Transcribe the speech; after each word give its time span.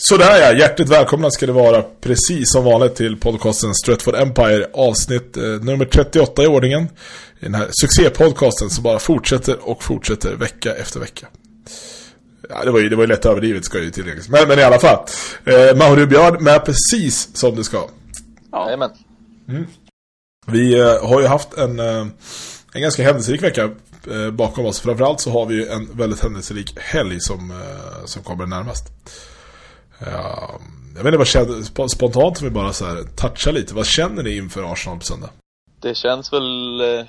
Sådär 0.00 0.40
ja, 0.40 0.52
hjärtligt 0.52 0.88
välkomna 0.88 1.30
ska 1.30 1.46
det 1.46 1.52
vara 1.52 1.82
precis 1.82 2.52
som 2.52 2.64
vanligt 2.64 2.94
till 2.94 3.16
podcasten 3.16 3.74
Stratford 3.74 4.14
Empire 4.14 4.66
avsnitt 4.72 5.36
eh, 5.36 5.42
nummer 5.42 5.84
38 5.84 6.42
i 6.42 6.46
ordningen. 6.46 6.82
I 7.40 7.44
den 7.44 7.54
här 7.54 7.68
succépodcasten 7.70 8.70
som 8.70 8.84
bara 8.84 8.98
fortsätter 8.98 9.68
och 9.68 9.82
fortsätter 9.82 10.34
vecka 10.34 10.74
efter 10.74 11.00
vecka. 11.00 11.26
Ja, 12.48 12.64
det 12.64 12.70
var 12.70 12.80
ju, 12.80 12.88
det 12.88 12.96
var 12.96 13.02
ju 13.02 13.06
lätt 13.06 13.26
överdrivet 13.26 13.64
ska 13.64 13.78
ju 13.78 13.90
tilläggas. 13.90 14.28
Men, 14.28 14.48
men 14.48 14.58
i 14.58 14.62
alla 14.62 14.78
fall. 14.78 15.04
Eh, 15.44 15.76
Mauro 15.76 16.06
Björn 16.06 16.44
med 16.44 16.64
precis 16.64 17.36
som 17.36 17.56
det 17.56 17.64
ska. 17.64 17.88
Ja. 18.52 18.90
Mm. 19.48 19.66
Vi 20.46 20.80
eh, 20.80 21.08
har 21.08 21.20
ju 21.20 21.26
haft 21.26 21.54
en, 21.54 21.80
eh, 21.80 22.06
en 22.72 22.82
ganska 22.82 23.02
händelserik 23.02 23.42
vecka 23.42 23.70
eh, 24.10 24.30
bakom 24.30 24.66
oss. 24.66 24.80
Framförallt 24.80 25.20
så 25.20 25.30
har 25.30 25.46
vi 25.46 25.54
ju 25.54 25.66
en 25.66 25.88
väldigt 25.92 26.20
händelserik 26.20 26.74
helg 26.78 27.20
som, 27.20 27.50
eh, 27.50 28.04
som 28.04 28.22
kommer 28.22 28.46
närmast. 28.46 28.84
Ja, 29.98 30.60
jag 30.96 31.04
vet 31.04 31.06
inte 31.06 31.18
vad 31.18 31.26
känner, 31.26 31.88
spontant 31.88 32.40
om 32.40 32.44
vi 32.44 32.50
bara 32.50 32.72
så 32.72 32.84
här 32.84 33.02
touchar 33.16 33.52
lite. 33.52 33.74
Vad 33.74 33.86
känner 33.86 34.22
ni 34.22 34.36
inför 34.36 34.72
Arsenal 34.72 34.98
på 34.98 35.04
söndag? 35.04 35.30
Det 35.80 35.94
känns 35.94 36.32
väl 36.32 36.80
eh, 36.80 37.06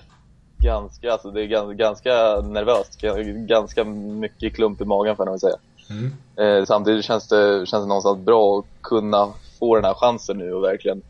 ganska, 0.57 1.11
alltså 1.11 1.31
det 1.31 1.41
är 1.41 1.45
ganska, 1.45 1.73
ganska 1.73 2.41
nervöst. 2.41 3.01
Ganska 3.47 3.83
mycket 3.83 4.55
klump 4.55 4.81
i 4.81 4.85
magen 4.85 5.15
får 5.15 5.25
jag 5.25 5.31
nog 5.31 5.39
säga. 5.39 5.55
Mm. 5.89 6.13
Eh, 6.35 6.65
samtidigt 6.65 7.05
känns 7.05 7.27
det, 7.27 7.65
känns 7.67 7.83
det 7.83 7.87
någonstans 7.87 8.25
bra 8.25 8.59
att 8.59 8.65
kunna 8.81 9.33
få 9.59 9.75
den 9.75 9.85
här 9.85 9.93
chansen 9.93 10.37
nu 10.37 10.53
och 10.53 10.63
verkligen 10.63 11.01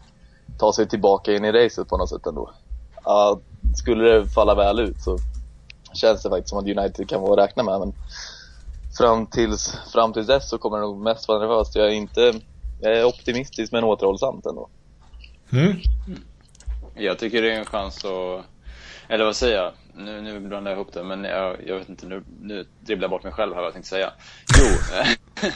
ta 0.59 0.73
sig 0.73 0.87
tillbaka 0.87 1.33
in 1.33 1.45
i 1.45 1.51
racet 1.51 1.87
på 1.87 1.97
något 1.97 2.09
sätt 2.09 2.25
ändå. 2.25 2.51
Uh, 3.07 3.39
skulle 3.75 4.03
det 4.03 4.25
falla 4.25 4.55
väl 4.55 4.79
ut 4.79 5.01
så 5.01 5.17
känns 5.93 6.23
det 6.23 6.29
faktiskt 6.29 6.49
som 6.49 6.59
att 6.59 6.77
United 6.77 7.09
kan 7.09 7.21
vara 7.21 7.33
att 7.33 7.49
räkna 7.49 7.63
med 7.63 7.79
men 7.79 7.93
fram 8.97 9.27
tills, 9.27 9.77
fram 9.93 10.13
tills 10.13 10.27
dess 10.27 10.49
så 10.49 10.57
kommer 10.57 10.77
det 10.77 10.83
nog 10.83 11.01
mest 11.01 11.27
vara 11.27 11.39
nervöst. 11.39 11.75
Jag 11.75 11.85
är 11.85 11.91
inte, 11.91 12.33
jag 12.81 12.97
är 12.97 13.05
optimistisk 13.05 13.71
men 13.71 13.83
återhållsamt 13.83 14.45
ändå. 14.45 14.69
Mm. 15.51 15.75
Jag 16.95 17.19
tycker 17.19 17.41
det 17.41 17.53
är 17.53 17.59
en 17.59 17.65
chans 17.65 18.05
att, 18.05 18.45
eller 19.07 19.25
vad 19.25 19.35
säger 19.35 19.57
jag? 19.57 19.71
Nu, 19.95 20.21
nu 20.21 20.39
blandar 20.39 20.71
jag 20.71 20.77
ihop 20.77 20.93
det, 20.93 21.03
men 21.03 21.23
jag, 21.23 21.57
jag 21.67 21.77
vet 21.77 21.89
inte, 21.89 22.05
nu, 22.05 22.23
nu 22.41 22.65
dribblar 22.79 23.03
jag 23.03 23.11
bort 23.11 23.23
mig 23.23 23.33
själv 23.33 23.53
här 23.53 23.61
vad 23.61 23.65
jag 23.65 23.73
tänkte 23.73 23.89
säga. 23.89 24.13
Jo, 24.59 24.99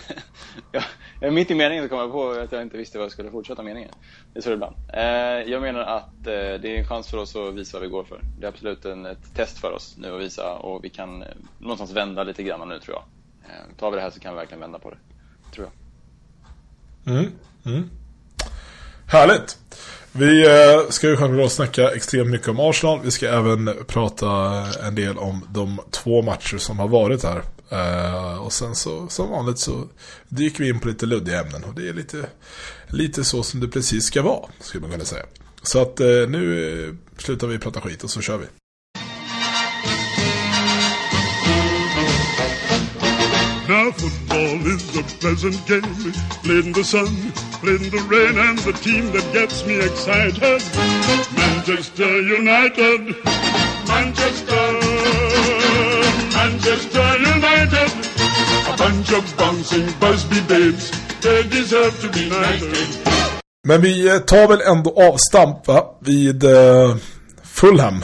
jag, 0.71 0.83
jag 1.21 1.33
mitt 1.33 1.51
i 1.51 1.55
meningen 1.55 1.83
så 1.83 1.89
kom 1.89 1.99
jag 1.99 2.11
på 2.11 2.29
att 2.29 2.51
jag 2.51 2.61
inte 2.61 2.77
visste 2.77 2.97
vad 2.97 3.05
jag 3.05 3.11
skulle 3.11 3.31
fortsätta 3.31 3.63
meningen. 3.63 3.91
Det 4.33 4.39
är 4.39 4.43
så 4.43 4.51
ibland. 4.51 4.75
Eh, 4.93 5.51
jag 5.51 5.61
menar 5.61 5.81
att 5.81 6.27
eh, 6.27 6.33
det 6.33 6.75
är 6.75 6.77
en 6.77 6.87
chans 6.87 7.09
för 7.09 7.17
oss 7.17 7.35
att 7.35 7.53
visa 7.53 7.77
vad 7.77 7.87
vi 7.87 7.91
går 7.91 8.03
för. 8.03 8.21
Det 8.39 8.45
är 8.45 8.49
absolut 8.49 8.85
en, 8.85 9.05
ett 9.05 9.35
test 9.35 9.59
för 9.59 9.71
oss 9.71 9.95
nu 9.97 10.15
att 10.15 10.21
visa 10.21 10.53
och 10.53 10.83
vi 10.83 10.89
kan 10.89 11.23
eh, 11.23 11.27
någonstans 11.59 11.91
vända 11.91 12.23
lite 12.23 12.43
grann 12.43 12.69
nu 12.69 12.79
tror 12.79 12.95
jag. 12.95 13.03
Eh, 13.43 13.75
tar 13.79 13.91
vi 13.91 13.97
det 13.97 14.03
här 14.03 14.11
så 14.11 14.19
kan 14.19 14.33
vi 14.33 14.39
verkligen 14.39 14.61
vända 14.61 14.79
på 14.79 14.89
det. 14.89 14.97
Tror 15.53 15.69
jag. 17.05 17.15
Mm, 17.15 17.31
mm. 17.65 17.89
Härligt. 19.07 19.57
Vi 20.11 20.47
eh, 20.47 20.89
ska 20.89 21.09
ju 21.09 21.17
självklart 21.17 21.51
snacka 21.51 21.91
extremt 21.91 22.29
mycket 22.29 22.47
om 22.47 22.59
Arsenal. 22.59 22.99
Vi 23.03 23.11
ska 23.11 23.27
även 23.27 23.69
prata 23.87 24.29
en 24.87 24.95
del 24.95 25.17
om 25.17 25.47
de 25.49 25.79
två 25.91 26.21
matcher 26.21 26.57
som 26.57 26.79
har 26.79 26.87
varit 26.87 27.23
här. 27.23 27.43
Eh, 27.69 28.37
och 28.37 28.53
sen 28.53 28.75
så, 28.75 29.07
som 29.07 29.29
vanligt 29.29 29.59
så 29.59 29.87
dyker 30.29 30.63
vi 30.63 30.69
in 30.69 30.79
på 30.79 30.87
lite 30.87 31.05
luddiga 31.05 31.41
ämnen. 31.41 31.63
Och 31.63 31.73
det 31.73 31.89
är 31.89 31.93
lite, 31.93 32.25
lite 32.87 33.23
så 33.23 33.43
som 33.43 33.59
det 33.59 33.67
precis 33.67 34.05
ska 34.05 34.21
vara, 34.21 34.49
skulle 34.59 34.81
man 34.81 34.91
kunna 34.91 35.05
säga. 35.05 35.25
Så 35.61 35.81
att 35.81 35.99
nu 35.99 36.97
slutar 37.17 37.47
vi 37.47 37.59
prata 37.59 37.81
skit 37.81 38.03
och 38.03 38.09
så 38.09 38.21
kör 38.21 38.37
vi. 38.37 38.45
Football 43.97 44.67
is 44.73 44.97
a 44.97 45.03
pleasant 45.21 45.57
game, 45.67 45.95
played 46.43 46.65
in 46.65 46.73
the 46.73 46.83
sun, 46.83 47.07
played 47.61 47.81
in 47.81 47.89
the 47.89 48.03
rain, 48.09 48.35
and 48.37 48.57
the 48.59 48.73
team 48.73 49.11
that 49.11 49.25
gets 49.33 49.65
me 49.65 49.75
excited, 49.79 50.61
Manchester 51.37 52.11
United, 52.39 53.01
Manchester, 53.87 54.63
Manchester 56.39 57.07
United, 57.35 57.91
a 58.71 58.77
bunch 58.77 59.09
of 59.13 59.23
bouncing 59.37 59.87
Busby 59.99 60.41
babes, 60.47 60.91
they 61.21 61.43
deserve 61.43 61.93
to 62.01 62.09
be 62.09 62.29
knighted. 62.29 62.89
Men 63.67 63.81
vi 63.81 64.09
eh, 64.09 64.19
tar 64.19 64.47
väl 64.47 64.61
ändå 64.61 65.01
avstamp 65.01 65.67
vid 65.99 66.43
uh, 66.43 66.95
Fulham, 67.43 68.03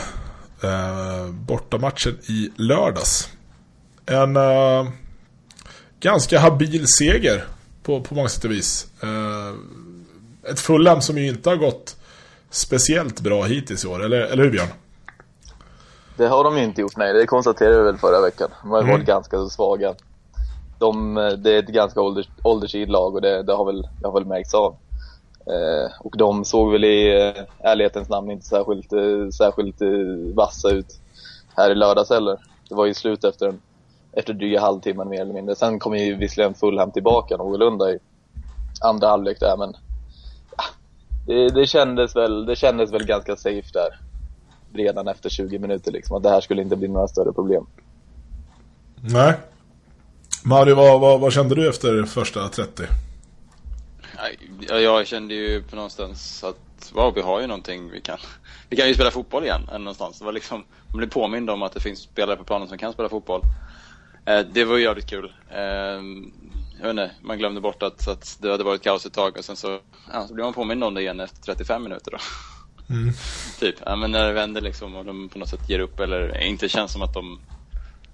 uh, 0.63 1.31
bortamatchen 1.31 2.17
i 2.27 2.49
lördags. 2.55 3.29
En... 4.05 4.37
Uh, 4.37 4.87
ganska 5.99 6.39
habil 6.39 6.87
seger 6.87 7.43
på, 7.83 8.01
på 8.01 8.15
många 8.15 8.29
sätt 8.29 8.45
och 8.45 8.51
vis. 8.51 8.87
Uh, 9.03 9.59
ett 10.51 10.59
Fulham 10.59 11.01
som 11.01 11.17
ju 11.17 11.27
inte 11.27 11.49
har 11.49 11.57
gått 11.57 11.95
speciellt 12.49 13.21
bra 13.21 13.43
hittills 13.43 13.85
i 13.85 13.87
år, 13.87 14.03
eller, 14.03 14.21
eller 14.21 14.43
hur 14.43 14.51
Björn? 14.51 14.67
Det 16.17 16.27
har 16.27 16.43
de 16.43 16.57
ju 16.57 16.63
inte 16.63 16.81
gjort, 16.81 16.97
nej. 16.97 17.13
Det 17.13 17.25
konstaterade 17.25 17.77
vi 17.77 17.83
väl 17.83 17.97
förra 17.97 18.21
veckan. 18.21 18.49
De 18.61 18.71
har 18.71 18.79
mm. 18.79 18.91
varit 18.91 19.05
ganska 19.05 19.37
så 19.37 19.49
svaga. 19.49 19.95
De, 20.79 21.15
det 21.37 21.53
är 21.55 21.59
ett 21.59 21.67
ganska 21.67 22.01
ålders, 22.01 22.29
åldersid 22.43 22.89
lag 22.89 23.15
och 23.15 23.21
det, 23.21 23.43
det, 23.43 23.53
har 23.53 23.65
väl, 23.65 23.87
det 24.01 24.07
har 24.07 24.13
väl 24.13 24.25
märkts 24.25 24.53
av. 24.53 24.75
Eh, 25.45 25.91
och 25.99 26.17
de 26.17 26.45
såg 26.45 26.71
väl 26.71 26.83
i 26.83 27.21
eh, 27.21 27.43
ärlighetens 27.71 28.09
namn 28.09 28.31
inte 28.31 28.45
särskilt, 28.45 28.93
eh, 28.93 29.29
särskilt 29.37 29.81
eh, 29.81 30.35
vassa 30.35 30.69
ut 30.69 30.99
här 31.55 31.71
i 31.71 31.75
lördags 31.75 32.09
heller. 32.09 32.37
Det 32.69 32.75
var 32.75 32.85
ju 32.85 32.93
slut 32.93 33.23
efter 33.23 33.47
en 33.47 33.61
efter 34.13 34.33
dryga 34.33 34.61
halvtimmen 34.61 35.09
mer 35.09 35.21
eller 35.21 35.33
mindre. 35.33 35.55
Sen 35.55 35.79
kom 35.79 35.97
ju 35.97 36.15
visserligen 36.15 36.53
Fulham 36.53 36.91
tillbaka 36.91 37.37
någorlunda 37.37 37.91
i 37.91 37.99
andra 38.81 39.07
halvlek 39.07 39.39
där 39.39 39.57
men 39.57 39.73
ja, 40.57 40.63
det, 41.27 41.49
det, 41.49 41.67
kändes 41.67 42.15
väl, 42.15 42.45
det 42.45 42.55
kändes 42.55 42.93
väl 42.93 43.05
ganska 43.05 43.35
safe 43.35 43.69
där 43.73 43.99
redan 44.73 45.07
efter 45.07 45.29
20 45.29 45.59
minuter 45.59 45.91
liksom 45.91 46.17
att 46.17 46.23
det 46.23 46.29
här 46.29 46.41
skulle 46.41 46.61
inte 46.61 46.75
bli 46.75 46.87
några 46.87 47.07
större 47.07 47.33
problem. 47.33 47.65
Nej. 48.95 49.33
Mario, 50.45 50.75
vad, 50.75 50.99
vad, 50.99 51.19
vad 51.19 51.33
kände 51.33 51.55
du 51.55 51.69
efter 51.69 52.03
första 52.03 52.49
30? 52.49 52.83
Ja, 54.69 54.79
jag 54.79 55.07
kände 55.07 55.33
ju 55.33 55.63
på 55.63 55.75
någonstans 55.75 56.43
att 56.43 56.91
wow, 56.93 57.13
vi 57.15 57.21
har 57.21 57.41
ju 57.41 57.47
någonting 57.47 57.89
vi 57.91 58.01
kan 58.01 58.17
vi 58.69 58.77
kan 58.77 58.87
ju 58.87 58.93
spela 58.93 59.11
fotboll 59.11 59.43
igen 59.43 59.69
någonstans. 59.71 60.19
Det 60.19 60.25
var 60.25 60.31
liksom, 60.31 60.63
man 60.87 60.97
blev 60.97 61.09
påmind 61.09 61.49
om 61.49 61.63
att 61.63 61.73
det 61.73 61.79
finns 61.79 61.99
spelare 61.99 62.35
på 62.35 62.43
planen 62.43 62.67
som 62.67 62.77
kan 62.77 62.93
spela 62.93 63.09
fotboll. 63.09 63.41
Eh, 64.25 64.45
det 64.51 64.63
var 64.63 64.77
jävligt 64.77 65.09
kul. 65.09 65.33
Eh, 65.49 66.01
jag 66.79 66.83
vet 66.83 66.89
inte, 66.89 67.11
man 67.21 67.37
glömde 67.37 67.61
bort 67.61 67.83
att, 67.83 68.07
att 68.07 68.37
det 68.41 68.51
hade 68.51 68.63
varit 68.63 68.81
kaos 68.81 69.05
ett 69.05 69.13
tag 69.13 69.37
och 69.37 69.45
sen 69.45 69.55
så, 69.55 69.79
ja, 70.13 70.27
så 70.27 70.33
blev 70.33 70.43
man 70.43 70.53
påmind 70.53 70.83
om 70.83 70.93
det 70.93 71.01
igen 71.01 71.19
efter 71.19 71.41
35 71.41 71.83
minuter 71.83 72.11
då. 72.11 72.17
Mm. 72.93 73.13
typ, 73.59 73.75
ja, 73.85 73.95
men 73.95 74.11
när 74.11 74.27
det 74.27 74.33
vänder 74.33 74.61
liksom 74.61 74.95
och 74.95 75.05
de 75.05 75.29
på 75.29 75.39
något 75.39 75.49
sätt 75.49 75.69
ger 75.69 75.79
upp 75.79 75.99
eller 75.99 76.41
inte 76.41 76.69
känns 76.69 76.91
som 76.91 77.01
att 77.01 77.13
de 77.13 77.39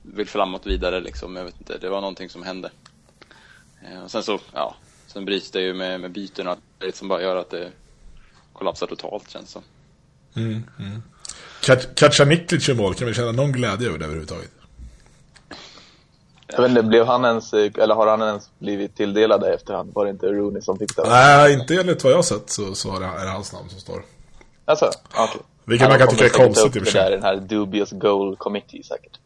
vill 0.01 0.27
framåt 0.27 0.65
vidare 0.65 0.99
liksom. 0.99 1.35
Jag 1.35 1.43
vet 1.43 1.57
inte, 1.57 1.77
det 1.77 1.89
var 1.89 2.01
någonting 2.01 2.29
som 2.29 2.43
hände. 2.43 2.69
Eh, 3.83 4.03
och 4.03 4.11
sen 4.11 4.23
så, 4.23 4.39
ja, 4.53 4.75
sen 5.07 5.25
bryts 5.25 5.51
det 5.51 5.61
ju 5.61 5.73
med, 5.73 6.01
med 6.01 6.11
byten 6.11 6.47
och 6.47 6.57
allt 6.83 6.95
som 6.95 7.07
bara 7.07 7.21
gör 7.21 7.35
att 7.35 7.49
det 7.49 7.71
kollapsar 8.53 8.87
totalt 8.87 9.29
känns 9.29 9.49
som. 9.49 9.61
Mm, 10.35 10.63
mm. 10.79 11.03
Kacaniklic 11.95 12.69
i 12.69 12.73
mål, 12.73 12.95
kan 12.95 13.07
vi 13.07 13.13
känna 13.13 13.31
någon 13.31 13.51
glädje 13.51 13.87
över 13.87 13.99
det 13.99 14.05
överhuvudtaget? 14.05 14.51
Jag 16.47 16.61
vet 16.61 16.69
inte, 16.69 16.83
blev 16.83 17.05
han 17.05 17.25
ens, 17.25 17.53
eller 17.53 17.95
har 17.95 18.07
han 18.07 18.21
ens 18.21 18.49
blivit 18.59 18.95
tilldelad 18.95 19.41
det 19.41 19.53
efterhand? 19.53 19.93
Var 19.93 20.05
det 20.05 20.11
inte 20.11 20.27
Rooney 20.27 20.61
som 20.61 20.77
fick 20.77 20.95
det? 20.95 21.03
Nej, 21.09 21.53
inte 21.53 21.75
enligt 21.75 22.03
vad 22.03 22.13
jag 22.13 22.17
har 22.17 22.23
sett 22.23 22.49
så, 22.49 22.75
så 22.75 22.95
är 22.95 22.99
det 22.99 23.31
hans 23.31 23.53
namn 23.53 23.69
som 23.69 23.79
står. 23.79 24.01
Alltså, 24.65 24.85
okej. 24.85 25.23
Okay. 25.23 25.41
Vilket 25.65 25.89
man 25.89 25.97
kan 25.97 26.07
tycka 26.07 26.25
är 26.25 26.29
konstigt 26.29 26.75
i 26.75 26.79
och 26.79 26.83
för 26.83 26.91
sig. 26.91 27.01
Där 27.03 27.11
den 27.11 27.23
här 27.23 27.35
dubious 27.35 27.91
goal 27.91 28.35
committee 28.35 28.83
säkert. 28.83 29.19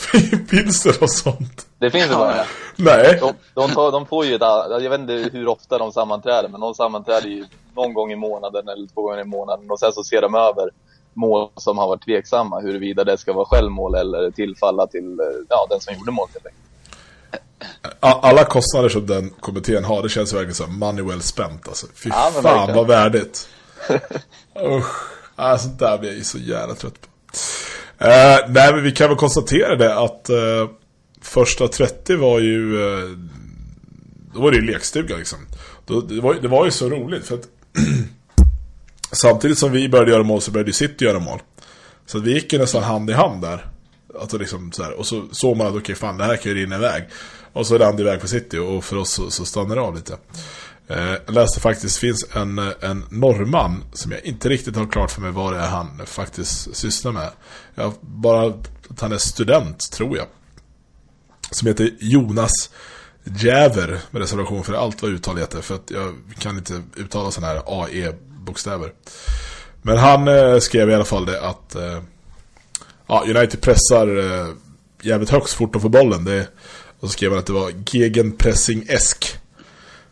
finns 0.50 0.82
det 0.82 1.00
något 1.00 1.12
sånt? 1.12 1.66
Det 1.78 1.90
finns 1.90 2.08
det 2.08 2.14
bara. 2.14 2.44
Nej. 2.76 3.18
De, 3.20 3.34
de, 3.54 3.70
tar, 3.70 3.92
de 3.92 4.06
får 4.06 4.26
ju 4.26 4.34
ett, 4.34 4.40
jag 4.82 4.90
vet 4.90 5.00
inte 5.00 5.12
hur 5.12 5.48
ofta 5.48 5.78
de 5.78 5.92
sammanträder, 5.92 6.48
men 6.48 6.60
de 6.60 6.74
sammanträder 6.74 7.28
ju 7.28 7.44
någon 7.76 7.94
gång 7.94 8.12
i 8.12 8.16
månaden 8.16 8.68
eller 8.68 8.86
två 8.86 9.02
gånger 9.02 9.20
i 9.20 9.24
månaden 9.24 9.70
och 9.70 9.80
sen 9.80 9.92
så 9.92 10.02
ser 10.02 10.20
de 10.20 10.34
över 10.34 10.70
mål 11.14 11.50
som 11.56 11.78
har 11.78 11.88
varit 11.88 12.04
tveksamma 12.04 12.60
huruvida 12.60 13.04
det 13.04 13.18
ska 13.18 13.32
vara 13.32 13.44
självmål 13.44 13.94
eller 13.94 14.30
tillfalla 14.30 14.86
till 14.86 15.18
ja, 15.48 15.66
den 15.70 15.80
som 15.80 15.94
gjorde 15.94 16.10
målet. 16.10 16.46
Alla 18.00 18.44
kostnader 18.44 18.88
som 18.88 19.06
den 19.06 19.30
kommittén 19.30 19.84
har, 19.84 20.02
det 20.02 20.08
känns 20.08 20.32
verkligen 20.32 20.54
som 20.54 20.78
money 20.78 21.04
well 21.04 21.22
spent. 21.22 21.68
Alltså. 21.68 21.86
Fy 21.94 22.08
ja, 22.08 22.30
fan 22.34 22.42
verkligen. 22.42 22.76
vad 22.76 22.86
värdigt. 22.86 23.48
Usch, 24.66 25.12
alltså, 25.36 25.68
där 25.68 25.98
blir 25.98 26.08
jag 26.08 26.18
ju 26.18 26.24
så 26.24 26.38
jävla 26.38 26.74
trött 26.74 27.00
på. 27.00 27.06
Uh, 28.04 28.38
nej, 28.48 28.74
men 28.74 28.82
vi 28.82 28.92
kan 28.92 29.08
väl 29.08 29.16
konstatera 29.16 29.76
det 29.76 29.98
att 29.98 30.30
uh, 30.30 30.70
första 31.22 31.68
30 31.68 32.16
var 32.16 32.40
ju... 32.40 32.78
Uh, 32.78 33.18
då 34.34 34.40
var 34.40 34.50
det 34.50 34.56
ju 34.56 34.62
lekstuga 34.62 35.16
liksom. 35.16 35.38
Då, 35.86 36.00
det, 36.00 36.20
var, 36.20 36.34
det 36.34 36.48
var 36.48 36.64
ju 36.64 36.70
så 36.70 36.88
roligt 36.88 37.26
för 37.26 37.34
att 37.34 37.48
Samtidigt 39.12 39.58
som 39.58 39.72
vi 39.72 39.88
började 39.88 40.10
göra 40.10 40.22
mål 40.22 40.40
så 40.40 40.50
började 40.50 40.72
City 40.72 41.04
göra 41.04 41.18
mål. 41.18 41.40
Så 42.06 42.18
vi 42.18 42.32
gick 42.32 42.52
ju 42.52 42.58
nästan 42.58 42.82
hand 42.82 43.10
i 43.10 43.12
hand 43.12 43.42
där. 43.42 43.66
Alltså 44.20 44.38
liksom 44.38 44.72
så 44.72 44.82
här, 44.82 44.92
och 44.92 45.06
så 45.06 45.28
såg 45.32 45.56
man 45.56 45.66
att 45.66 45.72
okej 45.72 45.82
okay, 45.82 45.94
fan 45.94 46.16
det 46.16 46.24
här 46.24 46.36
kan 46.36 46.52
ju 46.52 46.58
rinna 46.58 46.76
iväg. 46.76 47.04
Och 47.52 47.66
så 47.66 47.78
rann 47.78 47.96
det 47.96 48.02
iväg 48.02 48.20
för 48.20 48.28
City 48.28 48.58
och 48.58 48.84
för 48.84 48.96
oss 48.96 49.10
så, 49.10 49.30
så 49.30 49.44
stannade 49.44 49.74
det 49.74 49.86
av 49.86 49.94
lite. 49.94 50.16
Eh, 50.88 51.14
jag 51.26 51.34
läste 51.34 51.60
faktiskt, 51.60 51.96
finns 51.98 52.26
en, 52.32 52.58
en 52.58 53.04
norrman 53.10 53.84
som 53.92 54.12
jag 54.12 54.24
inte 54.24 54.48
riktigt 54.48 54.76
har 54.76 54.86
klart 54.86 55.10
för 55.10 55.20
mig 55.20 55.30
vad 55.30 55.52
det 55.52 55.58
är 55.58 55.68
han 55.68 56.06
faktiskt 56.06 56.76
sysslar 56.76 57.12
med. 57.12 57.30
Jag 57.74 57.92
bara 58.00 58.54
att 58.90 59.00
han 59.00 59.12
är 59.12 59.18
student, 59.18 59.92
tror 59.92 60.16
jag. 60.16 60.26
Som 61.50 61.68
heter 61.68 61.90
Jonas 62.00 62.70
Jäver 63.24 64.00
med 64.10 64.22
reservation 64.22 64.64
för 64.64 64.72
allt 64.72 65.02
vad 65.02 65.10
uttal 65.10 65.38
heter. 65.38 65.60
För 65.60 65.74
att 65.74 65.90
jag 65.90 66.14
kan 66.38 66.56
inte 66.58 66.82
uttala 66.96 67.30
sådana 67.30 67.52
här 67.52 67.62
bokstäver. 68.50 68.92
Men 69.82 69.96
han 69.96 70.28
eh, 70.28 70.58
skrev 70.58 70.90
i 70.90 70.94
alla 70.94 71.04
fall 71.04 71.26
det 71.26 71.40
att 71.40 71.74
eh, 71.74 71.98
ja, 73.06 73.24
United 73.26 73.60
pressar 73.60 74.18
eh, 74.18 74.46
jävligt 75.02 75.30
högt 75.30 75.50
fort 75.50 75.76
och 75.76 75.82
får 75.82 75.88
bollen. 75.88 76.24
Det, 76.24 76.48
och 77.00 77.08
så 77.08 77.12
skrev 77.12 77.30
han 77.30 77.38
att 77.38 77.46
det 77.46 77.52
var 77.52 77.70
gegenpressing-esk. 77.70 79.36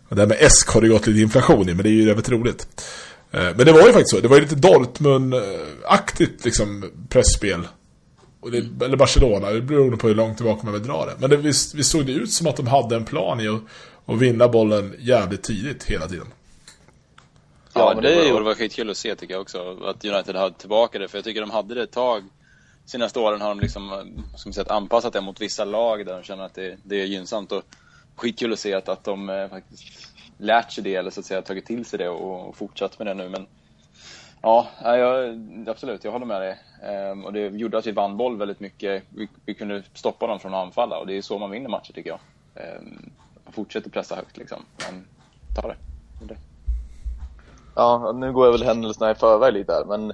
Och 0.08 0.16
det 0.16 0.22
här 0.22 0.28
med 0.28 0.36
esk 0.40 0.68
har 0.68 0.80
det 0.80 0.88
gått 0.88 1.06
lite 1.06 1.20
inflation 1.20 1.68
i, 1.68 1.74
men 1.74 1.82
det 1.82 1.88
är 1.88 1.92
ju 1.92 2.06
jävligt 2.06 2.28
roligt. 2.28 2.68
Eh, 3.30 3.40
men 3.56 3.66
det 3.66 3.72
var 3.72 3.86
ju 3.86 3.92
faktiskt 3.92 4.10
så. 4.10 4.20
Det 4.20 4.28
var 4.28 4.36
ju 4.36 4.42
lite 4.42 4.54
Dortmund-aktigt 4.54 6.44
liksom 6.44 6.90
pressspel 7.08 7.66
det, 8.42 8.84
eller 8.84 8.96
Barcelona, 8.96 9.50
det 9.50 9.60
beror 9.60 9.96
på 9.96 10.08
hur 10.08 10.14
långt 10.14 10.36
tillbaka 10.36 10.60
man 10.64 10.72
vill 10.72 10.82
dra 10.82 11.06
det. 11.06 11.14
Men 11.18 11.30
det, 11.30 11.36
visst, 11.36 11.74
visst 11.74 11.90
såg 11.90 12.06
det 12.06 12.12
ut 12.12 12.32
som 12.32 12.46
att 12.46 12.56
de 12.56 12.66
hade 12.66 12.96
en 12.96 13.04
plan 13.04 13.40
i 13.40 13.48
att, 13.48 13.60
att 14.06 14.18
vinna 14.18 14.48
bollen 14.48 14.94
jävligt 14.98 15.42
tidigt 15.42 15.84
hela 15.84 16.08
tiden. 16.08 16.26
Ja, 17.78 17.92
men 17.94 18.02
det, 18.02 18.24
det, 18.24 18.32
var, 18.32 18.40
det 18.40 18.44
var 18.44 18.54
skitkul 18.54 18.90
att 18.90 18.96
se 18.96 19.14
tycker 19.14 19.34
jag 19.34 19.40
också. 19.40 19.76
Att 19.84 20.04
United 20.04 20.36
hade 20.36 20.54
tillbaka 20.54 20.98
det. 20.98 21.08
För 21.08 21.18
jag 21.18 21.24
tycker 21.24 21.40
de 21.40 21.50
hade 21.50 21.74
det 21.74 21.82
ett 21.82 21.92
tag. 21.92 22.24
Senaste 22.86 23.18
åren 23.18 23.40
har 23.40 23.48
de 23.48 23.60
liksom, 23.60 24.14
som 24.36 24.52
sagt, 24.52 24.70
anpassat 24.70 25.12
det 25.12 25.20
mot 25.20 25.40
vissa 25.40 25.64
lag 25.64 26.06
där 26.06 26.14
de 26.14 26.22
känner 26.22 26.44
att 26.44 26.54
det, 26.54 26.78
det 26.82 27.02
är 27.02 27.06
gynnsamt. 27.06 27.52
Och 27.52 27.62
skitkul 28.16 28.52
att 28.52 28.58
se 28.58 28.74
att, 28.74 28.88
att 28.88 29.04
de 29.04 29.30
eh, 29.30 29.48
faktiskt 29.48 30.08
lärt 30.38 30.72
sig 30.72 30.84
det, 30.84 30.94
eller 30.94 31.10
så 31.10 31.20
att 31.20 31.26
säga 31.26 31.42
tagit 31.42 31.66
till 31.66 31.84
sig 31.84 31.98
det 31.98 32.08
och, 32.08 32.48
och 32.48 32.56
fortsatt 32.56 32.98
med 32.98 33.06
det 33.06 33.14
nu. 33.14 33.28
Men 33.28 33.46
Ja, 34.42 34.68
jag, 34.82 35.38
absolut, 35.68 36.04
jag 36.04 36.12
håller 36.12 36.26
med 36.26 36.40
dig. 36.40 36.58
Ehm, 36.82 37.24
och 37.24 37.32
det 37.32 37.48
gjorde 37.48 37.78
att 37.78 37.86
vi 37.86 37.92
vann 37.92 38.16
boll 38.16 38.36
väldigt 38.36 38.60
mycket. 38.60 39.02
Vi, 39.08 39.28
vi, 39.44 39.54
kunde 39.54 39.82
stoppa 39.94 40.26
dem 40.26 40.40
från 40.40 40.54
att 40.54 40.66
anfalla 40.66 40.98
och 40.98 41.06
det 41.06 41.16
är 41.16 41.22
så 41.22 41.38
man 41.38 41.50
vinner 41.50 41.68
matcher 41.68 41.92
tycker 41.92 42.10
jag. 42.10 42.20
Ehm, 42.54 43.10
man 43.44 43.52
fortsätter 43.52 43.90
pressa 43.90 44.16
högt 44.16 44.36
liksom, 44.36 44.64
men 44.78 45.06
ta 45.54 45.68
det. 45.68 45.76
det. 46.20 46.36
Ja, 47.78 48.12
nu 48.12 48.32
går 48.32 48.46
jag 48.46 48.52
väl 48.52 48.62
händelserna 48.62 49.10
i 49.10 49.14
förväg 49.14 49.52
lite 49.52 49.72
här, 49.72 49.84
men 49.84 50.12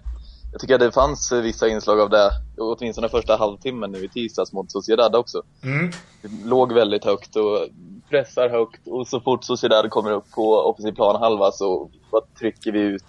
jag 0.52 0.60
tycker 0.60 0.74
att 0.74 0.80
det 0.80 0.92
fanns 0.92 1.32
vissa 1.32 1.68
inslag 1.68 2.00
av 2.00 2.10
det, 2.10 2.30
åtminstone 2.58 3.08
första 3.08 3.36
halvtimmen 3.36 3.92
nu 3.92 4.04
i 4.04 4.08
tisdags 4.08 4.52
mot 4.52 4.72
Sociedad 4.72 5.16
också. 5.16 5.42
Mm. 5.62 5.90
Det 6.22 6.48
låg 6.48 6.72
väldigt 6.72 7.04
högt 7.04 7.36
och 7.36 7.58
pressar 8.10 8.48
högt 8.48 8.88
och 8.88 9.06
så 9.06 9.20
fort 9.20 9.44
Sociedad 9.44 9.90
kommer 9.90 10.10
upp 10.10 10.30
på 10.30 10.54
offensiv 10.54 10.92
planhalva 10.92 11.52
så 11.52 11.90
trycker 12.38 12.72
vi 12.72 12.80
ut 12.80 13.04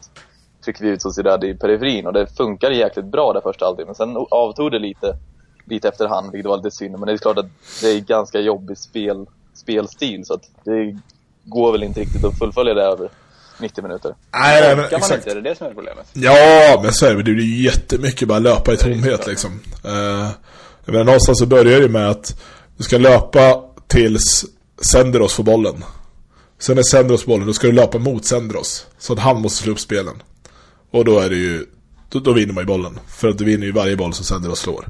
trycker 0.65 0.83
vi 0.83 0.89
ut 0.89 1.01
Sociedad 1.01 1.43
i 1.43 1.53
periferin 1.53 2.07
och 2.07 2.13
det 2.13 2.37
funkar 2.37 2.71
jäkligt 2.71 3.05
bra 3.05 3.33
där 3.33 3.41
första 3.41 3.65
halvtimmen. 3.65 3.87
Men 3.87 3.95
sen 3.95 4.25
avtog 4.31 4.71
det 4.71 4.79
lite, 4.79 5.17
lite 5.65 5.87
efterhand, 5.87 6.31
vilket 6.31 6.49
var 6.49 6.57
lite 6.57 6.71
synd. 6.71 6.99
Men 6.99 7.07
det 7.07 7.13
är 7.13 7.17
klart 7.17 7.37
att 7.37 7.49
det 7.81 7.87
är 7.87 7.99
ganska 7.99 8.39
jobbig 8.39 8.77
spel, 8.77 9.25
spelstil 9.53 10.25
så 10.25 10.33
att 10.33 10.49
det 10.63 10.99
går 11.43 11.71
väl 11.71 11.83
inte 11.83 11.99
riktigt 11.99 12.23
att 12.23 12.37
fullfölja 12.37 12.73
det 12.73 12.83
över 12.83 13.09
90 13.59 13.83
minuter. 13.83 14.15
Nej, 14.33 14.61
nej 14.61 14.75
men, 14.75 14.89
kan 14.89 14.99
man 14.99 15.13
inte, 15.13 15.31
är 15.31 15.35
det 15.35 15.41
det 15.41 15.57
som 15.57 15.67
är 15.67 15.73
problemet? 15.73 16.05
Ja, 16.13 16.79
men 16.83 16.93
så 16.93 17.05
är 17.05 17.15
det. 17.15 17.23
Det 17.23 17.33
blir 17.33 17.63
jättemycket 17.63 18.27
bara 18.27 18.39
löpa 18.39 18.73
i 18.73 18.77
tomhet 18.77 19.27
liksom. 19.27 19.51
Uh, 19.85 20.29
menar, 20.85 21.03
någonstans 21.03 21.39
så 21.39 21.45
börjar 21.45 21.81
det 21.81 21.89
med 21.89 22.09
att 22.09 22.41
du 22.77 22.83
ska 22.83 22.97
löpa 22.97 23.61
tills 23.87 24.45
Senderos 24.81 25.33
får 25.33 25.43
bollen. 25.43 25.83
Sen 26.59 26.77
är 26.77 26.83
Senderos 26.83 27.25
bollen, 27.25 27.47
då 27.47 27.53
ska 27.53 27.67
du 27.67 27.73
löpa 27.73 27.97
mot 27.97 28.25
Senderos. 28.25 28.87
Så 28.97 29.13
att 29.13 29.19
han 29.19 29.41
måste 29.41 29.63
slå 29.63 29.71
upp 29.71 29.79
spelen. 29.79 30.21
Och 30.91 31.05
då 31.05 31.19
är 31.19 31.29
det 31.29 31.35
ju 31.35 31.65
då, 32.09 32.19
då 32.19 32.33
vinner 32.33 32.53
man 32.53 32.61
ju 32.61 32.67
bollen. 32.67 32.99
För 33.07 33.27
att 33.27 33.37
du 33.37 33.45
vinner 33.45 33.65
ju 33.65 33.71
varje 33.71 33.95
boll 33.95 34.13
som 34.13 34.25
sänder 34.25 34.51
och 34.51 34.57
slår. 34.57 34.85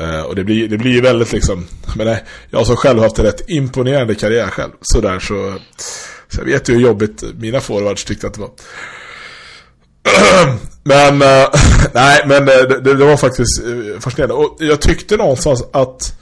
Uh, 0.00 0.20
och 0.20 0.34
det 0.34 0.44
blir, 0.44 0.68
det 0.68 0.78
blir 0.78 0.92
ju 0.92 1.00
väldigt 1.00 1.32
liksom 1.32 1.66
Men 1.96 2.06
nej, 2.06 2.24
jag 2.50 2.66
som 2.66 2.76
själv 2.76 3.00
haft 3.00 3.18
en 3.18 3.24
rätt 3.24 3.50
imponerande 3.50 4.14
karriär 4.14 4.46
själv 4.46 4.70
Sådär 4.80 5.18
så 5.18 5.54
så 6.28 6.40
jag 6.40 6.44
vet 6.44 6.68
ju 6.68 6.74
hur 6.74 6.80
jobbigt 6.80 7.24
mina 7.38 7.60
forwards 7.60 8.04
tyckte 8.04 8.26
att 8.26 8.34
det 8.34 8.40
var 8.40 8.50
Men 10.82 11.22
uh, 11.22 11.48
Nej 11.94 12.22
men 12.26 12.48
eh, 12.48 12.68
det, 12.68 12.94
det, 12.94 13.04
var 13.04 13.16
faktiskt 13.16 13.62
eh, 13.64 14.00
fascinerande 14.00 14.34
Och 14.34 14.56
jag 14.60 14.80
tyckte 14.80 15.16
någonstans 15.16 15.64
att 15.72 16.18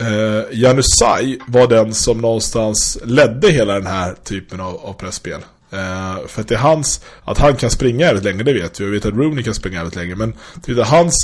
eh, 0.00 0.58
Janusaj 0.58 1.38
var 1.46 1.66
den 1.66 1.94
som 1.94 2.18
någonstans 2.18 2.98
ledde 3.04 3.50
hela 3.50 3.74
den 3.74 3.86
här 3.86 4.14
typen 4.24 4.60
av, 4.60 4.76
av 4.76 4.92
pressspel 4.92 5.40
Eh, 5.72 6.26
för 6.26 6.40
att 6.40 6.48
det 6.48 6.54
är 6.54 6.58
hans, 6.58 7.00
att 7.24 7.38
han 7.38 7.56
kan 7.56 7.70
springa 7.70 8.06
jävligt 8.06 8.24
länge, 8.24 8.42
det 8.42 8.52
vet 8.52 8.80
vi. 8.80 8.84
Vi 8.84 8.90
vet 8.90 9.06
att 9.06 9.14
Rooney 9.14 9.44
kan 9.44 9.54
springa 9.54 9.76
jävligt 9.76 9.96
länge. 9.96 10.14
Men 10.14 10.34
det 10.54 10.72
är 10.72 10.84
hans 10.84 11.14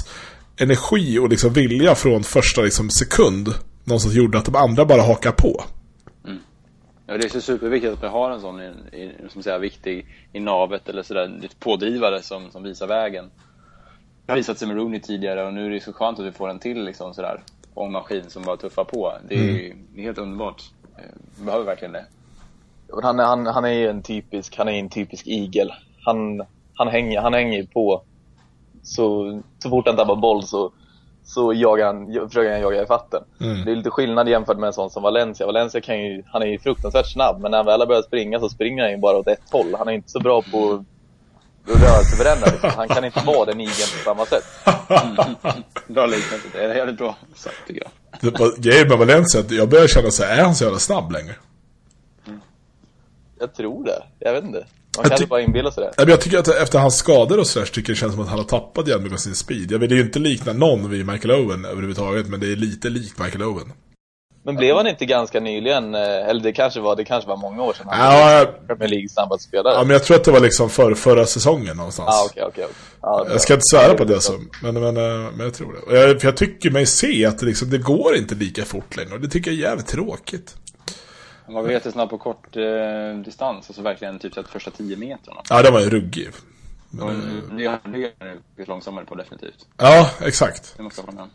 energi 0.57 1.19
och 1.19 1.29
liksom 1.29 1.53
vilja 1.53 1.95
från 1.95 2.25
första 2.25 2.61
liksom 2.61 2.91
sekund 2.91 3.55
någonstans 3.85 4.15
gjorde 4.15 4.39
att 4.39 4.45
de 4.45 4.57
andra 4.57 4.85
bara 4.85 5.03
hakar 5.03 5.33
på. 5.33 5.65
Ja, 7.11 7.19
det 7.19 7.25
är 7.25 7.29
så 7.29 7.41
superviktigt 7.41 7.93
att 7.93 8.03
vi 8.03 8.07
har 8.07 8.31
en 8.31 8.41
sån 8.41 8.61
i, 8.61 8.65
i, 8.93 9.13
som 9.29 9.43
säger, 9.43 9.59
viktig 9.59 10.07
i 10.33 10.41
navet 10.41 10.89
eller 10.89 11.03
sådär, 11.03 11.29
lite 11.29 11.57
pådrivare 11.57 12.23
som, 12.23 12.51
som 12.51 12.63
visar 12.63 12.87
vägen. 12.87 13.31
Det 14.27 14.33
har 14.33 14.37
visat 14.37 14.59
sig 14.59 14.69
med 14.69 14.77
Rooney 14.77 15.01
tidigare 15.01 15.47
och 15.47 15.55
nu 15.55 15.67
är 15.67 15.71
det 15.71 15.81
så 15.81 15.93
skönt 15.93 16.19
att 16.19 16.27
vi 16.27 16.33
får 16.33 16.49
en 16.49 16.59
till 16.59 16.85
liksom 16.85 17.15
sådär 17.15 17.41
ångmaskin 17.75 18.31
som 18.31 18.43
bara 18.43 18.57
tuffar 18.57 18.85
på. 18.85 19.13
Det 19.29 19.35
är, 19.35 19.67
mm. 19.67 19.87
det 19.95 20.01
är 20.01 20.05
helt 20.05 20.19
underbart. 20.19 20.63
Eh, 20.97 21.03
vi 21.39 21.45
behöver 21.45 21.65
verkligen 21.65 21.93
det. 21.93 22.05
Han, 23.03 23.19
han, 23.19 23.47
han 23.47 23.65
är 23.65 23.73
ju 23.73 23.89
en 23.89 24.03
typisk, 24.03 24.57
han 24.57 24.69
är 24.69 24.73
en 24.73 24.91
typisk 24.91 25.27
igel. 25.27 25.73
Han, 26.05 26.43
han 26.75 26.89
hänger, 26.89 27.21
han 27.21 27.35
hänger 27.35 27.63
på. 27.63 28.03
Så, 28.83 29.41
så 29.59 29.71
fort 29.71 29.87
han 29.87 29.97
tappar 29.97 30.17
boll 30.17 30.43
så, 30.43 30.73
så 31.29 31.53
jagar 31.53 31.87
han, 31.87 32.29
försöker 32.29 32.53
han 32.53 32.61
jaga 32.61 32.83
i 32.83 32.87
fatten. 32.87 33.23
Mm. 33.41 33.65
Det 33.65 33.71
är 33.71 33.77
lite 33.77 33.91
skillnad 33.91 34.29
jämfört 34.29 34.59
med 34.59 34.67
en 34.67 34.73
sån 34.73 34.91
som 34.91 35.03
Valencia. 35.03 35.47
Valencia 35.47 35.81
kan 35.81 36.03
ju, 36.03 36.23
han 36.27 36.43
är 36.43 36.47
ju 36.47 36.59
fruktansvärt 36.59 37.13
snabb, 37.13 37.41
men 37.41 37.51
när 37.51 37.59
han 37.59 37.67
väl 37.67 37.81
har 37.81 37.87
börjat 37.87 38.05
springa 38.05 38.41
så 38.41 38.49
springer 38.49 38.83
han 38.83 38.93
ju 38.93 38.99
bara 38.99 39.17
åt 39.17 39.29
ett 39.29 39.51
håll. 39.51 39.75
Han 39.79 39.89
är 39.89 39.93
inte 39.93 40.11
så 40.11 40.21
bra 40.21 40.43
på 40.43 40.85
rörelseförändra 41.67 42.47
liksom. 42.53 42.71
Han 42.77 42.89
kan 42.89 43.05
inte 43.05 43.23
vara 43.27 43.45
den 43.45 43.61
igen 43.61 43.73
på 43.73 44.05
samma 44.05 44.27
sätt. 44.27 44.45
bra 45.89 46.07
liknelse. 46.07 46.49
Det 46.53 46.65
är 46.65 46.75
jävligt 46.75 46.99
bra 46.99 47.17
sagt 47.35 47.67
tycker 47.67 47.83
jag. 48.21 48.55
Grejen 48.59 48.89
med 48.89 48.99
Valencia, 48.99 49.45
jag 49.51 49.69
börjar 49.69 49.87
känna 49.87 50.11
så 50.11 50.25
här, 50.25 50.39
är 50.39 50.43
han 50.43 50.55
så 50.55 50.65
jävla 50.65 50.79
snabb 50.79 51.13
längre? 51.13 51.35
Jag 53.38 53.55
tror 53.55 53.85
det. 53.85 54.02
Jag 54.19 54.33
vet 54.33 54.45
inte. 54.45 54.67
Man 54.99 55.11
kan 55.11 55.17
inte 55.17 55.26
bara 55.26 55.40
inbilla 55.40 55.71
sig 55.71 55.90
det. 55.97 56.11
Jag 56.11 56.21
tycker 56.21 56.38
att 56.38 56.49
efter 56.49 56.78
hans 56.78 56.97
skador 56.97 57.38
och 57.38 57.47
sådär 57.47 57.67
så 57.67 57.73
tycker 57.73 57.93
det 57.93 57.97
känns 57.97 58.12
som 58.12 58.23
att 58.23 58.28
han 58.28 58.38
har 58.38 58.47
tappat 58.47 58.88
jävligt 58.88 59.11
med 59.11 59.21
sin 59.21 59.35
speed. 59.35 59.73
Jag 59.73 59.78
vill 59.78 59.93
ju 59.93 60.00
inte 60.00 60.19
likna 60.19 60.52
någon 60.52 60.90
vid 60.90 61.07
Michael 61.07 61.31
Owen 61.31 61.64
överhuvudtaget, 61.64 62.28
men 62.28 62.40
det 62.40 62.52
är 62.52 62.57
lite 62.57 62.88
likt 62.88 63.19
Michael 63.19 63.43
Owen. 63.43 63.73
Men 64.49 64.57
blev 64.57 64.76
han 64.76 64.87
inte 64.87 65.07
ganska 65.07 65.40
nyligen, 65.40 65.95
eh, 65.95 66.00
eller 66.00 66.43
det 66.43 66.52
kanske 66.52 66.81
var, 66.81 66.97
det 66.97 67.05
kanske 67.05 67.28
var 67.28 67.37
många 67.37 67.62
år 67.62 67.73
sedan 67.73 67.87
han 67.90 68.19
ja, 68.19 68.45
var 68.45 68.67
Premier 68.67 68.88
League 68.88 69.09
snabbast 69.09 69.45
spelare? 69.45 69.75
Ja, 69.75 69.81
men 69.81 69.90
jag 69.90 70.05
tror 70.05 70.17
att 70.17 70.25
det 70.25 70.31
var 70.31 70.40
liksom 70.40 70.71
för, 70.71 70.95
förra 70.95 71.26
säsongen 71.26 71.76
någonstans. 71.76 72.09
Ah, 72.12 72.25
okay, 72.25 72.43
okay, 72.43 72.64
okay. 72.64 72.75
Ah, 73.00 73.26
jag 73.31 73.40
ska 73.40 73.55
inte 73.55 73.64
svära 73.73 73.95
på 73.95 74.05
det 74.05 74.21
så, 74.21 74.33
men, 74.62 74.75
men, 74.75 74.97
eh, 74.97 75.31
men 75.33 75.40
jag 75.40 75.55
tror 75.55 75.73
det. 75.73 75.97
Jag, 75.97 76.21
för 76.21 76.28
jag 76.28 76.37
tycker 76.37 76.71
mig 76.71 76.87
se 76.87 77.26
att 77.26 77.38
det, 77.38 77.47
liksom, 77.47 77.71
det 77.71 77.78
går 77.78 78.17
inte 78.17 78.35
lika 78.35 78.64
fort 78.64 78.97
längre, 78.97 79.14
och 79.14 79.21
det 79.21 79.28
tycker 79.28 79.50
jag 79.50 79.59
är 79.59 79.62
jävligt 79.62 79.87
tråkigt. 79.87 80.57
Han 81.55 81.64
var 81.64 81.71
jättesnabb 81.71 82.11
på 82.11 82.19
kort 82.19 82.57
eh, 82.57 83.19
distans, 83.25 83.69
alltså 83.69 83.83
verkligen 83.83 84.19
typ 84.19 84.35
så 84.35 84.43
första 84.43 84.71
tio 84.71 84.97
metrarna. 84.97 85.40
Ja, 85.50 85.62
det 85.62 85.71
var 85.71 85.81
ju 85.81 85.90
ruggig. 85.90 86.28
Men, 86.90 87.02
och, 87.02 87.12
det 87.59 87.64
är 87.64 88.37
lite 88.57 88.71
långsammare 88.71 89.05
på 89.05 89.14
definitivt. 89.14 89.67
Ja, 89.76 90.11
exakt. 90.21 90.75
Det 90.76 90.83
måste 90.83 91.00
hålla 91.00 91.12
med 91.12 91.28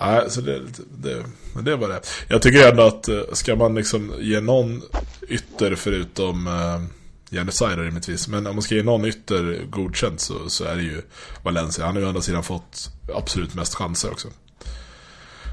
Nej, 0.00 0.30
så 0.30 0.40
det, 0.40 0.62
det, 0.90 1.24
det 1.62 1.76
var 1.76 1.88
det. 1.88 2.00
Jag 2.28 2.42
tycker 2.42 2.70
ändå 2.70 2.82
att 2.82 3.08
eh, 3.08 3.20
ska 3.32 3.56
man 3.56 3.74
liksom 3.74 4.14
ge 4.18 4.40
någon 4.40 4.82
ytter 5.28 5.74
förutom 5.74 6.46
eh, 6.46 6.82
Janusaj 7.30 7.76
rimligtvis. 7.76 8.28
Men 8.28 8.46
om 8.46 8.54
man 8.54 8.62
ska 8.62 8.74
ge 8.74 8.82
någon 8.82 9.04
ytter 9.04 9.66
godkänt 9.70 10.20
så, 10.20 10.48
så 10.48 10.64
är 10.64 10.76
det 10.76 10.82
ju 10.82 11.02
Valencia. 11.42 11.84
Han 11.84 11.94
har 11.94 12.00
ju 12.00 12.06
å 12.06 12.08
andra 12.08 12.22
sidan 12.22 12.42
fått 12.42 12.90
absolut 13.14 13.54
mest 13.54 13.74
chanser 13.74 14.10
också. 14.10 14.28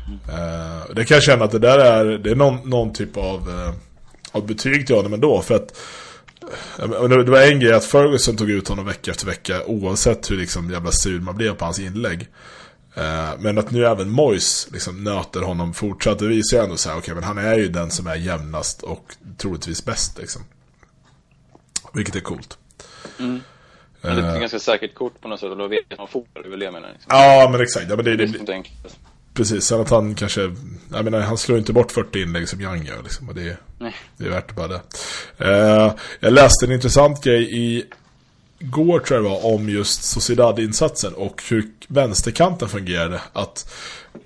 Uh, 0.10 0.96
det 0.96 1.06
kan 1.06 1.16
jag 1.16 1.24
känna 1.24 1.46
att 1.46 1.52
det 1.52 1.60
där 1.60 1.80
är, 1.80 2.18
det 2.18 2.32
är 2.32 2.36
någon, 2.36 2.70
någon 2.70 2.94
typ 2.94 3.18
av, 3.18 3.50
uh, 3.50 3.74
av 4.32 4.48
betyg 4.48 4.88
till 4.88 4.96
honom 4.96 5.14
ändå. 5.14 5.42
För 5.42 5.56
att 5.56 5.78
uh, 6.84 7.10
det 7.10 7.32
var 7.32 7.42
en 7.42 7.60
grej 7.60 7.74
att 7.74 7.86
Ferguson 7.86 8.38
tog 8.38 8.50
ut 8.50 8.68
honom 8.68 8.86
vecka 8.86 9.12
efter 9.12 9.26
vecka 9.26 9.66
oavsett 9.66 10.32
hur 10.32 10.38
liksom 10.38 10.72
jävla 10.72 10.92
sur 10.92 11.20
man 11.20 11.36
blev 11.36 11.56
på 11.56 11.66
hans 11.66 11.80
inlägg. 11.80 12.28
men 13.40 13.58
att 13.58 13.72
nu 13.72 13.86
även 13.86 14.10
Mois 14.10 14.68
liksom 14.72 15.04
nöter 15.04 15.42
honom 15.42 15.74
fortsatt, 15.74 16.20
det 16.20 16.28
visar 16.28 16.58
ju 16.58 16.64
ändå 16.64 16.78
så 16.78 16.90
här, 16.90 16.98
okej 16.98 17.02
okay, 17.02 17.16
men 17.16 17.24
han 17.24 17.38
är 17.38 17.58
ju 17.58 17.68
den 17.68 17.92
som 17.92 18.08
är 18.08 18.16
jämnast 18.16 18.84
och 18.84 19.16
troligtvis 19.38 19.86
bäst 19.86 20.18
liksom. 20.18 20.42
Vilket 21.94 22.16
är 22.16 22.20
coolt. 22.20 22.58
Mm. 23.20 23.42
Men 24.04 24.16
det 24.16 24.22
är 24.22 24.34
ett 24.34 24.40
ganska 24.40 24.60
säkert 24.60 24.94
kort 24.94 25.22
på 25.22 25.28
något 25.28 25.40
sätt 25.40 25.50
och 25.50 25.58
då 25.58 25.68
vet 25.68 25.98
man 25.98 26.08
får 26.08 26.24
det 26.44 26.50
väl 26.50 26.60
det 26.60 26.72
menar 26.72 26.90
liksom. 26.94 27.10
Ja, 27.10 27.50
men 27.52 27.62
exakt. 27.62 27.86
Ja, 27.90 27.96
men 27.96 28.06
det, 28.06 28.16
Det 28.16 28.26
det. 28.26 28.64
Precis. 29.34 29.66
Sen 29.66 29.82
att 29.82 29.90
han 29.90 30.16
kanske... 30.16 30.56
Jag 30.92 31.04
menar, 31.04 31.20
han 31.20 31.38
slår 31.38 31.58
inte 31.58 31.74
bort 31.74 31.92
40 31.92 32.22
inlägg 32.22 32.50
som 32.50 32.62
Young 32.62 32.86
gör. 32.86 33.04
Liksom, 33.04 33.30
och 33.30 33.36
det, 33.36 33.58
Nej. 33.80 33.96
det 34.18 34.26
är 34.26 34.30
värt 34.30 34.56
bara 34.56 34.68
det. 34.68 34.82
Eh, 35.38 35.94
jag 36.20 36.34
läste 36.34 36.66
en 36.66 36.72
intressant 36.72 37.24
grej 37.24 37.58
i 37.58 37.86
går 38.60 39.00
tror 39.00 39.18
jag 39.18 39.26
det 39.26 39.30
var 39.30 39.54
om 39.54 39.70
just 39.70 40.04
Sociedad-insatsen 40.04 41.14
och 41.14 41.44
hur 41.50 41.66
vänsterkanten 41.88 42.70
fungerade. 42.70 43.22
Att 43.34 43.74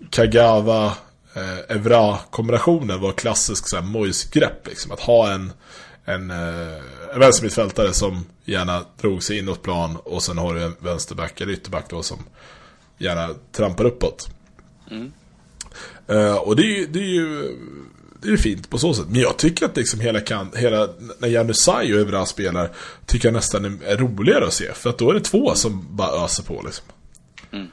Kagawa 0.09 0.85
eh, 1.33 1.75
Evra-kombinationen 1.75 3.01
var 3.01 3.11
klassisk 3.11 3.69
så 3.69 3.75
här, 3.75 3.83
Moise-grepp. 3.83 4.67
Liksom. 4.67 4.91
Att 4.91 4.99
ha 4.99 5.31
en, 5.31 5.51
en, 6.05 6.31
eh, 6.31 6.77
en 7.13 7.19
vänstermittfältare 7.19 7.93
som 7.93 8.25
gärna 8.45 8.85
drog 9.01 9.23
sig 9.23 9.39
inåt 9.39 9.63
plan 9.63 9.97
och 10.03 10.23
sen 10.23 10.37
har 10.37 10.55
du 10.55 10.63
en 10.63 10.75
vänsterback 10.79 11.41
eller 11.41 11.53
ytterback 11.53 11.89
då 11.89 12.03
som 12.03 12.17
gärna 12.97 13.29
trampar 13.51 13.85
uppåt. 13.85 14.29
Mm. 14.91 15.11
Eh, 16.07 16.35
och 16.35 16.55
det 16.55 16.61
är 16.61 16.77
ju, 16.77 16.85
det 16.87 16.99
är 16.99 17.03
ju 17.13 17.57
det 18.21 18.29
är 18.29 18.37
fint 18.37 18.69
på 18.69 18.77
så 18.77 18.93
sätt. 18.93 19.05
Men 19.09 19.21
jag 19.21 19.37
tycker 19.37 19.65
att 19.65 19.77
liksom 19.77 19.99
hela, 19.99 20.19
kan, 20.19 20.51
hela 20.55 20.89
när 21.19 21.27
Janusaj 21.27 21.93
och 21.93 21.99
Evra 22.01 22.25
spelar 22.25 22.69
tycker 23.05 23.27
jag 23.27 23.33
nästan 23.33 23.65
är- 23.65 23.97
roligare 23.97 24.45
att 24.45 24.53
se. 24.53 24.73
För 24.73 24.89
att 24.89 24.97
då 24.97 25.09
är 25.09 25.13
det 25.13 25.19
två 25.19 25.55
som 25.55 25.87
bara 25.95 26.25
öser 26.25 26.43
på 26.43 26.61
liksom. 26.65 26.85
Mm. 27.51 27.67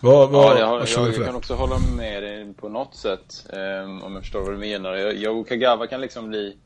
Vad, 0.00 0.30
vad, 0.30 0.44
Ja, 0.44 0.58
jag, 0.58 0.88
jag, 0.88 1.14
jag 1.14 1.26
kan 1.26 1.34
också 1.34 1.54
hålla 1.54 1.78
med 1.96 2.22
dig 2.22 2.54
på 2.54 2.68
något 2.68 2.94
sätt. 2.96 3.46
ehm, 3.52 4.02
om 4.02 4.12
jag 4.12 4.22
förstår 4.22 4.40
vad 4.40 4.52
du 4.52 4.58
menar. 4.58 4.94
Jag, 4.94 5.16
jag 5.16 5.36
och 5.38 5.48
Kagawa 5.48 5.86
kan 5.86 6.00
liksom 6.00 6.28
bli 6.28 6.56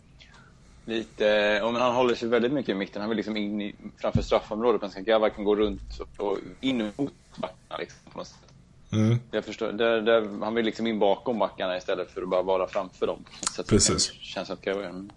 lite... 0.84 1.24
Ja, 1.62 1.70
men 1.70 1.82
han 1.82 1.94
håller 1.94 2.14
sig 2.14 2.28
väldigt 2.28 2.52
mycket 2.52 2.68
i 2.72 2.74
mitten. 2.74 3.00
Han 3.00 3.08
vill 3.10 3.16
liksom 3.16 3.36
in 3.36 3.60
i, 3.60 3.74
framför 4.00 4.22
straffområdet. 4.22 4.80
Men 4.80 4.90
Kagawa 5.04 5.30
kan 5.30 5.44
gå 5.44 5.56
runt 5.56 6.00
och, 6.00 6.26
och 6.26 6.38
in 6.60 6.92
mot 6.96 7.12
backarna 7.36 7.78
liksom, 7.78 7.98
på 8.12 8.18
något 8.18 8.26
sätt. 8.26 8.49
Mm. 8.92 9.18
Jag 9.30 9.44
förstår. 9.44 9.72
Där, 9.72 10.00
där, 10.00 10.28
han 10.44 10.54
vill 10.54 10.64
liksom 10.64 10.86
in 10.86 10.98
bakom 10.98 11.38
backarna 11.38 11.76
istället 11.76 12.10
för 12.10 12.22
att 12.22 12.28
bara 12.28 12.42
vara 12.42 12.66
framför 12.66 13.06
dem. 13.06 13.24
Så 13.54 13.60
att 13.60 13.66
det 13.66 13.70
Precis. 13.74 14.10
kan- 14.10 14.16
Känns 14.20 14.50
att 14.50 14.60
Kagawa... 14.62 14.84
Mm. 14.84 15.10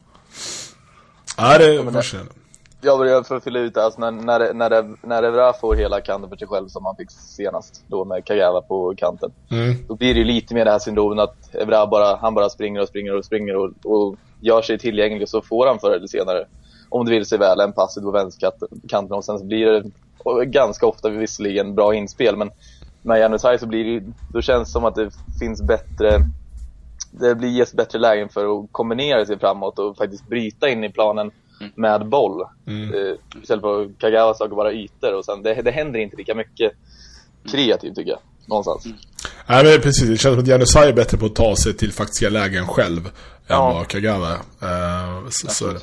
Ja, 1.38 1.58
det 1.58 1.66
är 1.66 1.92
det- 1.92 2.04
känner 2.04 2.28
Jag 2.82 3.28
för 3.28 3.36
att 3.38 3.44
fylla 3.44 3.60
ut 3.60 3.74
det, 3.74 3.84
alltså 3.84 4.00
när, 4.02 4.12
när, 4.12 4.54
när, 4.54 4.96
när 5.08 5.24
Evra 5.24 5.54
får 5.54 5.76
hela 5.76 6.02
kanten 6.02 6.30
för 6.30 6.38
sig 6.38 6.48
själv 6.48 6.68
som 6.68 6.86
han 6.86 6.96
fick 6.96 7.12
senast, 7.12 7.84
då 7.88 8.06
med 8.06 8.26
Kagawa 8.26 8.62
på 8.62 8.94
kanten. 8.98 9.32
mm. 9.52 9.76
Då 9.88 9.96
blir 9.96 10.14
det 10.14 10.20
ju 10.20 10.26
lite 10.26 10.54
mer 10.54 10.66
det 10.66 10.72
här 10.72 10.80
syndromet 10.80 11.20
att 11.24 11.56
Evra 11.56 11.88
bara, 11.88 12.16
han 12.16 12.34
bara 12.34 12.50
springer 12.50 12.82
och 12.82 12.88
springer 12.88 13.16
och 13.16 13.26
springer 13.26 13.56
och, 13.56 13.72
och 13.84 14.16
gör 14.42 14.62
sig 14.62 14.80
tillgänglig 14.80 15.30
så 15.30 15.42
får 15.42 15.68
han 15.68 15.80
förr 15.80 15.92
eller 15.96 16.08
senare, 16.08 16.48
om 16.90 17.06
det 17.06 17.12
vill 17.12 17.26
sig 17.26 17.38
väl, 17.38 17.60
en 17.60 17.74
pass 17.74 17.98
ut 17.98 18.04
på 18.04 18.12
vänsterkanten 18.12 19.12
och 19.18 19.26
sen 19.26 19.40
så 19.40 19.46
blir 19.46 19.66
det 19.66 19.92
ganska 20.46 20.86
ofta 20.88 21.10
visserligen 21.10 21.76
bra 21.76 21.96
inspel 21.96 22.36
men 22.38 22.52
med 23.04 23.20
Janusaj 23.20 23.60
så 23.60 23.68
blir 23.68 23.84
det 23.84 24.06
då 24.34 24.42
känns 24.42 24.68
det 24.68 24.72
som 24.72 24.86
att 24.86 24.96
det 24.96 25.10
finns 25.40 25.62
bättre 25.62 26.26
det 27.20 27.36
blir 27.36 27.50
ges 27.50 27.74
bättre 27.74 28.00
lägen 28.00 28.30
för 28.30 28.60
att 28.60 28.72
kombinera 28.72 29.26
sig 29.26 29.40
framåt 29.40 29.80
och 29.80 29.98
faktiskt 29.98 30.28
bryta 30.28 30.70
in 30.70 30.84
i 30.84 30.90
planen 30.90 31.32
med 31.76 32.10
boll. 32.10 32.44
Mm. 32.68 32.94
Eh, 32.94 33.42
istället 33.42 33.62
för 33.62 33.82
att 33.82 34.00
Kagawa 34.00 34.34
saker 34.34 34.56
bara 34.56 34.74
ytor 34.74 35.14
och 35.14 35.26
sen 35.26 35.44
det, 35.44 35.62
det 35.62 35.72
händer 35.72 36.00
inte 36.00 36.18
lika 36.18 36.36
mycket 36.36 36.72
kreativt 37.52 37.96
tycker 37.96 38.12
jag. 38.12 38.20
Någonstans. 38.46 38.86
Nej 39.48 39.64
men 39.64 39.82
precis, 39.82 40.10
det 40.10 40.18
känns 40.18 40.34
som 40.34 40.44
att 40.44 40.48
Janusaj 40.48 40.90
är 40.90 40.94
bättre 40.94 41.18
på 41.18 41.26
att 41.26 41.36
ta 41.36 41.56
sig 41.56 41.74
till 41.74 41.92
faktiska 41.92 42.30
lägen 42.30 42.68
själv 42.68 43.10
Ja. 43.48 43.70
än 43.70 43.76
vad 43.76 43.88
Kagawa 43.88 44.28
är. 44.30 44.38
Eh, 44.62 45.30
så, 45.30 45.48
så 45.48 45.68
är 45.68 45.74
det. 45.74 45.80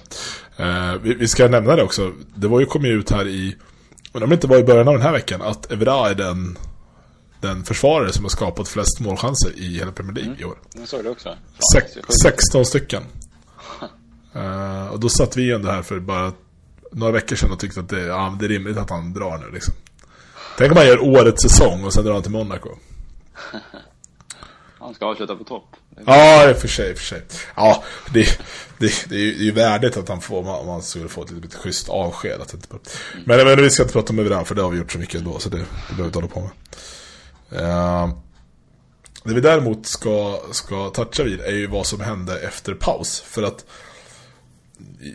Eh, 0.64 0.94
vi, 1.02 1.14
vi 1.14 1.28
ska 1.28 1.48
nämna 1.48 1.76
det 1.76 1.82
också, 1.82 2.12
det 2.34 2.48
var 2.48 2.60
ju 2.60 2.66
kommit 2.66 2.90
ut 2.90 3.10
här 3.10 3.28
i, 3.28 3.56
men 4.12 4.22
om 4.22 4.28
det 4.28 4.34
inte 4.34 4.46
var 4.46 4.58
i 4.58 4.64
början 4.64 4.88
av 4.88 4.94
den 4.94 5.02
här 5.02 5.12
veckan, 5.12 5.42
att 5.42 5.72
Evra 5.72 6.10
är 6.10 6.14
den, 6.14 6.58
den 7.40 7.64
försvarare 7.64 8.12
som 8.12 8.24
har 8.24 8.30
skapat 8.30 8.68
flest 8.68 9.00
målchanser 9.00 9.58
i 9.58 9.78
hela 9.78 9.92
Premier 9.92 10.14
League 10.14 10.36
i 10.40 10.44
år. 10.44 10.58
Jag 10.74 10.88
såg 10.88 11.04
det 11.04 11.10
också. 11.10 11.36
Det 11.72 11.80
sjukt. 11.94 12.22
16 12.22 12.64
stycken. 12.64 13.02
Eh, 14.34 14.86
och 14.86 15.00
då 15.00 15.08
satt 15.08 15.36
vi 15.36 15.52
ändå 15.52 15.70
här 15.70 15.82
för 15.82 16.00
bara 16.00 16.32
några 16.92 17.12
veckor 17.12 17.36
sedan 17.36 17.50
och 17.50 17.58
tyckte 17.58 17.80
att 17.80 17.88
det, 17.88 18.00
ja, 18.00 18.36
det 18.40 18.46
är 18.46 18.48
rimligt 18.48 18.76
att 18.76 18.90
han 18.90 19.12
drar 19.12 19.38
nu 19.38 19.50
liksom. 19.54 19.74
Tänk 20.58 20.72
om 20.72 20.74
man 20.74 20.86
gör 20.86 21.00
årets 21.02 21.42
säsong 21.42 21.84
och 21.84 21.92
sen 21.92 22.04
drar 22.04 22.12
han 22.12 22.22
till 22.22 22.32
Monaco. 22.32 22.70
Han 24.78 24.94
ska 24.94 25.06
avsluta 25.06 25.36
på 25.36 25.44
topp. 25.44 25.76
Ja, 26.06 26.50
i 26.50 26.52
och 26.52 26.56
för 26.56 26.68
sig, 26.68 26.94
för 26.94 27.04
sig. 27.04 27.22
Ja, 27.54 27.84
det, 28.12 28.38
det, 28.78 29.08
det 29.08 29.14
är 29.14 29.20
ju 29.20 29.34
det 29.34 29.40
är 29.40 29.44
ju 29.44 29.50
värdigt 29.50 29.96
att 29.96 30.08
han 30.08 30.20
får, 30.20 30.48
om 30.48 30.66
man 30.66 30.82
skulle 30.82 31.08
få 31.08 31.22
ett 31.22 31.30
lite 31.30 31.56
schysst 31.56 31.88
avsked. 31.88 32.40
Att 32.40 32.54
inte, 32.54 32.68
men, 33.24 33.44
men 33.46 33.62
vi 33.62 33.70
ska 33.70 33.82
inte 33.82 33.92
prata 33.92 34.12
om 34.12 34.18
Evran, 34.18 34.44
för 34.44 34.54
det 34.54 34.62
har 34.62 34.70
vi 34.70 34.78
gjort 34.78 34.92
så 34.92 34.98
mycket 34.98 35.20
ändå, 35.20 35.38
så 35.38 35.48
det, 35.48 35.56
det 35.56 35.64
behöver 35.88 36.02
vi 36.02 36.06
inte 36.06 36.18
hålla 36.18 36.28
på 36.28 36.40
med. 36.40 36.50
Eh, 37.52 38.08
det 39.24 39.34
vi 39.34 39.40
däremot 39.40 39.86
ska, 39.86 40.40
ska 40.52 40.90
toucha 40.90 41.22
vid 41.22 41.40
är 41.40 41.52
ju 41.52 41.66
vad 41.66 41.86
som 41.86 42.00
hände 42.00 42.38
efter 42.38 42.74
paus. 42.74 43.20
För 43.20 43.42
att 43.42 43.64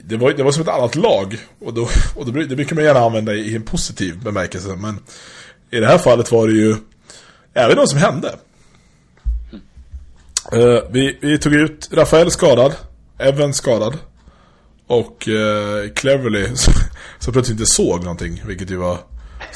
det 0.04 0.18
var, 0.18 0.32
det 0.32 0.44
var 0.44 0.52
som 0.52 0.62
ett 0.62 0.68
annat 0.68 0.96
lag. 0.96 1.38
Och, 1.60 1.74
då, 1.74 1.82
och 2.16 2.26
då, 2.26 2.32
det 2.32 2.56
brukar 2.56 2.76
man 2.76 2.86
gärna 2.86 3.00
använda 3.00 3.34
i 3.34 3.56
en 3.56 3.64
positiv 3.64 4.24
bemärkelse. 4.24 4.76
Men 4.76 5.00
i 5.72 5.80
det 5.80 5.88
här 5.88 5.98
fallet 5.98 6.32
var 6.32 6.48
det 6.48 6.54
ju 6.54 6.76
även 7.54 7.78
vad 7.78 7.90
som 7.90 8.00
hände. 8.00 8.36
Eh, 10.52 10.80
vi, 10.90 11.18
vi 11.22 11.38
tog 11.38 11.54
ut 11.54 11.90
Rafael 11.92 12.32
skadad, 12.32 12.76
Evan 13.18 13.54
skadad 13.54 13.98
och 14.88 15.28
eh, 15.28 15.90
Cleverly 15.90 16.48
som 17.20 17.34
plötsligt 17.34 17.60
inte 17.60 17.72
såg 17.72 18.04
någonting, 18.04 18.44
vilket 18.46 18.72
ju 18.72 18.76
var 18.76 18.98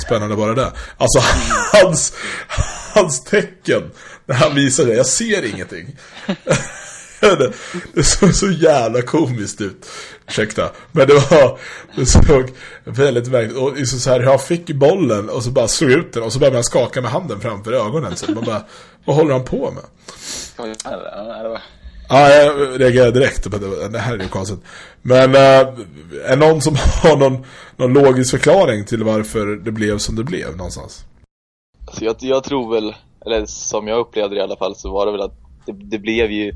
spännande 0.01 0.36
bara 0.36 0.53
det. 0.53 0.72
Alltså 0.98 1.20
hans, 1.74 2.13
hans 2.94 3.24
tecken 3.24 3.91
när 4.25 4.36
han 4.36 4.56
visar 4.56 4.86
det, 4.86 4.94
jag 4.94 5.06
ser 5.06 5.46
ingenting. 5.46 5.98
det, 7.20 7.53
det 7.94 8.03
såg 8.03 8.36
så 8.36 8.51
jävla 8.51 9.01
komiskt 9.01 9.62
ut. 9.62 9.89
Ursäkta. 10.27 10.72
Men 10.91 11.08
det 11.08 11.13
var, 11.13 11.60
det 11.96 12.06
såg 12.06 12.50
väldigt 12.84 13.27
märkligt. 13.27 13.58
Och 13.58 13.77
liksom 13.77 14.00
så 14.00 14.10
här, 14.10 14.20
han 14.20 14.39
fick 14.39 14.72
bollen 14.72 15.29
och 15.29 15.44
så 15.44 15.51
bara 15.51 15.68
slog 15.68 15.91
ut 15.91 16.13
den 16.13 16.24
och 16.24 16.34
så 16.34 16.39
började 16.39 16.58
han 16.58 16.63
skaka 16.63 17.01
med 17.01 17.12
handen 17.12 17.41
framför 17.41 17.74
ögonen. 17.74 18.15
Så 18.15 18.32
man 18.32 18.44
bara, 18.44 18.63
vad 19.06 19.15
håller 19.15 19.34
han 19.34 19.46
på 19.46 19.72
med? 19.72 19.84
Ja, 22.09 22.29
jag 22.29 22.81
reagerade 22.81 23.11
direkt 23.11 23.51
på 23.51 23.57
det. 23.57 23.87
Det 23.87 23.99
här 23.99 24.13
är 24.13 24.23
ju 24.23 24.27
konstigt. 24.27 24.59
Men 25.01 25.35
äh, 25.35 25.67
är 26.25 26.37
någon 26.37 26.61
som 26.61 26.75
har 27.03 27.17
någon, 27.17 27.45
någon 27.75 27.93
logisk 27.93 28.31
förklaring 28.31 28.85
till 28.85 29.03
varför 29.03 29.45
det 29.45 29.71
blev 29.71 29.97
som 29.97 30.15
det 30.15 30.23
blev 30.23 30.57
någonstans? 30.57 31.05
Alltså 31.87 32.05
jag, 32.05 32.15
jag 32.19 32.43
tror 32.43 32.73
väl, 32.73 32.95
eller 33.25 33.45
som 33.45 33.87
jag 33.87 33.99
upplevde 33.99 34.35
det 34.35 34.39
i 34.39 34.43
alla 34.43 34.57
fall, 34.57 34.75
så 34.75 34.91
var 34.91 35.05
det 35.05 35.11
väl 35.11 35.21
att 35.21 35.37
det, 35.65 35.71
det 35.71 35.99
blev 35.99 36.31
ju 36.31 36.53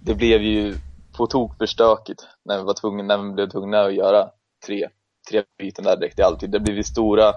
det 0.00 0.14
blev 0.14 0.42
ju 0.42 0.74
på 1.16 1.26
tok 1.26 1.58
för 1.58 1.66
stökigt 1.66 2.26
när 2.44 2.58
vi 2.58 2.64
var 2.64 2.74
tvungna, 2.74 3.02
när 3.02 3.24
vi 3.24 3.32
blev 3.32 3.50
tvungna 3.50 3.80
att 3.80 3.94
göra 3.94 4.30
tre, 4.66 4.88
tre 5.30 5.42
byten 5.58 5.84
där 5.84 5.96
direkt 5.96 6.18
i 6.18 6.22
alltid. 6.22 6.50
Det 6.50 6.60
blev 6.60 6.76
ju 6.76 6.82
stora, 6.82 7.32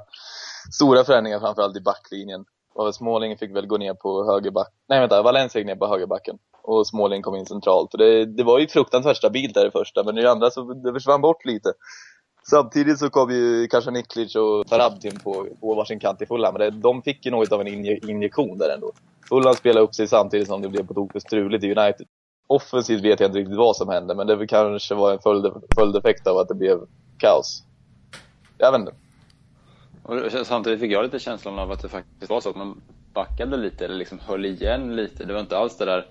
stora 0.74 1.03
förändringar 1.03 1.39
framförallt 1.39 1.77
i 1.77 1.81
backlinjen. 1.81 2.45
Och 2.74 2.96
Småling 2.96 3.38
fick 3.38 3.56
väl 3.56 3.68
gå 3.68 3.78
ner 3.78 3.94
på 3.94 4.25
högerbacken. 4.32 4.74
nej 4.90 5.00
vänta, 5.00 5.22
Valencia 5.22 5.60
gick 5.60 5.68
ner 5.68 5.75
på 5.75 5.88
högerbacken. 5.88 6.38
Och 6.63 6.88
Småling 6.88 7.22
kom 7.22 7.36
in 7.36 7.46
centralt. 7.46 7.94
Och 7.94 7.98
det, 7.98 8.25
det 8.25 8.44
var 8.44 8.60
ju 8.60 8.68
fruktansvärt 8.68 9.18
stabilt 9.18 9.54
där 9.54 9.68
i 9.68 9.72
första, 9.72 10.04
men 10.04 10.18
i 10.18 10.25
andra 10.25 10.51
så 10.51 10.74
det 10.74 10.94
försvann 10.94 11.22
bort 11.22 11.46
lite. 11.46 11.74
Samtidigt 12.50 13.00
så 13.00 13.10
kom 13.10 13.32
ju 13.32 13.68
kanske 13.68 13.92
Niklic 13.92 14.36
och 14.36 14.70
Farabdin 14.70 15.20
på, 15.24 15.48
på 15.62 15.75
varsin 15.75 16.00
kant 16.00 16.22
i 16.22 16.25
Fulham. 16.25 16.54
Men 16.54 16.60
det, 16.60 16.70
de 16.70 17.01
fick 17.01 17.25
ju 17.25 17.32
något 17.32 17.51
av 17.51 17.62
en 17.62 17.68
inje, 17.68 18.00
injektion 18.08 18.58
där 18.58 18.70
ändå. 18.75 18.92
Fulham 19.30 19.54
spelade 19.54 19.86
upp 19.86 19.96
sig 19.96 20.08
samtidigt 20.08 20.48
som 20.48 20.62
det 20.62 20.70
blev 20.70 20.88
på 20.88 20.94
tok 20.94 21.12
för 21.12 21.20
struligt 21.20 21.63
i 21.63 21.68
United. 21.68 22.08
Offensivt 22.48 23.01
vet 23.01 23.20
jag 23.20 23.28
inte 23.28 23.40
riktigt 23.40 23.58
vad 23.58 23.75
som 23.75 23.90
hände, 23.90 24.16
men 24.16 24.28
det 24.28 24.48
kanske 24.48 24.96
var 24.96 25.13
en 25.13 25.20
följd, 25.20 25.54
följdeffekt 25.75 26.28
av 26.28 26.38
att 26.38 26.48
det 26.48 26.56
blev 26.56 26.80
kaos. 27.18 27.63
Jag 28.58 28.72
vet 28.72 28.80
inte. 28.80 28.94
Och 30.03 30.31
samtidigt 30.31 30.79
fick 30.79 30.91
jag 30.91 31.03
lite 31.03 31.20
känslan 31.20 31.60
av 31.60 31.72
att 31.72 31.81
det 31.81 31.89
faktiskt 31.89 32.29
var 32.29 32.41
så 32.41 32.50
att 32.50 32.55
man 32.55 32.81
backade 33.13 33.58
lite, 33.58 33.86
eller 33.86 33.96
liksom 33.96 34.20
höll 34.20 34.46
igen 34.46 34.96
lite. 34.96 35.25
Det 35.25 35.34
var 35.34 35.39
inte 35.39 35.58
alls 35.58 35.77
det 35.77 35.86
där... 35.86 36.05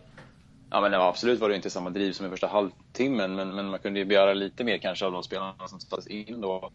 Ja 0.70 0.80
men 0.80 0.94
absolut 0.94 1.40
var 1.40 1.48
det 1.48 1.56
inte 1.56 1.70
samma 1.70 1.90
driv 1.90 2.12
som 2.12 2.26
i 2.26 2.30
första 2.30 2.46
halvtimmen, 2.46 3.34
men, 3.34 3.54
men 3.54 3.66
man 3.66 3.78
kunde 3.78 4.00
ju 4.00 4.04
begära 4.04 4.34
lite 4.34 4.64
mer 4.64 4.78
kanske 4.78 5.06
av 5.06 5.12
de 5.12 5.22
spelarna 5.22 5.68
som 5.68 5.80
sattes 5.80 6.06
in 6.06 6.40
då. 6.40 6.70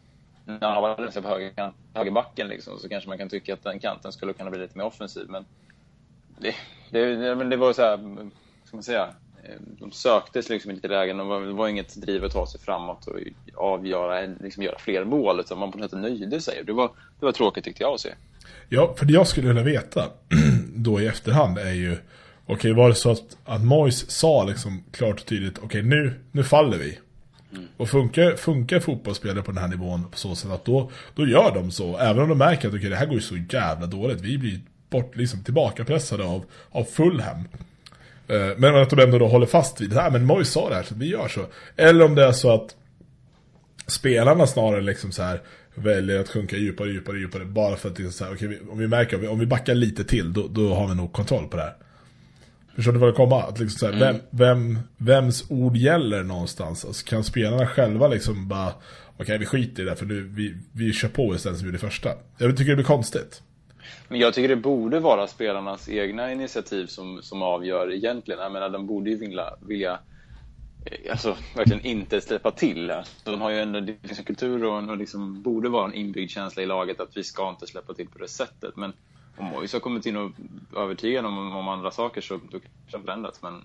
När 0.45 0.71
han 0.71 0.81
var 0.81 1.01
liksom 1.05 1.23
på 1.23 1.29
höger, 1.29 1.71
högerbacken 1.93 2.47
liksom, 2.47 2.79
så 2.79 2.89
kanske 2.89 3.09
man 3.09 3.17
kan 3.17 3.29
tycka 3.29 3.53
att 3.53 3.63
den 3.63 3.79
kanten 3.79 4.11
skulle 4.11 4.33
kunna 4.33 4.49
bli 4.49 4.59
lite 4.59 4.77
mer 4.77 4.85
offensiv. 4.85 5.29
Men 5.29 5.45
det, 6.39 6.55
det, 6.89 7.15
det, 7.15 7.49
det 7.49 7.57
var 7.57 7.73
så 7.73 7.81
här, 7.81 7.97
ska 8.63 8.77
man 8.77 8.83
säga, 8.83 9.09
de 9.79 9.91
söktes 9.91 10.49
liksom 10.49 10.71
inte 10.71 10.87
lägen. 10.87 11.17
Det 11.17 11.23
var, 11.23 11.41
det 11.41 11.53
var 11.53 11.67
inget 11.67 11.95
driv 11.95 12.23
att 12.23 12.31
ta 12.31 12.47
sig 12.47 12.61
framåt 12.61 13.07
och 13.07 13.19
avgöra, 13.55 14.21
liksom 14.39 14.63
göra 14.63 14.79
fler 14.79 15.05
mål. 15.05 15.39
Utan 15.39 15.57
man 15.57 15.71
på 15.71 15.77
något 15.77 15.91
sätt 15.91 15.99
nöjde 15.99 16.41
sig. 16.41 16.63
Det 16.65 16.73
var, 16.73 16.91
det 17.19 17.25
var 17.25 17.31
tråkigt 17.31 17.63
tyckte 17.63 17.83
jag 17.83 17.93
att 17.93 18.01
se. 18.01 18.13
Ja, 18.69 18.95
för 18.97 19.05
det 19.05 19.13
jag 19.13 19.27
skulle 19.27 19.47
vilja 19.47 19.63
veta 19.63 20.09
då 20.75 21.01
i 21.01 21.07
efterhand 21.07 21.57
är 21.57 21.73
ju 21.73 21.97
Okej, 22.47 22.73
var 22.73 22.89
det 22.89 22.95
så 22.95 23.11
att, 23.11 23.37
att 23.45 23.63
Mois 23.63 24.11
sa 24.11 24.43
liksom 24.43 24.83
klart 24.91 25.19
och 25.19 25.25
tydligt 25.25 25.59
Okej, 25.63 25.83
nu, 25.83 26.13
nu 26.31 26.43
faller 26.43 26.77
vi 26.77 26.99
Mm. 27.55 27.67
Och 27.77 27.89
funkar, 27.89 28.35
funkar 28.35 28.79
fotbollsspelare 28.79 29.43
på 29.43 29.51
den 29.51 29.61
här 29.61 29.67
nivån 29.67 30.03
på 30.11 30.17
så 30.17 30.35
sätt 30.35 30.51
att 30.51 30.65
då, 30.65 30.91
då 31.15 31.27
gör 31.27 31.51
de 31.55 31.71
så. 31.71 31.97
Även 31.97 32.23
om 32.23 32.29
de 32.29 32.37
märker 32.37 32.67
att 32.67 32.73
okay, 32.73 32.89
det 32.89 32.95
här 32.95 33.05
går 33.05 33.15
ju 33.15 33.21
så 33.21 33.37
jävla 33.49 33.87
dåligt. 33.87 34.21
Vi 34.21 34.37
blir 34.37 34.59
bort, 34.89 35.15
liksom, 35.15 35.43
tillbakapressade 35.43 36.23
av, 36.23 36.45
av 36.71 36.83
Fulham. 36.83 37.47
Eh, 38.27 38.57
men 38.57 38.75
att 38.75 38.89
de 38.89 38.99
ändå 38.99 39.19
då 39.19 39.27
håller 39.27 39.45
fast 39.45 39.81
vid 39.81 39.89
det 39.89 40.01
här. 40.01 40.11
Men 40.11 40.25
Moise 40.25 40.51
sa 40.51 40.69
det 40.69 40.75
här, 40.75 40.83
så 40.83 40.95
vi 40.95 41.05
gör 41.05 41.27
så. 41.27 41.45
Eller 41.75 42.05
om 42.05 42.15
det 42.15 42.23
är 42.23 42.31
så 42.31 42.53
att 42.53 42.75
spelarna 43.87 44.47
snarare 44.47 44.81
liksom 44.81 45.11
så 45.11 45.23
här 45.23 45.41
väljer 45.75 46.19
att 46.19 46.29
sjunka 46.29 46.57
djupare, 46.57 46.89
djupare, 46.89 47.17
djupare. 47.17 47.45
Bara 47.45 47.75
för 47.75 47.89
att 47.89 47.95
det 47.95 48.03
är 48.03 48.09
så 48.09 48.25
här, 48.25 48.33
okay, 48.33 48.59
om 48.69 48.77
vi 48.77 48.87
märker, 48.87 49.29
om 49.29 49.39
vi 49.39 49.45
backar 49.45 49.75
lite 49.75 50.03
till, 50.03 50.33
då, 50.33 50.47
då 50.47 50.73
har 50.73 50.87
vi 50.87 50.95
nog 50.95 51.13
kontroll 51.13 51.47
på 51.47 51.57
det 51.57 51.63
här. 51.63 51.75
Förstår 52.75 52.91
du 52.91 52.99
vad 52.99 53.09
det 53.09 53.15
kommer? 53.15 53.49
Att 53.49 53.59
liksom 53.59 53.79
så 53.79 53.85
här, 53.85 53.93
mm. 53.93 54.07
vem, 54.07 54.21
vem, 54.29 54.79
vems 54.97 55.45
ord 55.49 55.77
gäller 55.77 56.23
någonstans? 56.23 56.85
Alltså, 56.85 57.05
kan 57.05 57.23
spelarna 57.23 57.67
själva 57.67 58.07
liksom 58.07 58.47
bara 58.47 58.73
Okej, 59.17 59.37
vi 59.37 59.45
skiter 59.45 59.83
i 59.83 59.85
det 59.85 59.95
för 59.95 60.05
nu, 60.05 60.21
vi, 60.21 60.57
vi 60.71 60.93
kör 60.93 61.09
på 61.09 61.35
istället 61.35 61.57
som 61.57 61.67
vi 61.67 61.69
gjorde 61.69 61.79
första. 61.79 62.09
Jag 62.37 62.57
tycker 62.57 62.69
det 62.69 62.75
blir 62.75 62.85
konstigt. 62.85 63.41
Men 64.07 64.19
jag 64.19 64.33
tycker 64.33 64.49
det 64.49 64.55
borde 64.55 64.99
vara 64.99 65.27
spelarnas 65.27 65.89
egna 65.89 66.31
initiativ 66.31 66.85
som, 66.87 67.21
som 67.21 67.41
avgör 67.41 67.93
egentligen. 67.93 68.41
Jag 68.41 68.51
menar, 68.51 68.69
de 68.69 68.87
borde 68.87 69.09
ju 69.09 69.17
vilja, 69.17 69.53
vilja 69.61 69.99
eh, 70.85 71.11
alltså, 71.11 71.37
verkligen 71.55 71.85
inte 71.85 72.21
släppa 72.21 72.51
till. 72.51 72.91
Alltså, 72.91 73.31
de 73.31 73.41
har 73.41 73.49
ju 73.49 73.59
en, 73.59 73.71
det 73.71 73.95
finns 74.01 74.19
en 74.19 74.25
kultur 74.25 74.63
och, 74.63 74.77
en, 74.77 74.89
och 74.89 74.97
liksom 74.97 75.41
borde 75.41 75.69
vara 75.69 75.85
en 75.85 75.93
inbyggd 75.93 76.31
känsla 76.31 76.63
i 76.63 76.65
laget 76.65 76.99
att 76.99 77.17
vi 77.17 77.23
ska 77.23 77.49
inte 77.49 77.67
släppa 77.67 77.93
till 77.93 78.07
på 78.07 78.17
det 78.17 78.27
sättet. 78.27 78.75
Men 78.75 78.93
om 79.37 79.45
Mojs 79.45 79.73
har 79.73 79.79
kommit 79.79 80.05
in 80.05 80.17
och 80.17 80.31
övertygat 80.77 81.25
om, 81.25 81.55
om 81.55 81.67
andra 81.67 81.91
saker 81.91 82.21
så 82.21 82.33
då 82.33 82.59
kanske 82.59 82.97
det 82.97 83.03
förändrats. 83.03 83.41
Men 83.41 83.63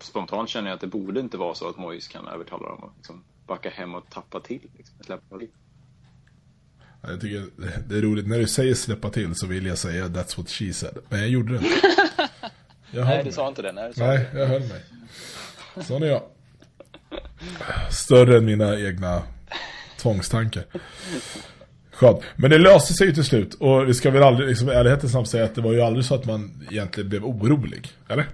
spontant 0.00 0.48
känner 0.48 0.68
jag 0.68 0.74
att 0.74 0.80
det 0.80 0.86
borde 0.86 1.20
inte 1.20 1.36
vara 1.36 1.54
så 1.54 1.68
att 1.68 1.78
Mojs 1.78 2.08
kan 2.08 2.28
övertala 2.28 2.68
dem 2.68 2.84
att 2.84 2.96
liksom 2.96 3.24
backa 3.46 3.70
hem 3.70 3.94
och 3.94 4.10
tappa 4.10 4.40
till. 4.40 4.70
Liksom, 4.76 4.98
släppa 5.04 5.38
till. 5.38 5.48
Jag 7.08 7.20
tycker 7.20 7.46
det 7.88 7.96
är 7.96 8.02
roligt, 8.02 8.26
när 8.26 8.38
du 8.38 8.46
säger 8.46 8.74
släppa 8.74 9.10
till 9.10 9.34
så 9.34 9.46
vill 9.46 9.66
jag 9.66 9.78
säga 9.78 10.04
that's 10.04 10.36
what 10.36 10.50
she 10.50 10.72
said. 10.72 10.98
Men 11.08 11.20
jag 11.20 11.28
gjorde 11.28 11.52
det 11.52 11.58
inte. 11.58 11.68
Jag 12.90 13.04
nej, 13.04 13.24
du 13.24 13.32
sa 13.32 13.48
inte 13.48 13.62
det. 13.62 13.72
Nej, 13.72 13.92
nej 13.96 14.26
jag 14.34 14.46
höll 14.46 14.60
mig. 14.60 14.80
Sån 15.80 16.02
är 16.02 16.06
jag. 16.06 16.22
Större 17.90 18.36
än 18.36 18.44
mina 18.44 18.80
egna 18.80 19.22
tvångstankar. 19.96 20.64
Skönt. 21.90 22.20
Men 22.36 22.50
det 22.50 22.58
löste 22.58 22.94
sig 22.94 23.06
ju 23.06 23.14
till 23.14 23.24
slut. 23.24 23.54
Och 23.54 23.88
vi 23.88 23.94
ska 23.94 24.10
väl 24.10 24.22
aldrig, 24.22 24.48
liksom, 24.48 24.68
ärlighetens 24.68 25.14
namn 25.14 25.26
säga 25.26 25.44
att 25.44 25.54
det 25.54 25.60
var 25.60 25.72
ju 25.72 25.80
aldrig 25.80 26.04
så 26.04 26.14
att 26.14 26.24
man 26.24 26.66
egentligen 26.70 27.08
blev 27.08 27.24
orolig. 27.24 27.88
Eller? 28.08 28.26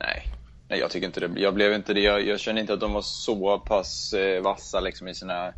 Nej. 0.00 0.32
Nej, 0.68 0.78
jag 0.78 0.90
tycker 0.90 1.06
inte 1.06 1.20
det. 1.20 1.40
Jag 1.40 1.54
blev 1.54 1.72
inte 1.72 1.94
det. 1.94 2.00
Jag, 2.00 2.26
jag 2.26 2.40
känner 2.40 2.60
inte 2.60 2.72
att 2.72 2.80
de 2.80 2.92
var 2.92 3.02
så 3.04 3.58
pass 3.58 4.12
eh, 4.12 4.42
vassa 4.42 4.80
liksom, 4.80 5.08
i 5.08 5.14
sina 5.14 5.52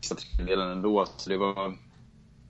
sista 0.00 0.14
tredjedelen 0.14 0.70
ändå. 0.70 1.06
Så 1.16 1.30
det 1.30 1.36
var... 1.36 1.78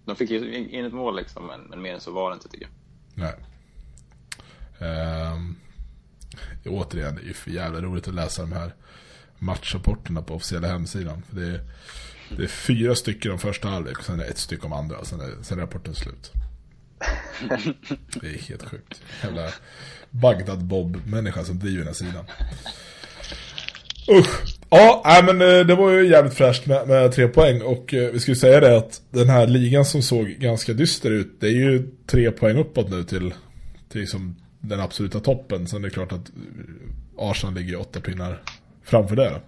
De 0.05 0.17
fick 0.17 0.31
ju 0.31 0.57
in 0.57 0.85
ett 0.85 0.93
mål 0.93 1.17
liksom, 1.17 1.47
men, 1.47 1.61
men 1.61 1.83
mer 1.83 1.95
än 1.95 2.01
så 2.01 2.11
var 2.11 2.31
det 2.31 2.35
inte 2.35 2.49
tycker 2.49 2.67
jag. 2.67 2.75
Nej. 3.15 3.35
Um, 5.33 5.57
återigen, 6.67 7.15
det 7.15 7.23
är 7.23 7.27
ju 7.27 7.33
för 7.35 7.51
jävla 7.51 7.81
roligt 7.81 8.09
att 8.09 8.15
läsa 8.15 8.43
de 8.43 8.53
här 8.53 8.75
matchrapporterna 9.39 10.23
på 10.23 10.35
officiella 10.35 10.69
hemsidan. 10.69 11.23
För 11.23 11.37
det 11.37 11.47
är, 11.47 11.61
det 12.37 12.43
är 12.43 12.49
fyra 12.49 12.95
stycken 12.95 13.33
om 13.33 13.39
första 13.39 13.69
halvlek 13.69 13.99
och 13.99 14.05
sen 14.05 14.21
är 14.21 14.25
det 14.25 14.31
ett 14.31 14.39
stycke 14.39 14.67
om 14.67 14.73
andra. 14.73 14.99
Och 14.99 15.07
sen 15.07 15.21
är, 15.21 15.43
sen 15.43 15.59
är 15.59 15.62
rapporten 15.62 15.95
slut. 15.95 16.33
Det 18.21 18.27
är 18.27 18.39
helt 18.49 18.62
sjukt. 18.62 19.03
Jävla 19.23 19.51
Bagdad-Bob-människa 20.11 21.45
som 21.45 21.59
driver 21.59 21.79
den 21.79 21.87
här 21.87 21.95
sidan. 21.95 22.25
Usch. 24.11 24.62
Ja, 24.75 25.23
men 25.26 25.41
eh, 25.41 25.67
det 25.67 25.75
var 25.75 25.91
ju 25.91 26.09
jävligt 26.09 26.35
fräscht 26.35 26.67
med, 26.67 26.88
med 26.88 27.12
tre 27.12 27.29
poäng. 27.29 27.62
Och 27.62 27.95
eh, 27.95 28.12
vi 28.12 28.21
skulle 28.21 28.37
säga 28.37 28.61
det 28.61 28.76
att 28.76 29.02
den 29.11 29.29
här 29.29 29.47
ligan 29.47 29.85
som 29.85 30.02
såg 30.02 30.26
ganska 30.29 30.73
dyster 30.73 31.11
ut. 31.11 31.41
Det 31.41 31.47
är 31.47 31.50
ju 31.50 31.88
tre 32.07 32.31
poäng 32.31 32.57
uppåt 32.57 32.91
nu 32.91 33.05
till, 33.05 33.35
till 33.88 34.00
liksom 34.00 34.37
den 34.61 34.81
absoluta 34.81 35.21
toppen. 35.21 35.67
Sen 35.67 35.85
är 35.85 35.88
det 35.88 35.95
klart 35.95 36.12
att 36.12 36.31
Arsenal 37.19 37.55
ligger 37.55 37.81
åtta 37.81 38.00
pinnar 38.00 38.43
framför 38.85 39.17
det. 39.17 39.41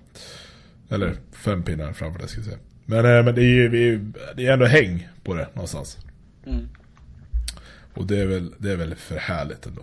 Eller 0.91 1.15
fem 1.33 1.63
pinnar 1.63 1.93
framför 1.93 2.23
det 2.23 2.29
ska 2.29 2.39
jag 2.39 2.45
säga. 2.45 2.59
Men, 2.85 2.99
eh, 2.99 3.25
men 3.25 3.35
det, 3.35 3.43
är 3.43 3.55
ju, 3.55 3.69
vi, 3.69 4.01
det 4.37 4.47
är 4.47 4.53
ändå 4.53 4.67
häng 4.67 5.09
på 5.23 5.35
det 5.35 5.49
någonstans. 5.55 5.99
Mm. 6.47 6.69
Och 7.95 8.07
det 8.07 8.19
är, 8.19 8.27
väl, 8.27 8.55
det 8.59 8.73
är 8.73 8.77
väl 8.77 8.95
för 8.95 9.17
härligt 9.17 9.67
ändå. 9.67 9.83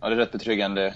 Ja, 0.00 0.08
det 0.08 0.14
är 0.14 0.18
rätt 0.18 0.32
betryggande 0.32 0.94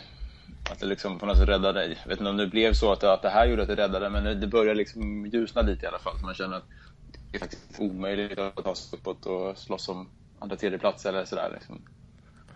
att 0.70 0.80
det 0.80 0.86
liksom 0.86 1.18
på 1.18 1.26
något 1.26 1.38
sätt 1.38 1.48
räddar 1.48 1.72
dig. 1.72 1.98
Jag 2.02 2.08
vet 2.08 2.18
inte 2.18 2.30
om 2.30 2.36
det 2.36 2.46
blev 2.46 2.72
så 2.72 2.92
att 2.92 3.00
det, 3.00 3.12
att 3.12 3.22
det 3.22 3.30
här 3.30 3.46
gjorde 3.46 3.62
att 3.62 3.68
det 3.68 3.76
räddade, 3.76 4.10
men 4.10 4.40
det 4.40 4.46
börjar 4.46 4.74
liksom 4.74 5.26
ljusna 5.26 5.62
lite 5.62 5.84
i 5.84 5.88
alla 5.88 5.98
fall. 5.98 6.18
Så 6.18 6.26
man 6.26 6.34
känner 6.34 6.56
att 6.56 6.64
det 7.30 7.36
är 7.36 7.40
faktiskt 7.40 7.62
omöjligt 7.78 8.38
att 8.38 8.64
ta 8.64 8.74
sig 8.74 8.98
uppåt 8.98 9.26
och 9.26 9.58
slåss 9.58 9.88
om 9.88 10.08
andra 10.38 10.56
tredje 10.56 10.78
plats 10.78 11.06
eller 11.06 11.24
sådär. 11.24 11.50
Liksom. 11.54 11.82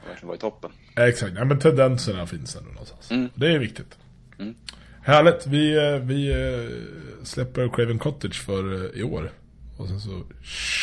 Verkligen 0.07 0.27
vara 0.27 0.37
i 0.37 0.41
toppen. 0.41 0.71
Exakt, 0.97 1.33
ja, 1.37 1.45
men 1.45 1.59
tendenserna 1.59 2.27
finns 2.27 2.57
ändå 2.57 2.71
någonstans. 2.71 3.11
Mm. 3.11 3.29
Det 3.35 3.47
är 3.47 3.59
viktigt. 3.59 3.99
Mm. 4.39 4.55
Härligt, 5.03 5.47
vi, 5.47 5.77
eh, 5.77 6.01
vi 6.01 6.31
eh, 6.31 7.25
släpper 7.25 7.69
Craven 7.69 7.99
Cottage 7.99 8.45
för 8.45 8.75
eh, 8.75 9.01
i 9.01 9.03
år. 9.03 9.33
Och 9.77 9.89
sen 9.89 10.01
så 10.01 10.23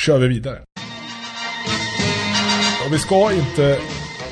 kör 0.06 0.20
vi 0.20 0.28
vidare. 0.28 0.62
Och 2.86 2.94
vi 2.94 3.00
ska 3.00 3.34
inte 3.34 3.80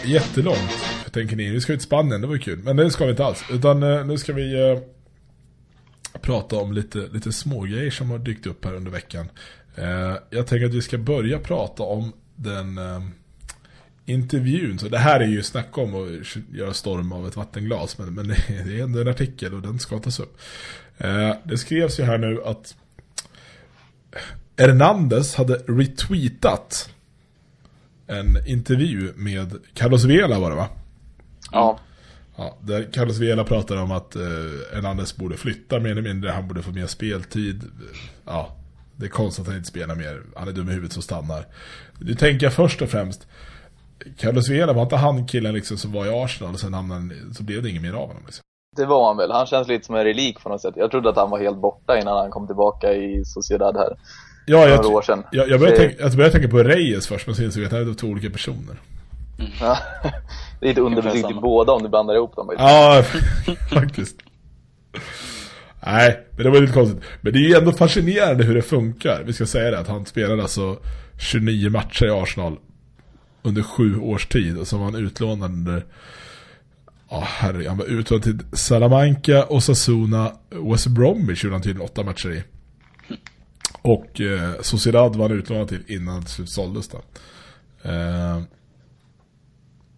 jättelångt 0.05 0.84
tänker 1.15 1.35
ni, 1.35 1.49
vi 1.49 1.61
ska 1.61 1.73
vi 1.73 1.77
till 1.77 1.87
Spanien, 1.87 2.21
det 2.21 2.27
var 2.27 2.33
ju 2.33 2.39
kul. 2.39 2.59
Men 2.63 2.77
det 2.77 2.91
ska 2.91 3.05
vi 3.05 3.11
inte 3.11 3.25
alls. 3.25 3.43
Utan 3.51 3.83
eh, 3.83 4.05
nu 4.05 4.17
ska 4.17 4.33
vi 4.33 4.71
eh, 4.71 4.79
prata 6.21 6.55
om 6.55 6.73
lite, 6.73 6.97
lite 6.97 7.31
smågrejer 7.31 7.91
som 7.91 8.09
har 8.09 8.19
dykt 8.19 8.45
upp 8.45 8.65
här 8.65 8.73
under 8.73 8.91
veckan. 8.91 9.29
Eh, 9.75 10.15
jag 10.29 10.47
tänker 10.47 10.65
att 10.65 10.73
vi 10.73 10.81
ska 10.81 10.97
börja 10.97 11.39
prata 11.39 11.83
om 11.83 12.13
den 12.35 12.77
eh, 12.77 13.01
intervjun. 14.05 14.79
Så 14.79 14.89
det 14.89 14.97
här 14.97 15.19
är 15.19 15.27
ju 15.27 15.43
snack 15.43 15.77
om 15.77 15.95
att 15.95 16.35
göra 16.53 16.73
storm 16.73 17.11
av 17.11 17.27
ett 17.27 17.35
vattenglas. 17.35 17.97
Men, 17.97 18.13
men 18.13 18.27
det 18.47 18.79
är 18.79 18.83
ändå 18.83 19.01
en 19.01 19.07
artikel 19.07 19.53
och 19.53 19.61
den 19.61 19.79
ska 19.79 19.99
tas 19.99 20.19
upp. 20.19 20.37
Eh, 20.97 21.33
det 21.43 21.57
skrevs 21.57 21.99
ju 21.99 22.03
här 22.03 22.17
nu 22.17 22.43
att 22.45 22.75
Hernandez 24.57 25.35
hade 25.35 25.53
retweetat 25.53 26.89
en 28.07 28.47
intervju 28.47 29.13
med 29.15 29.53
Carlos 29.73 30.03
Vela 30.03 30.39
var 30.39 30.49
det 30.49 30.55
va? 30.55 30.69
Ja. 31.55 31.77
Ja, 32.37 32.55
där 32.61 32.87
Carlos 32.93 33.19
Vela 33.19 33.43
pratar 33.43 33.77
om 33.77 33.91
att 33.91 34.15
eh, 34.15 34.21
Hernandez 34.73 35.15
borde 35.15 35.37
flytta 35.37 35.79
mer 35.79 35.91
eller 35.91 36.01
mindre. 36.01 36.31
Han 36.31 36.47
borde 36.47 36.61
få 36.61 36.71
mer 36.71 36.87
speltid. 36.87 37.63
Ja, 38.25 38.49
det 38.95 39.05
är 39.05 39.09
konstigt 39.09 39.41
att 39.41 39.47
han 39.47 39.57
inte 39.57 39.69
spelar 39.69 39.95
mer. 39.95 40.21
Han 40.35 40.47
är 40.47 40.51
dum 40.51 40.69
i 40.69 40.71
huvudet 40.71 40.93
som 40.93 41.01
stannar. 41.01 41.45
Nu 41.99 42.15
tänker 42.15 42.45
jag 42.45 42.53
först 42.53 42.81
och 42.81 42.89
främst. 42.89 43.27
Carlos 44.17 44.49
Vela, 44.49 44.73
var 44.73 44.83
inte 44.83 44.95
han 44.95 45.27
killen 45.27 45.53
liksom 45.53 45.77
som 45.77 45.91
var 45.91 46.05
i 46.05 46.23
Arsenal 46.23 46.53
och 46.53 46.59
sen 46.59 46.73
hamnade, 46.73 47.15
så 47.33 47.43
blev 47.43 47.63
det 47.63 47.69
inget 47.69 47.81
mer 47.81 47.93
av 47.93 48.07
honom 48.07 48.23
liksom. 48.25 48.41
Det 48.75 48.85
var 48.85 49.07
han 49.07 49.17
väl. 49.17 49.31
Han 49.31 49.45
känns 49.45 49.67
lite 49.67 49.85
som 49.85 49.95
en 49.95 50.03
relik 50.03 50.39
på 50.39 50.49
något 50.49 50.61
sätt. 50.61 50.73
Jag 50.77 50.91
trodde 50.91 51.09
att 51.09 51.15
han 51.15 51.29
var 51.29 51.39
helt 51.39 51.57
borta 51.57 51.99
innan 51.99 52.17
han 52.17 52.31
kom 52.31 52.47
tillbaka 52.47 52.93
i 52.93 53.25
Sociedad 53.25 53.77
här. 53.77 53.97
Ja, 54.45 54.67
jag, 54.67 54.85
år 54.85 55.01
sedan. 55.01 55.23
jag, 55.31 55.49
jag, 55.49 55.59
började, 55.59 55.77
tänka, 55.77 56.03
jag 56.03 56.11
började 56.11 56.31
tänka 56.31 56.47
på 56.47 56.57
Reyes 56.57 57.07
först, 57.07 57.27
men 57.27 57.35
sen 57.35 57.45
insåg 57.45 57.63
jag 57.63 57.65
att 57.65 57.85
det 57.85 57.91
är 57.91 57.93
två 57.93 58.07
olika 58.07 58.29
personer. 58.29 58.75
Mm. 59.39 59.51
Det 60.59 60.65
är 60.65 60.69
lite 60.69 60.81
underförsiktigt 60.81 61.41
båda 61.41 61.71
om 61.71 61.83
du 61.83 61.89
blandar 61.89 62.15
ihop 62.15 62.35
dem. 62.35 62.51
Ja, 62.57 63.03
faktiskt. 63.73 64.15
Nej, 65.85 66.27
men 66.31 66.43
det 66.43 66.49
var 66.49 66.61
lite 66.61 66.73
konstigt. 66.73 67.03
Men 67.21 67.33
det 67.33 67.39
är 67.39 67.49
ju 67.49 67.55
ändå 67.55 67.71
fascinerande 67.71 68.43
hur 68.43 68.55
det 68.55 68.61
funkar. 68.61 69.23
Vi 69.25 69.33
ska 69.33 69.45
säga 69.45 69.71
det, 69.71 69.79
att 69.79 69.87
han 69.87 70.05
spelade 70.05 70.41
alltså 70.41 70.77
29 71.19 71.69
matcher 71.69 72.05
i 72.05 72.09
Arsenal 72.09 72.57
under 73.41 73.61
sju 73.61 73.99
års 73.99 74.27
tid. 74.27 74.57
Och 74.57 74.67
så 74.67 74.77
var 74.77 74.85
han 74.85 74.95
utlånad 74.95 75.51
under... 75.51 75.85
Ja, 77.09 77.23
herre, 77.25 77.67
han 77.67 77.77
var 77.77 77.85
utlånad 77.85 78.23
till 78.23 78.39
Salamanca, 78.53 79.45
Osasuna, 79.49 80.31
West 80.49 80.87
Bromwich 80.87 81.43
gjorde 81.43 81.55
han 81.55 81.61
tydligen 81.61 81.89
åtta 81.89 82.03
matcher 82.03 82.29
i. 82.29 82.43
Och 83.81 84.21
eh, 84.21 84.51
Sociedad 84.61 85.15
var 85.15 85.29
han 85.29 85.37
utlånad 85.37 85.67
till 85.67 85.83
innan 85.87 86.21
det 86.21 86.27
slut 86.27 86.49
såldes 86.49 86.87
då. 86.87 86.97
Eh, 87.89 88.41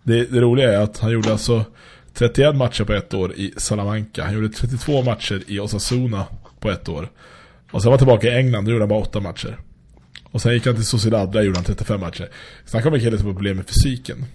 det, 0.08 0.32
det 0.32 0.41
roliga 0.41 0.74
är 0.74 0.78
att 0.78 0.98
han 0.98 1.12
gjorde 1.12 1.32
alltså 1.32 1.65
31 2.13 2.56
matcher 2.56 2.84
på 2.84 2.93
ett 2.93 3.13
år 3.13 3.34
i 3.34 3.54
Salamanca. 3.58 4.24
Han 4.24 4.34
gjorde 4.34 4.50
32 4.50 5.04
matcher 5.04 5.43
i 5.48 5.60
Osasuna 5.60 6.26
på 6.60 6.72
ett 6.72 6.89
år. 6.89 7.10
Och 7.72 7.82
sen 7.82 7.89
var 7.89 7.91
han 7.91 7.98
tillbaka 7.98 8.28
i 8.28 8.38
England, 8.38 8.65
då 8.65 8.72
gjorde 8.72 8.84
han 8.84 8.89
bara 8.89 9.00
8 9.00 9.20
matcher. 9.20 9.58
Och 10.24 10.41
sen 10.41 10.54
gick 10.54 10.65
han 10.65 10.76
till 10.76 10.86
Sociedad, 10.86 11.32
där 11.32 11.41
gjorde 11.41 11.58
han 11.58 11.65
35 11.65 12.00
matcher. 12.00 12.30
Snacka 12.65 12.88
om 12.88 12.93
en 12.93 13.00
kille 13.00 13.17
som 13.17 13.28
har 13.28 13.34
problem 13.34 13.58
med 13.58 13.65
fysiken. 13.67 14.26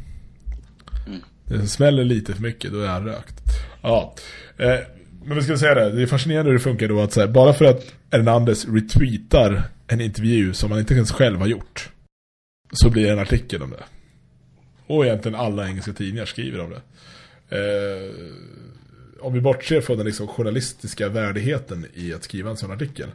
Mm. 1.06 1.20
Det 1.44 1.66
smäller 1.66 2.04
lite 2.04 2.35
för 2.35 2.42
mycket, 2.42 2.72
då 2.72 2.80
är 2.80 2.88
han 2.88 3.04
rökt. 3.04 3.35
Ja, 3.82 4.14
eh, 4.56 4.78
men 5.24 5.37
vi 5.37 5.42
ska 5.42 5.58
säga 5.58 5.74
det, 5.74 5.90
det 5.90 6.02
är 6.02 6.06
fascinerande 6.06 6.50
hur 6.50 6.58
det 6.58 6.64
funkar 6.64 6.88
då 6.88 7.00
att 7.00 7.16
här, 7.16 7.26
bara 7.26 7.52
för 7.52 7.64
att 7.64 7.92
Hernandez 8.11 8.66
retweetar 8.68 9.62
en 9.87 10.00
intervju 10.00 10.52
som 10.52 10.70
han 10.70 10.80
inte 10.80 10.94
ens 10.94 11.12
själv 11.12 11.38
har 11.38 11.46
gjort. 11.46 11.90
Så 12.72 12.90
blir 12.90 13.06
det 13.06 13.12
en 13.12 13.18
artikel 13.18 13.62
om 13.62 13.70
det. 13.70 13.85
Och 14.87 15.07
egentligen 15.07 15.40
alla 15.40 15.68
engelska 15.68 15.92
tidningar 15.92 16.27
skriver 16.27 16.61
om 16.61 16.71
det. 16.71 16.83
Eh, 17.57 18.11
om 19.21 19.33
vi 19.33 19.40
bortser 19.40 19.81
från 19.81 19.97
den 19.97 20.07
liksom 20.07 20.29
journalistiska 20.29 21.09
värdigheten 21.09 21.87
i 21.95 22.14
att 22.14 22.25
skriva 22.25 22.51
en 22.51 22.57
sån 22.57 22.71
artikel. 22.71 23.09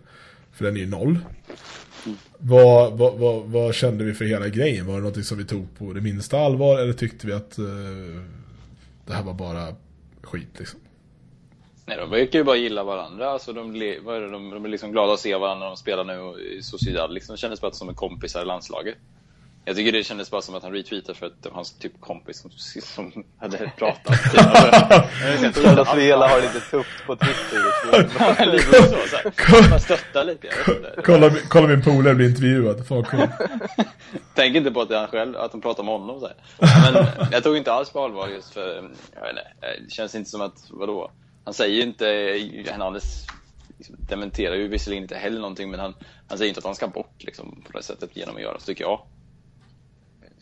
För 0.51 0.65
den 0.65 0.75
är 0.75 0.79
ju 0.79 0.87
noll. 0.87 1.19
Vad, 2.37 2.97
vad, 2.97 3.13
vad, 3.13 3.43
vad, 3.43 3.75
kände 3.75 4.03
vi 4.03 4.13
för 4.13 4.25
hela 4.25 4.47
grejen? 4.47 4.85
Var 4.85 4.95
det 4.95 5.01
något 5.01 5.25
som 5.25 5.37
vi 5.37 5.45
tog 5.45 5.77
på 5.77 5.93
det 5.93 6.01
minsta 6.01 6.39
allvar 6.39 6.79
eller 6.79 6.93
tyckte 6.93 7.27
vi 7.27 7.33
att 7.33 7.57
eh, 7.57 7.65
det 9.05 9.13
här 9.13 9.23
var 9.23 9.33
bara 9.33 9.75
skit 10.21 10.59
liksom? 10.59 10.79
Nej, 11.85 11.97
de 11.97 12.09
verkar 12.09 12.39
ju 12.39 12.45
bara 12.45 12.55
gilla 12.55 12.83
varandra. 12.83 13.29
Alltså, 13.29 13.53
de, 13.53 13.71
vad 14.03 14.15
är 14.15 14.21
det, 14.21 14.31
de, 14.31 14.49
de 14.49 14.65
är 14.65 14.69
liksom 14.69 14.91
glada 14.91 15.13
att 15.13 15.19
se 15.19 15.35
varandra 15.35 15.59
när 15.59 15.67
de 15.67 15.77
spelar 15.77 16.03
nu 16.03 16.41
i 16.41 16.63
Sociedad. 16.63 17.13
Liksom, 17.13 17.33
det 17.33 17.39
kändes 17.39 17.61
bara 17.61 17.71
som 17.71 17.89
en 17.89 17.95
kompisar 17.95 18.41
i 18.41 18.45
landslaget. 18.45 18.95
Jag 19.67 19.75
tycker 19.75 19.91
det 19.91 20.03
kändes 20.03 20.31
bara 20.31 20.41
som 20.41 20.55
att 20.55 20.63
han 20.63 20.71
retweetade 20.71 21.17
för 21.17 21.25
att 21.25 21.43
det 21.43 21.49
var 21.49 21.55
hans 21.55 21.73
typ 21.73 22.01
kompis 22.01 22.39
som, 22.41 22.51
som 22.81 23.23
hade 23.37 23.71
pratat. 23.77 24.19
Carlos 25.53 25.95
Vela 25.95 26.27
har 26.27 26.41
lite 26.41 26.59
tufft 26.59 27.05
på 27.05 27.15
Twitter. 27.15 27.59
Man 29.69 29.79
stöttar 29.79 30.23
lite. 30.23 30.47
kolla, 31.03 31.31
kolla 31.49 31.67
min 31.67 31.81
polare 31.81 32.15
blir 32.15 32.29
intervjuad. 32.29 32.87
Fan 32.87 33.03
cool. 33.03 33.27
Tänk 34.35 34.55
inte 34.55 34.71
på 34.71 34.81
att 34.81 34.89
det 34.89 34.95
är 34.95 34.99
han 34.99 35.07
själv, 35.07 35.37
att 35.37 35.51
de 35.51 35.61
pratar 35.61 35.83
om 35.83 35.87
honom. 35.87 36.19
Så 36.19 36.27
här. 36.27 36.35
Men 36.91 37.05
jag 37.31 37.43
tog 37.43 37.57
inte 37.57 37.73
alls 37.73 37.89
på 37.89 38.03
allvar 38.03 38.27
just 38.27 38.53
för, 38.53 38.75
jag 39.15 39.21
vet 39.21 39.29
inte, 39.29 39.47
det 39.85 39.91
känns 39.91 40.15
inte 40.15 40.29
som 40.29 40.41
att, 40.41 40.65
vadå? 40.69 41.11
Han 41.45 41.53
säger 41.53 41.83
inte, 41.83 42.05
Hernandez 42.71 43.27
liksom, 43.77 43.95
dementerar 44.09 44.55
ju 44.55 44.67
visserligen 44.67 45.03
inte 45.03 45.15
heller 45.15 45.39
någonting, 45.39 45.71
men 45.71 45.79
han, 45.79 45.93
han 46.27 46.37
säger 46.37 46.49
inte 46.49 46.59
att 46.59 46.65
han 46.65 46.75
ska 46.75 46.87
bort 46.87 47.23
liksom, 47.23 47.63
på 47.71 47.77
det 47.77 47.83
sättet 47.83 48.17
genom 48.17 48.35
att 48.35 48.41
göra 48.41 48.59
så 48.59 48.65
tycker 48.65 48.83
jag 48.83 48.99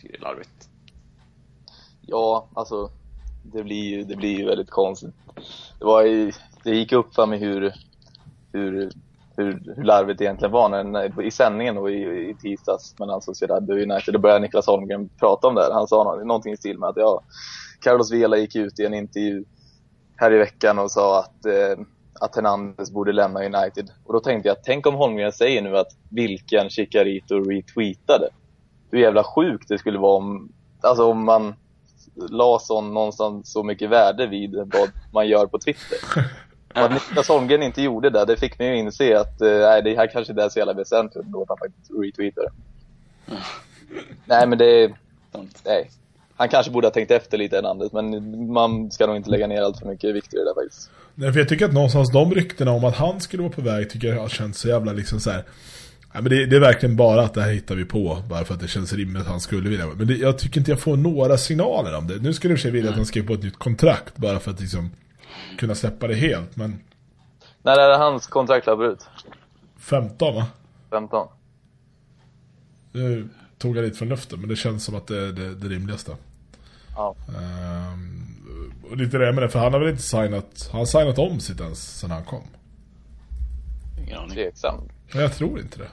tycker 0.06 0.20
det 0.20 0.26
är 0.26 0.30
larvigt. 0.30 0.70
Ja, 2.02 2.48
alltså 2.54 2.90
det 3.44 3.64
blir 3.64 3.84
ju, 3.84 4.04
det 4.04 4.16
blir 4.16 4.38
ju 4.38 4.46
väldigt 4.46 4.70
konstigt. 4.70 5.14
Det, 5.80 5.86
var 5.86 6.04
ju, 6.04 6.32
det 6.64 6.76
gick 6.76 6.92
upp 6.92 7.16
för 7.16 7.26
mig 7.26 7.40
hur, 7.40 7.74
hur, 8.52 8.92
hur, 9.38 9.74
hur 9.76 9.84
larvigt 9.84 10.20
det 10.20 10.26
egentligen 10.26 10.52
var 10.52 10.84
när, 10.84 11.22
i 11.22 11.32
sändningen 11.32 11.76
då, 11.76 11.90
i, 11.90 12.30
i 12.30 12.36
tisdags 12.42 13.00
mellan 13.00 13.22
Sociedad 13.22 13.70
och 13.70 13.78
United. 13.78 14.14
Då 14.14 14.20
började 14.20 14.40
Niklas 14.40 14.68
Holmgren 14.68 15.10
prata 15.10 15.48
om 15.48 15.56
det 15.56 15.62
här. 15.62 15.72
Han 15.72 15.88
sa 15.88 16.22
någonting 16.26 16.54
i 16.54 16.58
stil 16.58 16.80
med 16.80 16.90
att 16.90 16.98
ja, 16.98 17.22
Carlos 17.80 18.12
Vela 18.12 18.38
gick 18.38 18.56
ut 18.56 18.80
i 18.80 18.86
en 18.86 18.94
intervju 18.94 19.46
här 20.16 20.34
i 20.34 20.38
veckan 20.38 20.80
och 20.80 20.92
sa 20.92 21.20
att, 21.20 21.46
eh, 21.46 21.86
att 22.20 22.36
Hernandez 22.36 22.92
borde 22.92 23.12
lämna 23.12 23.46
United. 23.46 23.92
Och 24.04 24.14
då 24.14 24.20
tänkte 24.20 24.50
jag, 24.50 24.64
tänk 24.64 24.88
om 24.88 24.96
Holmgren 24.96 25.32
säger 25.32 25.62
nu 25.62 25.78
att 25.78 25.98
vilken 26.10 26.70
Chicarito 26.70 27.36
retweetade 27.36 28.30
hur 28.96 29.04
jävla 29.04 29.24
sjukt 29.24 29.68
det 29.68 29.78
skulle 29.78 30.00
vara 30.00 30.18
om, 30.18 30.50
alltså 30.82 31.06
om 31.06 31.26
man 31.26 31.56
la 32.16 32.60
sån 32.60 32.94
någonstans 32.94 33.52
så 33.52 33.64
mycket 33.64 33.90
värde 33.90 34.28
vid 34.28 34.56
vad 34.56 34.92
man 35.14 35.28
gör 35.28 35.46
på 35.46 35.60
Twitter. 35.60 35.98
Att 36.74 36.92
Niklas 36.92 37.28
Holmgren 37.28 37.64
inte 37.64 37.82
gjorde 37.82 38.10
det, 38.10 38.26
det 38.26 38.38
fick 38.38 38.60
mig 38.60 38.72
att 38.72 38.78
inse 38.78 39.20
att 39.20 39.42
eh, 39.42 39.50
nej, 39.50 39.82
det 39.84 39.96
här 39.96 40.08
kanske 40.08 40.32
inte 40.32 40.44
är 40.44 40.50
så 40.50 40.60
jävla 40.60 40.74
väsentligt 40.74 41.26
då 41.26 41.42
att 41.42 41.50
han 41.50 41.58
faktiskt 41.58 41.92
retweetade. 42.02 42.50
Mm. 43.28 43.42
Nej, 44.26 44.48
men 44.48 44.58
det 44.58 44.94
nej. 45.66 45.90
Han 46.38 46.50
kanske 46.50 46.72
borde 46.72 46.88
ha 46.88 46.92
tänkt 46.92 47.12
efter 47.12 47.38
lite 47.38 47.58
än 47.58 47.66
Anders, 47.66 47.92
men 47.92 48.52
man 48.52 48.92
ska 48.92 49.08
nog 49.08 49.16
inte 49.16 49.30
lägga 49.30 49.48
ner 49.48 49.62
allt 49.62 49.80
för 49.80 49.86
mycket 49.86 50.16
vikt 50.16 50.34
i 50.34 50.38
det 50.38 50.44
där 50.46 50.54
faktiskt. 50.54 50.90
Nej, 51.16 51.32
för 51.32 51.40
jag 51.40 51.50
tycker 51.50 51.66
att 51.66 51.74
någonstans 51.74 52.12
de 52.12 52.34
ryktena 52.34 52.72
om 52.72 52.86
att 52.86 52.96
han 52.96 53.22
skulle 53.22 53.44
vara 53.44 53.54
på 53.54 53.62
väg 53.62 53.90
tycker 53.90 54.08
jag 54.08 54.22
har 54.22 54.30
känts 54.30 54.60
så 54.60 54.68
jävla 54.68 54.94
liksom 54.94 55.20
så 55.20 55.30
här 55.30 55.44
Ja, 56.16 56.22
men 56.22 56.30
det, 56.30 56.46
det, 56.46 56.56
är 56.56 56.60
verkligen 56.60 56.96
bara 56.96 57.22
att 57.22 57.34
det 57.34 57.42
här 57.42 57.52
hittar 57.52 57.76
vi 57.76 57.86
på 57.86 58.24
Bara 58.30 58.46
för 58.46 58.54
att 58.54 58.60
det 58.60 58.68
känns 58.68 58.94
rimligt 58.94 59.22
att 59.22 59.28
han 59.28 59.40
skulle 59.40 59.70
vilja. 59.70 59.88
Men 59.88 60.08
det, 60.08 60.16
jag 60.16 60.38
tycker 60.38 60.60
inte 60.60 60.72
jag 60.72 60.80
får 60.80 60.98
några 60.98 61.38
signaler 61.38 61.98
om 61.98 62.08
det. 62.08 62.16
Nu 62.16 62.34
skulle 62.34 62.54
jag 62.54 62.72
vilja 62.72 62.90
att 62.90 62.96
han 62.96 63.06
skriver 63.06 63.28
på 63.28 63.34
ett 63.34 63.44
nytt 63.44 63.60
kontrakt 63.60 64.18
Bara 64.18 64.40
för 64.40 64.52
att 64.52 64.60
liksom 64.60 64.92
Kunna 65.58 65.76
släppa 65.76 66.08
det 66.08 66.16
helt 66.16 66.56
men 66.56 66.80
När 67.62 67.80
är 67.80 67.90
det 67.90 67.98
hans 67.98 68.28
kontrakt 68.28 68.68
löper 68.68 68.92
ut? 68.92 69.08
15 69.78 70.36
va? 70.36 70.48
15 70.90 71.28
Nu 72.92 73.30
tog 73.58 73.78
jag 73.78 73.84
lite 73.84 73.98
från 73.98 74.10
luften 74.10 74.40
Men 74.40 74.50
det 74.50 74.56
känns 74.56 74.84
som 74.84 74.96
att 74.96 75.08
det 75.08 75.22
är 75.22 75.32
det, 75.32 75.56
det 75.56 75.68
rimligaste. 75.68 76.16
Ja. 76.96 77.16
Um, 77.28 78.36
Och 78.92 78.98
lite 78.98 79.18
det 79.18 79.34
med 79.34 79.44
det 79.44 79.50
För 79.50 79.60
han 79.60 79.74
har 79.74 79.80
väl 79.80 79.90
inte 79.90 80.04
signat 80.04 80.70
Han 80.72 80.80
har 80.80 80.86
signat 80.86 81.20
om 81.20 81.40
sitt 81.40 81.62
ens 81.62 82.00
Sen 82.00 82.12
han 82.12 82.24
kom? 82.24 82.44
Ingen 84.04 84.18
aning. 84.18 84.36
Tveksam 84.36 84.80
Jag 85.14 85.34
tror 85.34 85.60
inte 85.60 85.80
det 85.80 85.90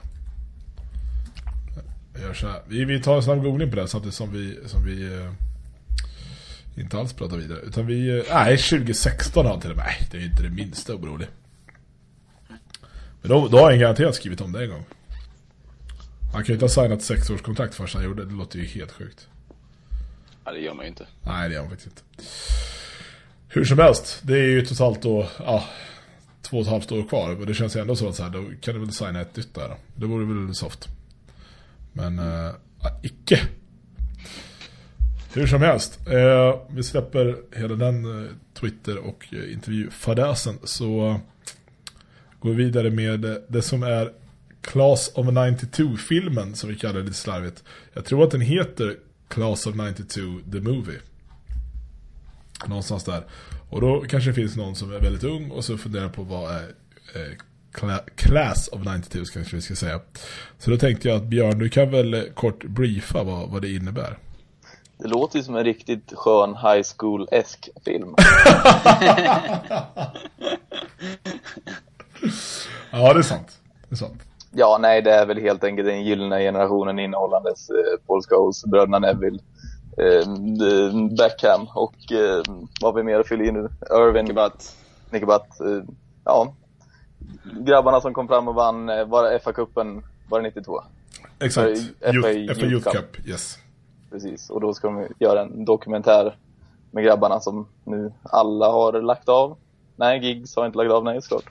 gör 2.21 2.33
så 2.33 2.47
här. 2.47 2.61
Vi, 2.67 2.85
vi 2.85 3.01
tar 3.01 3.15
en 3.15 3.23
snabb 3.23 3.43
googling 3.43 3.69
på 3.69 3.75
det 3.75 3.87
samtidigt 3.87 4.15
som 4.15 4.31
vi, 4.31 4.59
som 4.65 4.85
vi 4.85 5.13
eh, 5.13 5.31
inte 6.75 6.97
alls 6.97 7.13
pratar 7.13 7.37
vidare. 7.37 7.59
Utan 7.59 7.85
vi, 7.85 8.09
eh, 8.09 8.23
nej 8.29 8.57
2016 8.57 9.45
har 9.45 9.51
han 9.51 9.61
till 9.61 9.71
och 9.71 9.77
med. 9.77 9.85
Nej, 9.85 10.07
det 10.11 10.17
är 10.17 10.21
ju 10.21 10.27
inte 10.27 10.43
det 10.43 10.49
minsta 10.49 10.95
orolig. 10.95 11.27
Men 13.21 13.31
då, 13.31 13.47
då 13.47 13.57
har 13.57 13.69
han 13.69 13.79
garanterat 13.79 14.15
skrivit 14.15 14.41
om 14.41 14.51
det 14.51 14.63
en 14.63 14.69
gång. 14.69 14.85
Han 16.33 16.43
kan 16.43 16.47
ju 16.47 16.53
inte 16.53 16.65
ha 16.65 16.69
signat 16.69 17.01
sex 17.01 17.29
års 17.29 17.41
kontrakt 17.41 17.75
först 17.75 17.95
han 17.95 18.03
gjorde. 18.03 18.25
Det 18.25 18.33
låter 18.33 18.59
ju 18.59 18.65
helt 18.65 18.91
sjukt. 18.91 19.27
Ja, 20.45 20.51
det 20.51 20.59
gör 20.59 20.73
man 20.73 20.85
ju 20.85 20.89
inte. 20.89 21.07
Nej, 21.21 21.49
det 21.49 21.55
gör 21.55 21.61
man 21.61 21.69
faktiskt 21.69 21.87
inte. 21.87 22.29
Hur 23.47 23.65
som 23.65 23.79
helst, 23.79 24.19
det 24.23 24.33
är 24.33 24.45
ju 24.45 24.65
totalt 24.65 25.01
då, 25.01 25.27
ja, 25.39 25.63
två 26.41 26.57
och 26.57 26.63
ett 26.63 26.69
halvt 26.69 26.91
år 26.91 27.07
kvar. 27.07 27.39
Och 27.39 27.45
det 27.45 27.53
känns 27.53 27.75
ju 27.75 27.81
ändå 27.81 27.95
så 27.95 28.09
att 28.09 28.15
så 28.15 28.23
här, 28.23 28.29
då 28.29 28.43
kan 28.61 28.73
du 28.73 28.79
väl 28.79 28.91
signa 28.91 29.21
ett 29.21 29.35
nytt 29.35 29.55
där 29.55 29.69
då. 29.69 29.75
Det 29.95 30.05
vore 30.05 30.45
väl 30.45 30.55
soft. 30.55 30.89
Men 31.93 32.19
äh, 32.19 32.51
icke. 33.01 33.39
Hur 35.33 35.47
som 35.47 35.61
helst. 35.61 36.07
Eh, 36.07 36.61
vi 36.69 36.83
släpper 36.83 37.37
hela 37.55 37.75
den 37.75 38.25
eh, 38.25 38.31
Twitter 38.53 38.97
och 38.97 39.25
eh, 39.31 39.53
intervjufadäsen 39.53 40.59
så 40.63 41.09
eh, 41.09 41.17
går 42.39 42.49
vi 42.49 42.55
vidare 42.55 42.89
med 42.89 43.25
eh, 43.25 43.35
det 43.47 43.61
som 43.61 43.83
är 43.83 44.11
Class 44.61 45.11
of 45.15 45.27
92-filmen 45.27 46.55
som 46.55 46.69
vi 46.69 46.75
kallar 46.75 46.93
det 46.93 47.01
lite 47.01 47.17
slarvigt. 47.17 47.63
Jag 47.93 48.05
tror 48.05 48.23
att 48.23 48.31
den 48.31 48.41
heter 48.41 48.97
Class 49.27 49.67
of 49.67 49.75
92 49.75 50.21
The 50.51 50.59
Movie. 50.59 50.99
Någonstans 52.67 53.03
där. 53.03 53.23
Och 53.69 53.81
då 53.81 54.01
kanske 54.01 54.29
det 54.29 54.33
finns 54.33 54.55
någon 54.55 54.75
som 54.75 54.93
är 54.93 54.99
väldigt 54.99 55.23
ung 55.23 55.51
och 55.51 55.65
så 55.65 55.77
funderar 55.77 56.09
på 56.09 56.23
vad 56.23 56.55
är 56.55 56.63
eh, 57.15 57.37
Class 58.15 58.67
of 58.67 58.79
92 58.85 59.25
kanske 59.33 59.55
vi 59.55 59.61
ska 59.61 59.75
säga. 59.75 59.99
Så 60.57 60.71
då 60.71 60.77
tänkte 60.77 61.07
jag 61.07 61.17
att 61.17 61.23
Björn, 61.23 61.59
du 61.59 61.69
kan 61.69 61.91
väl 61.91 62.29
kort 62.33 62.63
briefa 62.63 63.23
vad, 63.23 63.49
vad 63.49 63.61
det 63.61 63.69
innebär. 63.69 64.17
Det 64.97 65.07
låter 65.07 65.37
ju 65.37 65.43
som 65.43 65.55
en 65.55 65.63
riktigt 65.63 66.13
skön 66.15 66.49
high 66.49 66.83
school-esk 66.97 67.69
film. 67.85 68.15
ja, 72.91 73.13
det 73.13 73.19
är 73.19 73.23
sant. 73.23 73.59
Det 73.89 73.93
är 73.93 73.97
sant. 73.97 74.21
Ja, 74.51 74.77
nej, 74.81 75.01
det 75.01 75.11
är 75.11 75.25
väl 75.25 75.41
helt 75.41 75.63
enkelt 75.63 75.87
den 75.87 76.03
gyllene 76.03 76.39
generationen 76.39 76.99
innehållandes 76.99 77.69
eh, 77.69 77.75
Paul 78.07 78.21
Scholes, 78.21 78.65
bröderna 78.65 78.99
Neville, 78.99 79.39
eh, 79.97 80.27
Beckham 81.17 81.67
och 81.75 82.11
eh, 82.11 82.43
vad 82.81 82.93
har 82.93 83.01
vi 83.01 83.03
mer 83.03 83.19
att 83.19 83.27
fylla 83.27 83.43
i 83.43 83.51
nu? 83.51 83.69
Irvin. 83.91 84.25
Nicobat. 84.25 84.75
Nicobat. 85.09 85.59
Eh, 85.61 85.83
ja, 86.25 86.53
grabbarna 87.65 88.01
som 88.01 88.13
kom 88.13 88.27
fram 88.27 88.47
och 88.47 88.55
vann 88.55 88.89
eh, 88.89 89.05
var 89.05 89.39
FA-cupen, 89.39 90.03
var 90.29 90.41
det 90.41 90.47
92? 90.47 90.81
Exakt, 91.39 91.79
FA 92.01 92.31
Youth, 92.31 92.89
Cup. 92.89 92.93
Cup, 92.93 93.27
yes. 93.27 93.59
Precis, 94.11 94.49
och 94.49 94.61
då 94.61 94.73
ska 94.73 94.87
de 94.87 95.07
göra 95.19 95.41
en 95.41 95.65
dokumentär 95.65 96.37
med 96.91 97.03
grabbarna 97.03 97.39
som 97.39 97.67
nu 97.83 98.13
alla 98.23 98.71
har 98.71 99.01
lagt 99.01 99.29
av. 99.29 99.57
Nej, 99.95 100.19
Giggs 100.25 100.55
har 100.55 100.65
inte 100.65 100.77
lagt 100.77 100.91
av, 100.91 101.03
nej 101.03 101.21
såklart. 101.21 101.49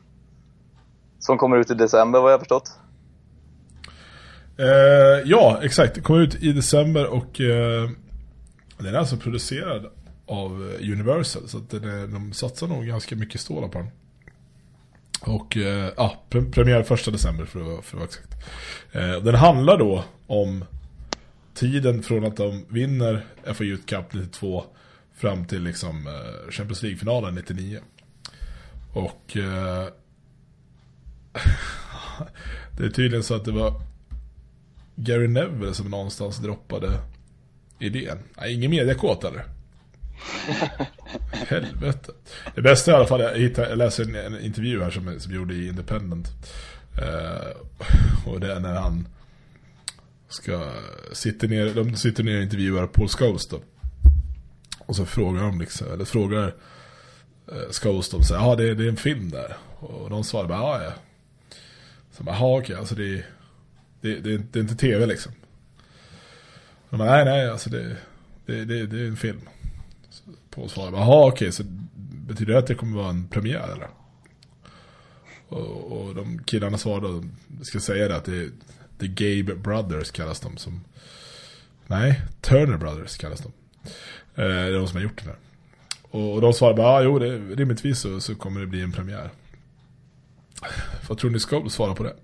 Som 1.18 1.38
kommer 1.38 1.56
ut 1.56 1.70
i 1.70 1.74
december 1.74 2.20
vad 2.20 2.32
jag 2.32 2.40
förstått. 2.40 2.78
Uh, 4.61 5.30
ja, 5.30 5.58
exakt. 5.62 5.94
Det 5.94 6.00
kommer 6.00 6.20
ut 6.20 6.42
i 6.42 6.52
december 6.52 7.06
och 7.06 7.40
uh, 7.40 7.90
den 8.78 8.94
är 8.94 8.98
alltså 8.98 9.16
producerad 9.16 9.87
av 10.26 10.50
Universal. 10.80 11.48
Så 11.48 11.58
att 11.58 11.70
den 11.70 11.85
är, 11.85 12.06
de 12.06 12.32
satsar 12.32 12.66
nog 12.66 12.87
ganska 12.87 13.16
mycket 13.16 13.40
stålar 13.40 13.68
på 13.68 13.78
den. 13.78 13.88
Och 15.26 15.56
eh, 15.56 15.92
ja, 15.96 16.22
premiär 16.28 16.82
första 16.82 17.11
december 17.11 17.44
för 17.44 17.78
att, 17.78 17.85
för 17.85 17.96
att 17.96 18.00
vara 18.00 18.04
exakt. 18.04 18.35
Eh, 18.92 19.22
den 19.24 19.35
handlar 19.35 19.78
då 19.78 20.04
om 20.26 20.64
tiden 21.54 22.02
från 22.02 22.24
att 22.24 22.37
de 22.37 22.64
vinner 22.68 23.24
FA 23.54 23.64
Youth 23.64 23.85
Cup 23.85 24.12
92 24.12 24.64
fram 25.14 25.44
till 25.44 25.62
liksom 25.62 26.06
eh, 26.06 26.50
Champions 26.50 26.82
League-finalen 26.82 27.35
99. 27.35 27.80
Och 28.92 29.37
eh, 29.37 29.87
det 32.78 32.85
är 32.85 32.90
tydligen 32.90 33.22
så 33.22 33.35
att 33.35 33.44
det 33.44 33.52
var 33.52 33.80
Gary 34.96 35.28
Neville 35.28 35.74
som 35.74 35.90
någonstans 35.90 36.38
droppade 36.38 36.90
idén. 37.78 38.18
Nej, 38.37 38.54
ingen 38.54 38.70
mediakåt 38.70 39.24
eller? 39.24 39.44
Helvete. 41.33 42.12
Det 42.55 42.62
bästa 42.62 42.90
i 42.90 42.94
alla 42.94 43.07
fall, 43.07 43.20
jag, 43.20 43.38
hittade, 43.38 43.68
jag 43.68 43.79
läser 43.79 44.05
en, 44.05 44.14
en 44.35 44.40
intervju 44.40 44.83
här 44.83 44.90
som, 44.90 45.20
som 45.20 45.35
gjorde 45.35 45.55
i 45.55 45.68
Independent. 45.68 46.29
Uh, 46.98 48.29
och 48.33 48.40
det 48.40 48.53
är 48.53 48.61
när 48.61 48.75
han 48.75 49.09
ska 50.29 50.72
sitter 51.12 51.48
ner, 51.48 51.75
de 51.75 51.96
sitter 51.96 52.25
ner 52.25 52.37
och 52.37 52.42
intervjuar 52.42 52.87
Paul 52.87 53.09
Scholes 53.09 53.46
då. 53.46 53.61
Och 54.79 54.96
så 54.96 55.07
frågar 55.07 55.42
de 55.42 55.61
liksom, 55.61 55.92
eller 55.92 56.05
frågar 56.05 56.55
eh, 57.53 57.70
Scholes, 57.72 58.11
de 58.11 58.22
säger, 58.22 58.40
ja 58.40 58.57
det, 58.57 58.75
det 58.75 58.85
är 58.85 58.88
en 58.88 58.96
film 58.96 59.31
där. 59.31 59.57
Och 59.79 60.11
de 60.11 60.25
svarar 60.25 60.48
bara, 60.48 60.59
ja 60.59 60.85
ja. 60.85 60.92
Så 62.12 62.25
bara, 62.25 62.37
ja 62.37 62.59
okej, 62.59 62.77
alltså 62.77 62.94
det, 62.94 63.25
det, 64.01 64.14
det, 64.14 64.37
det 64.37 64.59
är 64.59 64.62
inte 64.62 64.77
tv 64.77 65.07
liksom. 65.07 65.33
De 66.90 66.98
bara, 66.98 67.11
nej 67.11 67.25
nej, 67.25 67.51
alltså 67.51 67.70
det, 67.70 67.96
det, 68.46 68.64
det, 68.64 68.87
det 68.87 69.01
är 69.01 69.07
en 69.07 69.16
film. 69.16 69.40
På 70.54 70.68
svarar 70.68 70.90
bara, 70.90 71.02
ja 71.02 71.28
okej, 71.28 71.52
så 71.52 71.62
betyder 72.28 72.52
det 72.52 72.58
att 72.58 72.66
det 72.66 72.74
kommer 72.74 72.96
vara 72.96 73.10
en 73.10 73.28
premiär 73.28 73.68
eller? 73.72 73.88
Och, 75.48 75.92
och 75.92 76.14
de 76.14 76.44
killarna 76.44 76.78
svarade, 76.78 77.28
ska 77.62 77.80
säga 77.80 78.08
det 78.08 78.16
att 78.16 78.24
det 78.24 78.36
är 78.36 78.50
The 79.00 79.06
Gabe 79.06 79.54
Brothers 79.54 80.10
kallas 80.10 80.40
de 80.40 80.56
som 80.56 80.84
Nej, 81.86 82.20
Turner 82.40 82.76
Brothers 82.76 83.16
kallas 83.16 83.40
de. 83.40 83.52
Eh, 84.42 84.48
det 84.48 84.54
är 84.54 84.72
de 84.72 84.88
som 84.88 84.96
har 84.96 85.02
gjort 85.02 85.24
det 85.24 85.30
där. 85.30 85.36
Och, 86.10 86.34
och 86.34 86.40
de 86.40 86.52
svarade 86.52 86.76
bara, 86.76 86.88
ah, 86.88 87.02
jo, 87.02 87.18
det, 87.18 87.38
rimligtvis 87.38 88.00
så, 88.00 88.20
så 88.20 88.34
kommer 88.34 88.60
det 88.60 88.66
bli 88.66 88.82
en 88.82 88.92
premiär. 88.92 89.30
Vad 91.08 91.18
tror 91.18 91.30
ni 91.30 91.40
Skål 91.40 91.70
svarar 91.70 91.94
på 91.94 92.02
det? 92.02 92.16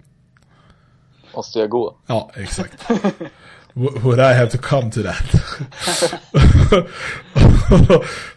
Måste 1.34 1.58
jag 1.58 1.70
gå? 1.70 1.96
Ja, 2.06 2.30
exakt. 2.34 2.90
Would 3.78 4.18
I 4.18 4.34
have 4.34 4.50
to 4.50 4.58
come 4.58 4.90
to 4.90 5.02
that? 5.02 5.28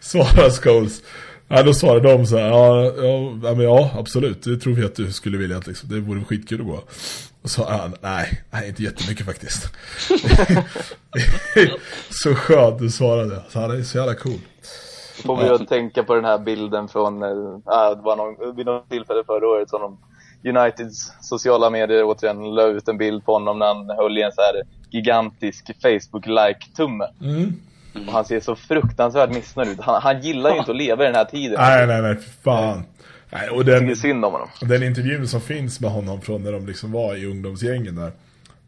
svarar 0.00 0.50
Scholes. 0.50 1.02
Ja, 1.48 1.62
då 1.62 1.74
svarar 1.74 2.00
de 2.00 2.26
så 2.26 2.36
här, 2.36 2.48
ja, 2.48 2.92
ja, 3.42 3.54
men 3.54 3.60
ja, 3.60 3.90
absolut. 3.98 4.42
Det 4.42 4.56
tror 4.56 4.74
vi 4.74 4.84
att 4.84 4.96
du 4.96 5.12
skulle 5.12 5.38
vilja 5.38 5.56
att 5.56 5.66
liksom, 5.66 5.88
det 5.88 6.00
vore 6.00 6.24
skitkul 6.24 6.60
att 6.60 6.66
gå. 6.66 6.80
Och 7.42 7.50
så 7.50 7.64
han, 7.64 7.94
nej, 8.00 8.42
nej, 8.50 8.68
inte 8.68 8.82
jättemycket 8.82 9.26
faktiskt. 9.26 9.68
så 12.22 12.34
skönt 12.34 12.78
du 12.78 12.90
svarade. 12.90 13.42
Så 13.48 13.60
han 13.60 13.70
är 13.70 13.82
så 13.82 13.98
jävla 13.98 14.14
cool. 14.14 14.40
Får 15.24 15.36
vi 15.36 15.48
att 15.48 15.68
tänka 15.68 16.02
på 16.02 16.14
den 16.14 16.24
här 16.24 16.38
bilden 16.38 16.88
från, 16.88 17.22
äh, 17.22 17.28
det 17.96 18.02
var 18.02 18.16
någon, 18.16 18.56
vid 18.56 18.66
något 18.66 18.90
tillfälle 18.90 19.24
förra 19.26 19.48
året 19.48 19.70
som 19.70 19.80
de 19.80 19.98
Uniteds 20.44 21.12
sociala 21.20 21.70
medier 21.70 22.04
återigen 22.04 22.54
la 22.54 22.66
ut 22.66 22.88
en 22.88 22.98
bild 22.98 23.24
på 23.24 23.32
honom 23.32 23.58
när 23.58 23.66
han 23.66 23.90
höll 23.90 24.18
i 24.18 24.22
en 24.22 24.32
så 24.32 24.40
här 24.40 24.62
gigantisk 24.94 25.70
Facebook-like-tumme. 25.82 27.08
Mm. 27.20 27.52
Och 28.06 28.12
han 28.12 28.24
ser 28.24 28.40
så 28.40 28.56
fruktansvärt 28.56 29.30
missnöjd 29.30 29.68
ut. 29.68 29.80
Han, 29.80 30.02
han 30.02 30.20
gillar 30.20 30.50
ju 30.50 30.58
inte 30.58 30.70
att 30.70 30.76
leva 30.76 31.04
i 31.04 31.06
den 31.06 31.14
här 31.14 31.24
tiden. 31.24 31.56
Nej, 31.60 31.86
nej, 31.86 32.02
nej, 32.02 32.16
fan. 32.42 32.82
Nej, 33.30 33.48
och 33.48 33.64
den, 33.64 33.86
det 33.86 33.96
synd 33.96 34.24
om 34.24 34.32
honom. 34.32 34.48
Den 34.60 34.82
intervjun 34.82 35.28
som 35.28 35.40
finns 35.40 35.80
med 35.80 35.90
honom 35.90 36.20
från 36.20 36.42
när 36.42 36.52
de 36.52 36.66
liksom 36.66 36.92
var 36.92 37.16
i 37.16 37.26
ungdomsgängen 37.26 37.96
där. 37.96 38.12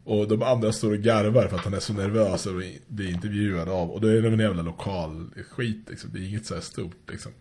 Och 0.03 0.27
de 0.27 0.43
andra 0.43 0.71
står 0.71 0.91
och 0.91 0.97
garvar 0.97 1.47
för 1.47 1.55
att 1.55 1.63
han 1.63 1.73
är 1.73 1.79
så 1.79 1.93
nervös 1.93 2.45
och 2.45 2.53
blir 2.87 3.09
intervjuad 3.09 3.69
av. 3.69 3.91
Och 3.91 4.01
då 4.01 4.07
är 4.07 4.21
det 4.21 4.27
en 4.27 4.39
jävla 4.39 4.61
lokal 4.61 5.29
skit 5.51 5.85
liksom. 5.89 6.09
Det 6.13 6.19
är 6.19 6.29
inget 6.29 6.45
så 6.45 6.53
här 6.53 6.61
stort 6.61 7.09
liksom. 7.11 7.31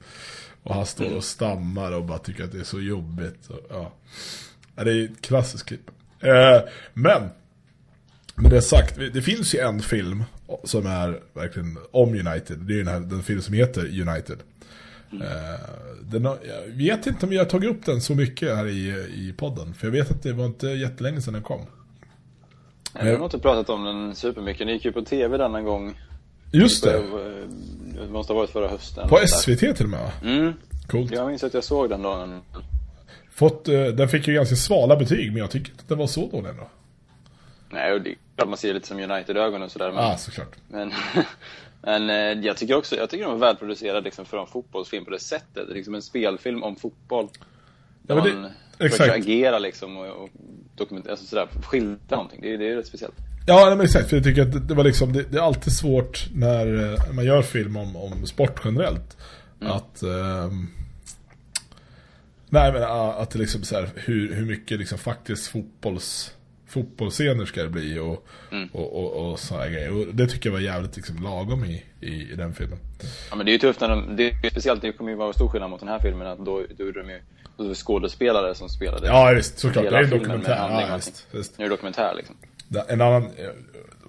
Och 0.63 0.75
han 0.75 0.87
står 0.87 1.17
och 1.17 1.25
stammar 1.25 1.93
och 1.93 2.05
bara 2.05 2.19
tycker 2.19 2.45
att 2.45 2.53
det 2.53 2.59
är 2.59 2.65
så 2.65 2.81
jobbigt. 2.81 3.47
Och, 3.49 3.61
ja. 3.71 3.93
Det 4.85 4.93
är 4.93 5.05
ett 5.05 5.21
klassiskt 5.21 5.67
klipp. 5.69 5.91
Eh, 6.21 6.61
men, 6.95 7.23
med 8.35 8.51
det 8.51 8.63
sagt, 8.63 8.97
det 9.13 9.23
finns 9.23 9.55
ju 9.55 9.59
en 9.59 9.81
film 9.81 10.25
som 10.65 10.87
är 10.87 11.21
verkligen 11.35 11.79
om 11.91 12.09
United. 12.09 12.59
Det 12.59 12.75
är 12.75 12.79
den, 12.79 12.89
här, 12.89 13.01
den 13.01 13.23
film 13.23 13.43
som 13.43 13.55
heter 13.55 13.81
United. 13.81 14.39
Mm. 15.13 15.27
Den 16.03 16.25
har, 16.25 16.39
jag 16.49 16.77
vet 16.77 17.07
inte 17.07 17.27
om 17.27 17.33
jag 17.33 17.41
har 17.41 17.51
tagit 17.51 17.71
upp 17.71 17.85
den 17.87 18.01
så 18.01 18.15
mycket 18.15 18.57
här 18.57 18.67
i, 18.67 18.89
i 19.15 19.35
podden. 19.37 19.75
För 19.75 19.87
jag 19.87 19.93
vet 19.93 20.11
att 20.11 20.23
det 20.23 20.33
var 20.33 20.47
inte 20.47 20.67
jättelänge 20.67 21.21
sedan 21.21 21.35
den 21.35 21.43
kom. 21.43 21.61
Jag 22.93 23.19
har 23.19 23.25
inte 23.25 23.39
pratat 23.39 23.71
om 23.71 23.85
den 23.85 24.15
supermycket. 24.15 24.67
Den 24.67 24.75
gick 24.75 24.85
ju 24.85 24.93
på 24.93 25.03
tv 25.03 25.39
denna 25.39 25.63
gång. 25.63 26.01
Just 26.53 26.85
det. 26.85 27.03
Det 28.01 28.09
måste 28.09 28.33
ha 28.33 28.41
varit 28.41 28.51
förra 28.51 28.69
hösten. 28.69 29.09
På 29.09 29.19
SVT 29.27 29.59
till 29.59 29.85
och 29.85 29.89
med 29.89 30.01
va? 30.01 30.13
Mm. 30.25 30.53
Coolt. 30.87 31.13
Jag 31.13 31.29
minns 31.29 31.45
att 31.45 31.55
jag 31.55 31.65
såg 31.65 31.91
den 31.91 32.03
dagen. 32.03 32.41
Fått, 33.31 33.69
eh, 33.69 33.85
den 33.87 34.09
fick 34.09 34.29
ju 34.29 34.35
ganska 34.35 34.57
svala 34.57 34.97
betyg, 34.97 35.33
men 35.33 35.37
jag 35.37 35.51
tycker 35.51 35.71
inte 35.71 35.83
att 35.83 35.89
den 35.89 35.99
var 35.99 36.07
så 36.07 36.31
dålig 36.31 36.49
ändå. 36.49 36.69
Nej, 37.75 37.93
och 37.93 38.01
det 38.01 38.11
är 38.11 38.17
klart 38.37 38.49
man 38.49 38.59
ser 38.59 38.75
lite 38.75 38.87
som 38.87 38.99
United-ögon 38.99 39.63
och 39.63 39.71
sådär. 39.71 39.93
Men, 39.93 40.05
ah, 40.05 40.17
såklart. 40.17 40.57
Men, 40.69 40.93
men 41.83 42.11
eh, 42.11 42.47
jag 42.47 42.57
tycker 42.57 42.77
också, 42.77 42.97
jag 42.97 43.11
tycker 43.11 43.25
den 43.25 43.39
var 43.39 43.47
välproducerad 43.47 44.05
liksom, 44.05 44.25
för 44.25 44.41
en 44.41 44.47
fotbollsfilm 44.47 45.05
på 45.05 45.11
det 45.11 45.21
sättet. 45.21 45.69
Liksom 45.69 45.95
en 45.95 46.03
spelfilm 46.03 46.63
om 46.63 46.77
fotboll. 46.77 47.29
Ja, 48.07 48.15
men 48.15 48.25
det, 48.25 48.35
man 48.35 48.51
exakt. 48.79 49.15
agera 49.15 49.59
liksom 49.59 49.97
och, 49.97 50.07
och 50.07 50.29
dokumentera, 50.77 51.13
alltså 51.13 51.27
sådär, 51.27 51.49
skildra 51.63 52.17
någonting. 52.17 52.41
Det, 52.43 52.57
det 52.57 52.71
är 52.71 52.77
rätt 52.77 52.87
speciellt. 52.87 53.15
Ja, 53.47 53.67
men 53.77 53.81
exakt. 53.81 54.09
För 54.09 54.17
jag 54.17 54.25
tycker 54.25 54.43
att 54.43 54.69
det, 54.69 54.75
var 54.75 54.85
liksom, 54.85 55.13
det, 55.13 55.23
det, 55.23 55.39
är 55.39 55.43
alltid 55.43 55.73
svårt 55.73 56.29
när 56.35 56.93
eh, 56.93 57.13
man 57.13 57.25
gör 57.25 57.43
film 57.43 57.77
om, 57.77 57.97
om 57.97 58.27
sport 58.27 58.61
generellt. 58.65 59.17
Mm. 59.61 59.73
Att... 59.73 60.03
Um, 60.03 60.71
nej, 62.49 62.73
men 62.73 62.83
att 62.83 63.31
det 63.31 63.39
liksom 63.39 63.63
så 63.63 63.75
här, 63.75 63.91
hur, 63.95 64.35
hur 64.35 64.47
mycket 64.47 64.79
liksom 64.79 64.99
faktiskt 64.99 65.47
fotbolls 65.47 66.35
fotbollsscener 66.75 67.45
ska 67.45 67.63
det 67.63 67.69
bli 67.69 67.99
och, 67.99 68.27
mm. 68.53 68.69
och, 68.73 68.93
och, 68.97 69.31
och 69.31 69.39
sådana 69.39 69.69
grejer. 69.69 69.93
Och 69.93 70.15
det 70.15 70.27
tycker 70.27 70.49
jag 70.49 70.55
var 70.55 70.61
jävligt 70.61 70.97
liksom, 70.97 71.23
lagom 71.23 71.65
i, 71.65 71.85
i, 72.01 72.33
i, 72.33 72.35
den 72.37 72.55
filmen. 72.55 72.79
Ja 73.31 73.37
men 73.37 73.47
det 73.47 73.51
är 73.51 73.53
ju 73.53 73.59
tufft 73.59 73.81
när 73.81 73.89
de, 73.89 74.17
det 74.17 74.29
är, 74.29 74.51
speciellt 74.51 74.83
det 74.83 74.93
kommer 74.93 75.11
ju 75.11 75.17
vara 75.17 75.33
stor 75.33 75.49
skillnad 75.49 75.71
mot 75.71 75.81
den 75.81 75.89
här 75.89 75.99
filmen 75.99 76.27
att 76.27 76.39
då, 76.39 76.63
då 76.77 76.89
är 76.89 76.93
de 76.93 77.11
ju 77.11 77.21
då 77.57 77.75
skådespelare 77.75 78.55
som 78.55 78.69
spelade. 78.69 79.07
Ja 79.07 79.33
visst, 79.37 79.59
såklart. 79.59 79.85
Det 79.85 79.99
är 79.99 80.03
en 80.03 80.11
dokumentär. 80.11 80.87
Ja, 80.89 80.97
visst, 80.97 81.27
visst. 81.31 81.59
Nu 81.59 81.65
är 81.65 81.69
det 81.69 81.75
dokumentär 81.75 82.15
liksom. 82.17 82.37
En 82.89 83.01
annan, 83.01 83.31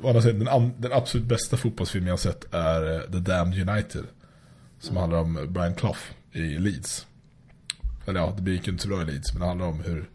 den, 0.02 0.74
den 0.78 0.92
absolut 0.94 1.28
bästa 1.28 1.58
fotbollsfilmen 1.58 2.08
jag 2.08 2.14
har 2.14 2.18
sett 2.18 2.54
är 2.54 2.96
eh, 2.96 3.02
The 3.02 3.18
Damned 3.18 3.70
United. 3.70 4.04
Som 4.80 4.98
mm. 4.98 5.02
handlar 5.02 5.20
om 5.20 5.54
Brian 5.54 5.76
Clough 5.76 6.00
i 6.32 6.40
Leeds. 6.40 7.08
Eller 8.08 8.20
ja, 8.20 8.36
det 8.40 8.52
gick 8.52 8.68
inte 8.68 8.84
så 8.84 8.90
bra 8.90 9.02
i 9.02 9.06
Leeds, 9.06 9.34
men 9.34 9.42
det 9.42 9.48
handlar 9.48 9.68
om 9.68 9.80
hur 9.80 10.10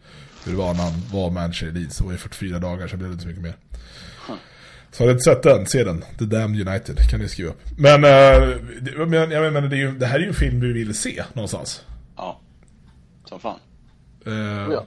hur 0.44 0.52
det 0.52 0.58
var 0.58 0.74
när 0.74 0.82
han 0.82 0.92
var 1.12 1.30
manager 1.30 1.66
i 1.66 1.72
Leeds. 1.72 2.00
Och 2.00 2.14
i 2.14 2.16
44 2.16 2.58
dagar 2.58 2.88
så 2.88 2.96
blev 2.96 3.08
det 3.08 3.12
inte 3.12 3.22
så 3.22 3.28
mycket 3.28 3.42
mer. 3.42 3.56
Så 4.92 5.02
har 5.02 5.06
du 5.06 5.12
inte 5.12 5.22
sett 5.22 5.42
den, 5.42 5.66
se 5.66 5.84
den. 5.84 6.04
The 6.18 6.24
Damned 6.24 6.68
United 6.68 7.10
kan 7.10 7.20
ni 7.20 7.28
skriva 7.28 7.50
upp. 7.50 7.60
Men, 7.78 8.02
det, 8.02 8.90
jag 8.96 9.08
menar, 9.08 9.60
det, 9.60 9.76
ju, 9.76 9.98
det 9.98 10.06
här 10.06 10.16
är 10.16 10.20
ju 10.20 10.28
en 10.28 10.34
film 10.34 10.60
vi 10.60 10.72
vill 10.72 10.94
se 10.94 11.24
någonstans. 11.32 11.84
Ja, 12.16 12.40
som 13.24 13.40
fan. 13.40 13.58
Ja. 14.70 14.84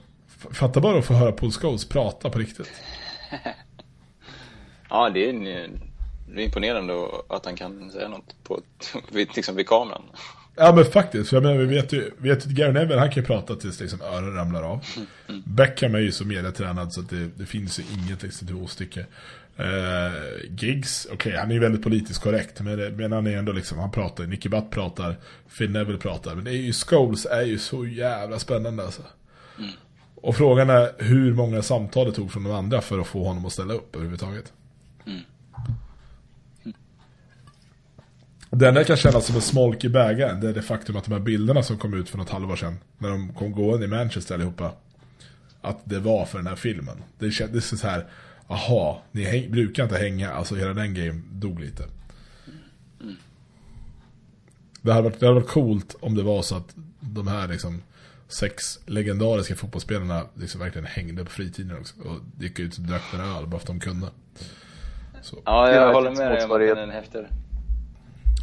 Fatta 0.50 0.80
bara 0.80 0.98
att 0.98 1.04
få 1.04 1.14
höra 1.14 1.32
Paul 1.32 1.52
Scholes 1.52 1.88
prata 1.88 2.30
på 2.30 2.38
riktigt. 2.38 2.72
ja, 4.90 5.10
det 5.10 5.28
är, 5.28 5.32
det 6.28 6.42
är 6.42 6.44
imponerande 6.44 6.94
att 7.28 7.44
han 7.44 7.56
kan 7.56 7.90
säga 7.90 8.08
något 8.08 8.34
på, 8.44 8.60
liksom 9.10 9.56
vid 9.56 9.66
kameran. 9.66 10.02
Ja 10.56 10.72
men 10.74 10.84
faktiskt, 10.84 11.30
för 11.30 11.36
jag 11.36 11.42
menar, 11.42 11.56
vi 11.56 11.66
vet 11.66 11.92
ju, 11.92 12.10
vet 12.18 12.46
ju 12.46 12.50
att 12.50 12.56
Gary 12.56 12.72
Neville, 12.72 13.00
han 13.00 13.10
kan 13.10 13.22
ju 13.22 13.26
prata 13.26 13.54
tills 13.54 13.80
liksom 13.80 14.00
öronen 14.02 14.34
ramlar 14.34 14.62
av. 14.62 14.84
Mm. 15.28 15.42
Beckham 15.46 15.94
är 15.94 15.98
ju 15.98 16.12
så 16.12 16.24
medietränad 16.24 16.92
så 16.92 17.00
att 17.00 17.10
det, 17.10 17.30
det 17.36 17.46
finns 17.46 17.78
ju 17.78 17.82
inget 17.92 18.22
liksom 18.22 18.46
till 18.46 18.56
åstycke. 18.56 19.06
Uh, 19.60 20.56
Giggs, 20.58 21.06
okej 21.06 21.16
okay, 21.16 21.40
han 21.40 21.50
är 21.50 21.54
ju 21.54 21.60
väldigt 21.60 21.82
politiskt 21.82 22.22
korrekt 22.22 22.60
men, 22.60 22.96
men 22.96 23.12
han 23.12 23.26
är 23.26 23.36
ändå 23.36 23.52
liksom, 23.52 23.78
han 23.78 23.90
pratar, 23.90 24.24
Nicky 24.24 24.48
Butt 24.48 24.70
pratar, 24.70 25.16
Phil 25.58 25.70
Neville 25.70 25.98
pratar. 25.98 26.34
Men 26.34 26.44
det 26.44 26.50
är 26.50 26.56
ju, 26.56 26.72
Scholes 26.72 27.26
är 27.26 27.42
ju 27.42 27.58
så 27.58 27.86
jävla 27.86 28.38
spännande 28.38 28.84
alltså. 28.84 29.02
Mm. 29.58 29.70
Och 30.14 30.36
frågan 30.36 30.70
är 30.70 30.92
hur 30.98 31.34
många 31.34 31.62
samtal 31.62 32.06
det 32.06 32.12
tog 32.12 32.32
från 32.32 32.44
de 32.44 32.52
andra 32.52 32.80
för 32.80 32.98
att 32.98 33.06
få 33.06 33.24
honom 33.24 33.46
att 33.46 33.52
ställa 33.52 33.74
upp 33.74 33.94
överhuvudtaget. 33.96 34.52
Mm. 35.06 35.20
Det 38.56 38.68
enda 38.68 38.84
kan 38.84 38.96
kännas 38.96 39.26
som 39.26 39.36
en 39.36 39.42
smolk 39.42 39.84
i 39.84 39.88
bägaren 39.88 40.40
det 40.40 40.48
är 40.48 40.52
det 40.52 40.62
faktum 40.62 40.96
att 40.96 41.04
de 41.04 41.12
här 41.12 41.20
bilderna 41.20 41.62
som 41.62 41.78
kom 41.78 41.94
ut 41.94 42.08
för 42.10 42.18
något 42.18 42.30
halvår 42.30 42.56
sedan 42.56 42.78
när 42.98 43.08
de 43.08 43.34
kom 43.34 43.52
gående 43.52 43.86
i 43.86 43.88
Manchester 43.88 44.34
allihopa 44.34 44.72
att 45.60 45.78
det 45.84 45.98
var 45.98 46.24
för 46.24 46.38
den 46.38 46.46
här 46.46 46.56
filmen. 46.56 47.02
Det 47.18 47.30
kändes 47.30 47.80
så 47.80 47.86
här 47.86 48.06
aha, 48.48 49.02
ni 49.12 49.22
häng, 49.24 49.50
brukar 49.50 49.82
inte 49.82 49.98
hänga 49.98 50.32
alltså 50.32 50.54
hela 50.54 50.74
den 50.74 50.94
game 50.94 51.22
dog 51.32 51.60
lite. 51.60 51.84
Det 54.82 54.92
hade, 54.92 55.02
varit, 55.02 55.20
det 55.20 55.26
hade 55.26 55.40
varit 55.40 55.50
coolt 55.50 55.96
om 56.00 56.14
det 56.14 56.22
var 56.22 56.42
så 56.42 56.56
att 56.56 56.74
de 57.00 57.28
här 57.28 57.48
liksom 57.48 57.82
sex 58.28 58.78
legendariska 58.86 59.54
fotbollsspelarna 59.54 60.22
liksom 60.34 60.60
verkligen 60.60 60.86
hängde 60.86 61.24
på 61.24 61.30
fritiden 61.30 61.78
också 61.78 61.94
och 62.00 62.42
gick 62.42 62.58
ut 62.58 62.76
och 62.76 62.82
drack 62.82 63.14
en 63.14 63.20
öl 63.20 63.46
bara 63.46 63.50
för 63.50 63.56
att 63.56 63.66
de 63.66 63.80
kunde. 63.80 64.06
Så. 65.22 65.42
Ja, 65.44 65.72
jag 65.72 65.92
håller 65.92 66.10
med 66.10 66.32
dig 66.32 66.72
om 66.72 66.78
den 66.78 66.90
är 66.90 66.94
häftigare. 66.94 67.28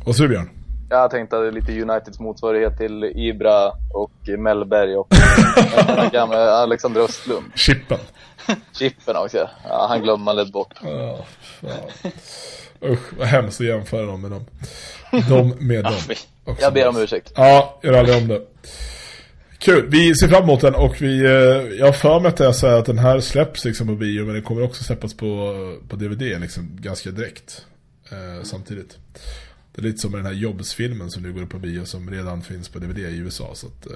Vad 0.06 0.16
säger 0.16 0.30
du 0.30 0.36
Björn? 0.36 0.50
Jag 0.90 1.12
tänkte 1.12 1.38
att 1.38 1.44
det 1.44 1.48
är 1.48 1.52
lite 1.52 1.82
Uniteds 1.82 2.20
motsvarighet 2.20 2.78
till 2.78 3.04
Ibra 3.04 3.72
och 3.94 4.40
Mellberg 4.40 4.96
och 4.96 5.08
den 5.88 6.10
gamla 6.14 6.38
Alexander 6.38 7.02
Östlund. 7.02 7.46
Chippen. 7.56 8.00
Chippen 8.74 9.16
också. 9.16 9.50
Ja, 9.70 9.86
han 9.90 10.02
glömmer 10.02 10.24
man 10.26 10.36
lätt 10.36 10.52
bort. 10.52 10.74
Ja, 10.84 11.26
Usch, 12.84 13.14
vad 13.18 13.28
hemskt 13.28 13.62
att 13.62 13.68
jämföra 13.68 14.06
dem 14.06 14.22
med 14.22 14.32
dem. 14.32 14.46
De 15.30 15.68
med 15.68 15.84
dem. 15.84 15.94
Också 16.46 16.64
jag 16.64 16.74
ber 16.74 16.88
om 16.88 16.98
ursäkt. 16.98 17.34
Ja, 17.36 17.80
gör 17.84 17.94
aldrig 17.94 18.18
om 18.18 18.28
det. 18.28 18.42
Kul, 19.60 19.88
vi 19.90 20.16
ser 20.16 20.28
fram 20.28 20.44
emot 20.44 20.62
den 20.62 20.76
och 20.76 21.02
vi, 21.02 21.26
eh, 21.26 21.32
jag 21.80 21.86
har 21.86 21.94
för 21.94 22.20
mig 22.20 22.30
att 22.30 22.40
jag 22.40 22.56
säger 22.56 22.78
att 22.80 22.86
den 22.86 23.00
här 23.00 23.20
släpps 23.20 23.66
liksom 23.66 23.88
på 23.88 23.96
bio 23.96 24.26
men 24.26 24.34
den 24.34 24.44
kommer 24.44 24.64
också 24.64 24.84
släppas 24.84 25.14
på, 25.14 25.56
på 25.90 25.96
DVD 25.96 26.22
liksom 26.22 26.70
ganska 26.80 27.12
direkt 27.12 27.66
eh, 28.12 28.44
samtidigt. 28.44 28.98
Det 29.76 29.82
är 29.82 29.84
lite 29.84 29.98
som 29.98 30.12
med 30.12 30.20
den 30.20 30.26
här 30.26 30.34
Jobs-filmen 30.34 31.12
som 31.12 31.24
nu 31.24 31.34
går 31.34 31.42
upp 31.42 31.50
på 31.50 31.60
bio 31.60 31.86
som 31.86 32.10
redan 32.10 32.42
finns 32.42 32.70
på 32.70 32.80
DVD 32.80 32.98
i 32.98 33.18
USA. 33.18 33.52
Så 33.56 33.68
att, 33.68 33.86
eh, 33.86 33.94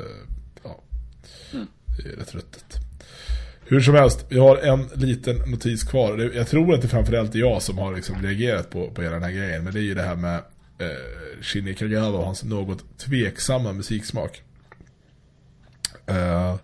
ja, 0.63 0.81
mm. 1.53 1.67
det 1.97 2.09
är 2.09 2.15
rätt 2.15 2.35
ruttet. 2.35 2.75
Hur 3.67 3.81
som 3.81 3.95
helst, 3.95 4.25
vi 4.29 4.39
har 4.39 4.57
en 4.57 4.87
liten 4.93 5.35
notis 5.35 5.83
kvar. 5.83 6.31
Jag 6.35 6.47
tror 6.47 6.73
att 6.73 6.81
det 6.81 6.87
framförallt 6.87 7.35
är 7.35 7.39
jag 7.39 7.61
som 7.61 7.77
har 7.77 7.95
liksom 7.95 8.21
reagerat 8.21 8.69
på, 8.69 8.91
på 8.91 9.01
hela 9.01 9.13
den 9.13 9.23
här 9.23 9.31
grejen. 9.31 9.63
Men 9.63 9.73
det 9.73 9.79
är 9.79 9.83
ju 9.83 9.93
det 9.93 10.01
här 10.01 10.15
med 10.15 10.35
eh, 10.77 11.41
Shinny 11.41 11.73
Kagawa 11.73 12.17
och 12.17 12.25
hans 12.25 12.43
något 12.43 12.97
tveksamma 12.97 13.73
musiksmak. 13.73 14.41
Uh, 16.09 16.55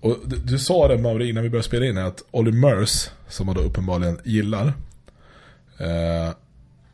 och 0.00 0.16
du, 0.24 0.36
du, 0.36 0.58
sa 0.58 0.88
det 0.88 0.98
Mauri 0.98 1.28
innan 1.28 1.42
vi 1.42 1.50
började 1.50 1.68
spela 1.68 1.86
in 1.86 1.98
att 1.98 2.24
Olly 2.30 2.52
Murs, 2.52 3.10
som 3.28 3.46
man 3.46 3.54
då 3.54 3.60
uppenbarligen 3.60 4.20
gillar, 4.24 4.66
uh, 5.80 6.32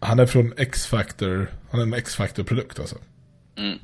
han 0.05 0.19
är 0.19 0.27
från 0.27 0.53
X-Factor, 0.57 1.51
han 1.71 1.81
är 1.81 1.85
en 1.85 1.95
X-Factor-produkt 1.95 2.81
alltså. 2.81 2.97
Mm. 3.57 3.79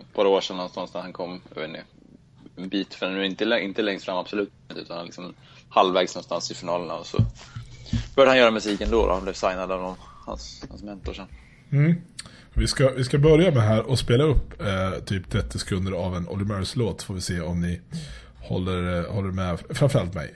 Ett 0.00 0.14
par 0.14 0.24
år 0.24 0.40
sedan 0.40 0.56
någonstans 0.56 0.94
när 0.94 1.00
han 1.00 1.12
kom, 1.12 1.40
jag 1.54 1.60
vet 1.60 1.68
inte, 1.68 1.82
en 2.56 2.68
bit, 2.68 2.94
för 2.94 3.10
nu 3.10 3.26
inte, 3.26 3.44
inte 3.44 3.82
längst 3.82 4.04
fram 4.04 4.16
absolut, 4.16 4.52
utan 4.76 5.04
liksom 5.04 5.34
halvvägs 5.68 6.14
någonstans 6.14 6.50
i 6.50 6.54
finalerna 6.54 6.94
och 6.94 7.06
så 7.06 7.18
började 8.14 8.30
han 8.30 8.38
göra 8.38 8.50
musiken 8.50 8.90
då, 8.90 9.06
då. 9.06 9.12
han 9.12 9.22
blev 9.22 9.32
signad 9.32 9.72
av 9.72 9.96
hans, 10.26 10.64
hans 10.70 10.82
mentor 10.82 11.12
sen. 11.12 11.26
Mm. 11.72 11.94
Vi 12.54 12.66
ska, 12.66 12.90
vi 12.90 13.04
ska 13.04 13.18
börja 13.18 13.50
med 13.50 13.62
här 13.62 13.82
och 13.82 13.98
spela 13.98 14.24
upp 14.24 14.60
eh, 14.60 15.04
typ 15.04 15.30
30 15.30 15.58
sekunder 15.58 15.92
av 15.92 16.16
en 16.16 16.28
Olly 16.28 16.44
Murs 16.44 16.76
låt 16.76 17.02
får 17.02 17.14
vi 17.14 17.20
se 17.20 17.40
om 17.40 17.60
ni 17.60 17.80
håller, 18.40 18.98
eh, 18.98 19.12
håller 19.12 19.30
med, 19.30 19.58
framförallt 19.70 20.14
mig. 20.14 20.34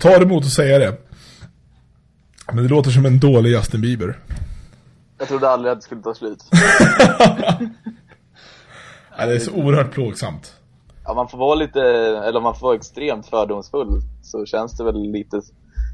Tar 0.00 0.22
emot 0.22 0.44
att 0.44 0.50
säga 0.50 0.78
det. 0.78 0.96
Men 2.52 2.64
det 2.64 2.70
låter 2.70 2.90
som 2.90 3.06
en 3.06 3.18
dålig 3.18 3.50
Justin 3.50 3.80
Bieber. 3.80 4.18
Jag 5.18 5.28
trodde 5.28 5.48
aldrig 5.48 5.72
att 5.72 5.78
det 5.78 5.82
skulle 5.82 6.02
ta 6.02 6.14
slut. 6.14 6.44
ja, 9.18 9.26
det 9.26 9.34
är 9.34 9.38
så 9.38 9.52
oerhört 9.52 9.90
plågsamt. 9.90 10.54
Ja, 11.04 11.14
man 11.14 11.28
får 11.28 11.38
vara 11.38 11.54
lite, 11.54 11.80
eller 12.26 12.40
man 12.40 12.54
får 12.54 12.66
vara 12.66 12.76
extremt 12.76 13.26
fördomsfull. 13.26 14.02
Så 14.22 14.46
känns 14.46 14.76
det 14.76 14.84
väl 14.84 15.12
lite 15.12 15.40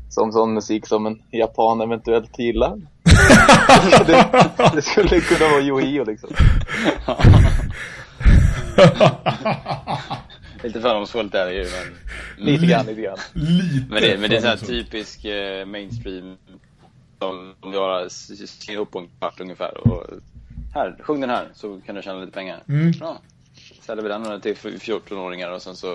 som 0.09 0.33
sån 0.33 0.55
musik 0.55 0.87
som 0.87 1.07
en 1.07 1.23
japan 1.31 1.81
eventuellt 1.81 2.39
gillar. 2.39 2.77
det, 4.07 4.27
det, 4.75 4.83
skulle 4.83 5.21
kunna 5.21 5.51
vara 5.51 5.63
Yohio 5.63 6.05
liksom. 6.05 6.31
Lite 10.65 10.81
fördomsfullt 10.81 11.35
är 11.35 11.47
det 11.47 11.55
ju, 11.55 11.65
men... 11.65 11.97
Lite 12.47 12.67
grann, 12.67 12.87
lite 12.87 13.01
grann. 13.01 13.19
Lite 13.33 13.87
men 13.89 14.03
det, 14.03 14.19
men 14.19 14.31
det 14.31 14.37
är 14.37 14.41
så 14.41 14.47
här 14.47 14.57
typisk 14.57 15.25
eh, 15.25 15.67
mainstream 15.67 16.37
som 17.19 17.55
de 17.61 17.73
gör, 17.73 18.09
skriver 18.47 18.73
ihop 18.73 18.91
på 18.91 18.99
en 18.99 19.09
kvart 19.19 19.41
ungefär 19.41 19.89
och 19.89 20.07
här, 20.75 20.97
sjung 21.01 21.21
den 21.21 21.31
här 21.31 21.49
så 21.55 21.81
kan 21.87 21.95
du 21.95 22.03
tjäna 22.03 22.21
lite 22.21 22.33
pengar. 22.33 22.63
Mm. 22.69 22.93
Ja. 23.01 23.19
Säljer 23.81 24.03
vi 24.03 24.09
den 24.09 24.41
till 24.41 24.55
14-åringar 24.55 25.51
och 25.51 25.63
sen 25.63 25.77
så 25.77 25.87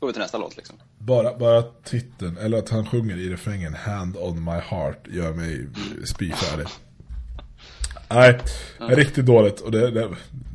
går 0.00 0.06
vi 0.06 0.12
till 0.12 0.22
nästa 0.22 0.38
låt 0.38 0.56
liksom. 0.56 0.76
Bara, 0.98 1.38
bara 1.38 1.62
titeln, 1.62 2.38
eller 2.38 2.58
att 2.58 2.68
han 2.68 2.86
sjunger 2.86 3.16
i 3.16 3.28
refrängen 3.28 3.74
Hand 3.74 4.16
on 4.16 4.44
my 4.44 4.50
heart 4.50 5.06
gör 5.08 5.32
mig 5.32 5.66
spyfärdig. 6.04 6.66
Nej, 8.10 8.38
ja. 8.78 8.86
riktigt 8.86 9.26
dåligt 9.26 9.60
och 9.60 9.70
det, 9.70 9.90
det, 9.90 10.08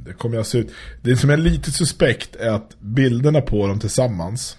det 0.05 0.13
kommer 0.13 0.35
jag 0.35 0.45
se 0.45 0.57
ut. 0.57 0.71
Det 1.01 1.15
som 1.15 1.29
är 1.29 1.37
lite 1.37 1.71
suspekt 1.71 2.35
är 2.35 2.49
att 2.49 2.79
bilderna 2.79 3.41
på 3.41 3.67
dem 3.67 3.79
tillsammans 3.79 4.57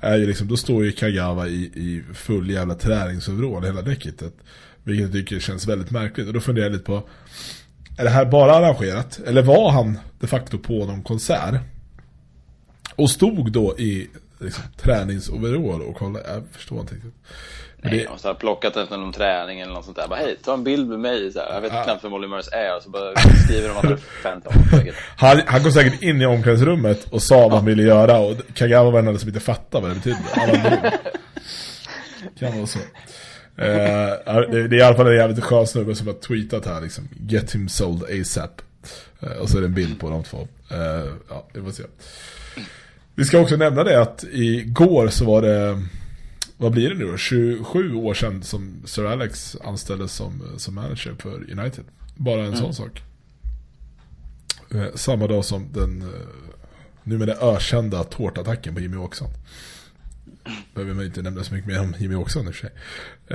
är 0.00 0.16
ju 0.16 0.26
liksom, 0.26 0.48
då 0.48 0.56
står 0.56 0.84
ju 0.84 0.92
Kagawa 0.92 1.48
i, 1.48 1.62
i 1.62 2.02
full 2.14 2.50
jävla 2.50 2.74
träningsoverall 2.74 3.64
hela 3.64 3.82
däcket. 3.82 4.22
Vilket 4.84 5.04
jag 5.04 5.12
tycker 5.12 5.40
känns 5.40 5.66
väldigt 5.66 5.90
märkligt. 5.90 6.26
Och 6.26 6.32
då 6.32 6.40
funderar 6.40 6.66
jag 6.66 6.72
lite 6.72 6.84
på, 6.84 7.08
är 7.98 8.04
det 8.04 8.10
här 8.10 8.24
bara 8.24 8.54
arrangerat? 8.54 9.20
Eller 9.26 9.42
var 9.42 9.70
han 9.70 9.98
de 10.20 10.26
facto 10.26 10.58
på 10.58 10.86
någon 10.86 11.02
konsert? 11.02 11.54
Och 12.96 13.10
stod 13.10 13.52
då 13.52 13.78
i 13.78 14.08
liksom, 14.38 14.64
träningsoverall 14.76 15.82
och 15.82 15.96
kollade, 15.96 16.28
jag 16.28 16.42
förstår 16.52 16.80
inte 16.80 16.94
riktigt. 16.94 17.14
Nej, 17.84 18.06
det... 18.12 18.18
så 18.20 18.28
har 18.28 18.34
plockat 18.34 18.76
efter 18.76 18.96
någon 18.96 19.12
träning 19.12 19.60
eller 19.60 19.72
något 19.72 19.84
sånt 19.84 19.96
där. 19.96 20.08
Bara 20.08 20.18
hej, 20.18 20.36
ta 20.44 20.54
en 20.54 20.64
bild 20.64 20.88
med 20.88 21.00
mig. 21.00 21.32
Så 21.32 21.38
här. 21.38 21.54
Jag 21.54 21.60
vet 21.60 21.72
ja. 21.72 21.84
knappt 21.84 22.04
vem 22.04 22.10
Molly 22.10 22.28
Murs 22.28 22.48
är. 22.52 22.76
Och 22.76 22.82
så 22.82 22.90
bara 22.90 23.16
skriver 23.44 23.68
de 23.68 23.76
att 23.76 23.82
det 23.82 24.22
Phantom. 24.22 24.52
han, 25.16 25.40
han 25.46 25.62
går 25.62 25.70
säkert 25.70 26.02
in 26.02 26.22
i 26.22 26.26
omklädningsrummet 26.26 27.06
och 27.10 27.22
sa 27.22 27.40
vad 27.40 27.52
han 27.52 27.64
ville 27.64 27.82
göra. 27.82 28.18
Och 28.18 28.36
Kagawa 28.54 28.90
var 28.90 28.98
en 28.98 29.18
som 29.18 29.28
inte 29.28 29.40
fattade 29.40 29.88
vad 29.88 29.90
det 29.90 29.94
betydde. 29.94 30.92
kan 32.38 32.56
vara 32.56 32.66
så. 32.66 32.78
Uh, 32.78 34.50
det, 34.50 34.68
det 34.68 34.76
är 34.76 34.80
i 34.80 34.82
alla 34.82 34.96
fall 34.96 35.06
en 35.06 35.16
jävligt 35.16 35.44
skön 35.44 35.66
snubbe 35.66 35.94
som 35.94 36.06
har 36.06 36.14
tweetat 36.14 36.66
här 36.66 36.80
liksom. 36.80 37.08
Get 37.28 37.54
him 37.54 37.68
sold 37.68 38.04
ASAP. 38.20 38.62
Uh, 39.22 39.32
och 39.32 39.48
så 39.48 39.56
är 39.56 39.60
det 39.60 39.66
en 39.66 39.74
bild 39.74 40.00
på 40.00 40.10
de 40.10 40.22
två. 40.22 40.38
Uh, 40.38 41.12
ja, 41.28 41.46
vi 41.52 41.62
får 41.62 41.70
se. 41.70 41.82
Vi 43.14 43.24
ska 43.24 43.40
också 43.40 43.56
nämna 43.56 43.84
det 43.84 44.00
att 44.00 44.24
igår 44.32 45.08
så 45.08 45.24
var 45.24 45.42
det 45.42 45.80
vad 46.64 46.72
blir 46.72 46.90
det 46.90 46.94
nu 46.94 47.10
då? 47.10 47.16
27 47.16 47.94
år 47.94 48.14
sedan 48.14 48.42
som 48.42 48.82
Sir 48.84 49.04
Alex 49.04 49.56
anställdes 49.64 50.12
som, 50.12 50.42
som 50.56 50.74
manager 50.74 51.14
för 51.18 51.34
United. 51.34 51.84
Bara 52.16 52.40
en 52.40 52.46
mm. 52.46 52.58
sån 52.58 52.74
sak. 52.74 53.02
Eh, 54.70 54.94
samma 54.94 55.26
dag 55.26 55.44
som 55.44 55.72
den 55.72 56.02
eh, 56.02 56.08
numera 57.02 57.32
ökända 57.54 58.04
tårtattacken 58.04 58.74
på 58.74 58.80
Jimmy 58.80 58.96
Åkesson. 58.96 59.28
Behöver 60.74 60.94
man 60.94 61.04
inte 61.04 61.22
nämna 61.22 61.44
så 61.44 61.54
mycket 61.54 61.68
mer 61.68 61.80
om 61.80 61.94
Jimmy 61.98 62.14
Åkesson 62.14 62.46
i 62.46 62.50
och 62.50 62.54
för 62.54 62.68
sig. 62.68 62.70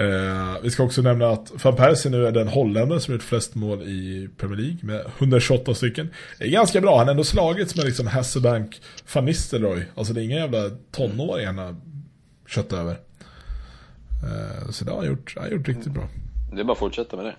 Eh, 0.05 0.61
vi 0.63 0.71
ska 0.71 0.83
också 0.83 1.01
nämna 1.01 1.29
att 1.29 1.63
Van 1.63 1.75
Persie 1.75 2.11
nu 2.11 2.27
är 2.27 2.31
den 2.31 2.47
holländare 2.47 2.99
som 2.99 3.13
gjort 3.13 3.23
flest 3.23 3.55
mål 3.55 3.81
i 3.81 4.29
Premier 4.37 4.57
League 4.57 4.79
med 4.81 5.05
128 5.17 5.73
stycken. 5.73 6.09
Det 6.37 6.45
är 6.45 6.49
ganska 6.49 6.81
bra, 6.81 6.97
han 6.97 7.07
har 7.07 7.11
ändå 7.11 7.23
slagits 7.23 7.75
med 7.75 7.85
liksom 7.85 8.07
Hasselbank, 8.07 8.81
Van 9.13 9.25
Nistelrooy. 9.25 9.83
Alltså 9.95 10.13
det 10.13 10.21
är 10.21 10.25
inga 10.25 10.35
jävla 10.35 10.69
tonåringar 10.91 11.53
han 11.53 11.57
har 11.57 11.75
kött 12.47 12.73
över. 12.73 13.08
Eh, 14.23 14.69
så 14.69 14.85
det 14.85 14.91
har 14.91 14.97
han 14.97 15.07
gjort, 15.07 15.33
han 15.35 15.43
har 15.43 15.51
gjort 15.51 15.67
riktigt 15.67 15.93
bra. 15.93 16.09
Det 16.53 16.59
är 16.59 16.63
bara 16.63 16.73
att 16.73 16.79
fortsätta 16.79 17.15
med 17.15 17.25
det. 17.25 17.35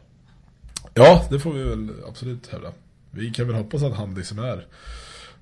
Ja, 0.94 1.24
det 1.30 1.38
får 1.38 1.52
vi 1.52 1.62
väl 1.62 1.88
absolut 2.08 2.46
hävda. 2.46 2.72
Vi 3.10 3.30
kan 3.30 3.46
väl 3.46 3.56
hoppas 3.56 3.82
att 3.82 3.94
han 3.94 4.14
liksom 4.14 4.38
är 4.38 4.66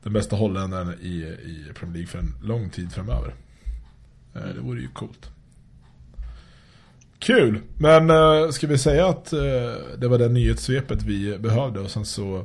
den 0.02 0.12
bästa 0.12 0.36
holländaren 0.36 0.94
i, 1.02 1.14
i 1.44 1.72
Premier 1.74 1.94
League 1.94 2.06
för 2.06 2.18
en 2.18 2.34
lång 2.42 2.70
tid 2.70 2.92
framöver. 2.92 3.34
Eh, 4.34 4.54
det 4.54 4.60
vore 4.60 4.80
ju 4.80 4.88
coolt. 4.88 5.30
Kul! 7.18 7.60
Men 7.78 8.10
uh, 8.10 8.50
ska 8.50 8.66
vi 8.66 8.78
säga 8.78 9.08
att 9.08 9.32
uh, 9.32 9.40
det 9.98 10.08
var 10.08 10.18
det 10.18 10.28
nyhetssvepet 10.28 11.02
vi 11.02 11.38
behövde 11.38 11.80
och 11.80 11.90
sen 11.90 12.04
så 12.04 12.44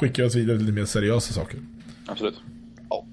skickar 0.00 0.22
vi 0.22 0.28
oss 0.28 0.34
vidare 0.34 0.56
till 0.56 0.66
lite 0.66 0.80
mer 0.80 0.84
seriösa 0.84 1.32
saker. 1.32 1.60
Absolut. 2.06 2.34
Ja. 2.90 3.06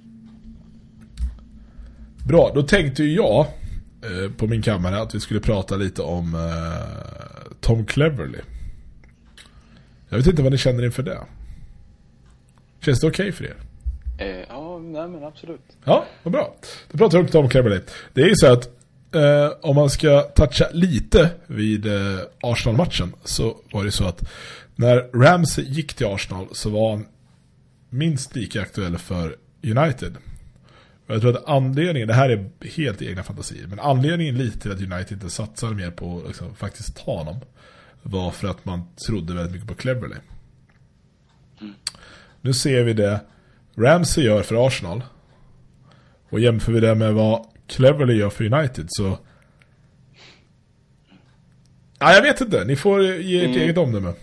Bra, 2.27 2.51
då 2.55 2.63
tänkte 2.63 3.03
ju 3.03 3.15
jag 3.15 3.47
eh, 4.02 4.32
på 4.32 4.47
min 4.47 4.62
kammare 4.62 5.02
att 5.02 5.16
vi 5.16 5.20
skulle 5.20 5.39
prata 5.39 5.76
lite 5.76 6.02
om 6.02 6.36
eh, 6.36 7.52
Tom 7.60 7.86
Cleverly. 7.86 8.39
Jag 10.10 10.18
vet 10.18 10.28
inte 10.28 10.41
vad 10.41 10.52
ni 10.52 10.58
känner 10.58 10.86
inför 10.86 11.04
det. 11.04 11.18
Känns 12.80 12.99
det 12.99 13.08
okej 13.08 13.30
okay 13.30 13.32
för 13.32 13.43
er? 13.43 13.56
Eh, 14.18 14.45
ja, 14.49 14.80
nej 14.80 15.08
men 15.08 15.24
absolut. 15.24 15.62
Ja, 15.84 16.06
vad 16.24 16.32
bra. 16.32 16.56
Då 16.91 16.97
pratar 16.97 17.18
vi 17.18 17.24
om 17.24 17.30
Tom 17.30 17.49
Cleverly. 17.49 17.80
Det 18.14 18.22
är 18.22 18.28
ju 18.28 18.36
så 18.36 18.54
att 18.54 18.70
eh, 19.16 19.52
om 19.62 19.76
man 19.76 19.89
ska 19.89 20.22
toucha 20.22 20.70
lite 20.74 21.30
vid 21.47 21.86
eh, 21.86 22.20
Arsenal-matchen 22.41 23.14
så 23.24 23.58
var 23.72 23.84
det 23.86 23.91
så 23.91 24.06
att 24.06 24.30
när 24.76 25.24
Ramsey 25.24 25.66
gick 25.66 25.93
till 25.93 26.08
Arsenal 26.08 26.47
så 26.52 26.70
var 26.70 26.91
han 26.91 27.06
minst 27.89 28.36
lika 28.36 28.62
aktuell 28.62 28.97
för 28.97 29.36
United. 29.64 30.18
Och 31.12 31.16
jag 31.16 31.22
tror 31.22 31.38
att 31.38 31.47
anledningen, 31.47 32.07
det 32.07 32.14
här 32.14 32.30
är 32.30 32.49
helt 32.76 33.01
egna 33.01 33.24
fantasier, 33.24 33.68
men 33.68 33.80
anledningen 33.80 34.38
lite 34.38 34.59
till 34.59 34.72
att 34.72 34.82
United 34.82 35.12
inte 35.12 35.30
satsar 35.30 35.70
mer 35.70 35.91
på 35.91 36.24
liksom, 36.28 36.55
faktiskt 36.55 37.05
ta 37.05 37.18
honom 37.18 37.36
var 38.01 38.32
för 38.32 38.47
att 38.47 38.66
man 38.66 38.82
trodde 39.07 39.34
väldigt 39.34 39.51
mycket 39.51 39.68
på 39.68 39.76
Cleverly. 39.76 40.16
Mm. 41.62 41.74
Nu 42.41 42.53
ser 42.53 42.84
vi 42.84 42.93
det 42.93 43.20
Ramsey 43.76 44.24
gör 44.24 44.43
för 44.43 44.68
Arsenal 44.68 45.03
och 46.30 46.39
jämför 46.39 46.72
vi 46.72 46.80
det 46.80 46.95
med 46.95 47.14
vad 47.14 47.45
Cleverly 47.68 48.14
gör 48.14 48.30
för 48.30 48.53
United 48.53 48.86
så 48.89 49.18
Ja, 51.99 52.14
jag 52.14 52.22
vet 52.22 52.41
inte. 52.41 52.66
Ni 52.66 52.76
får 52.76 53.03
ge 53.03 53.39
ert 53.39 53.45
mm. 53.45 53.62
eget 53.62 53.78
omdöme. 53.78 54.14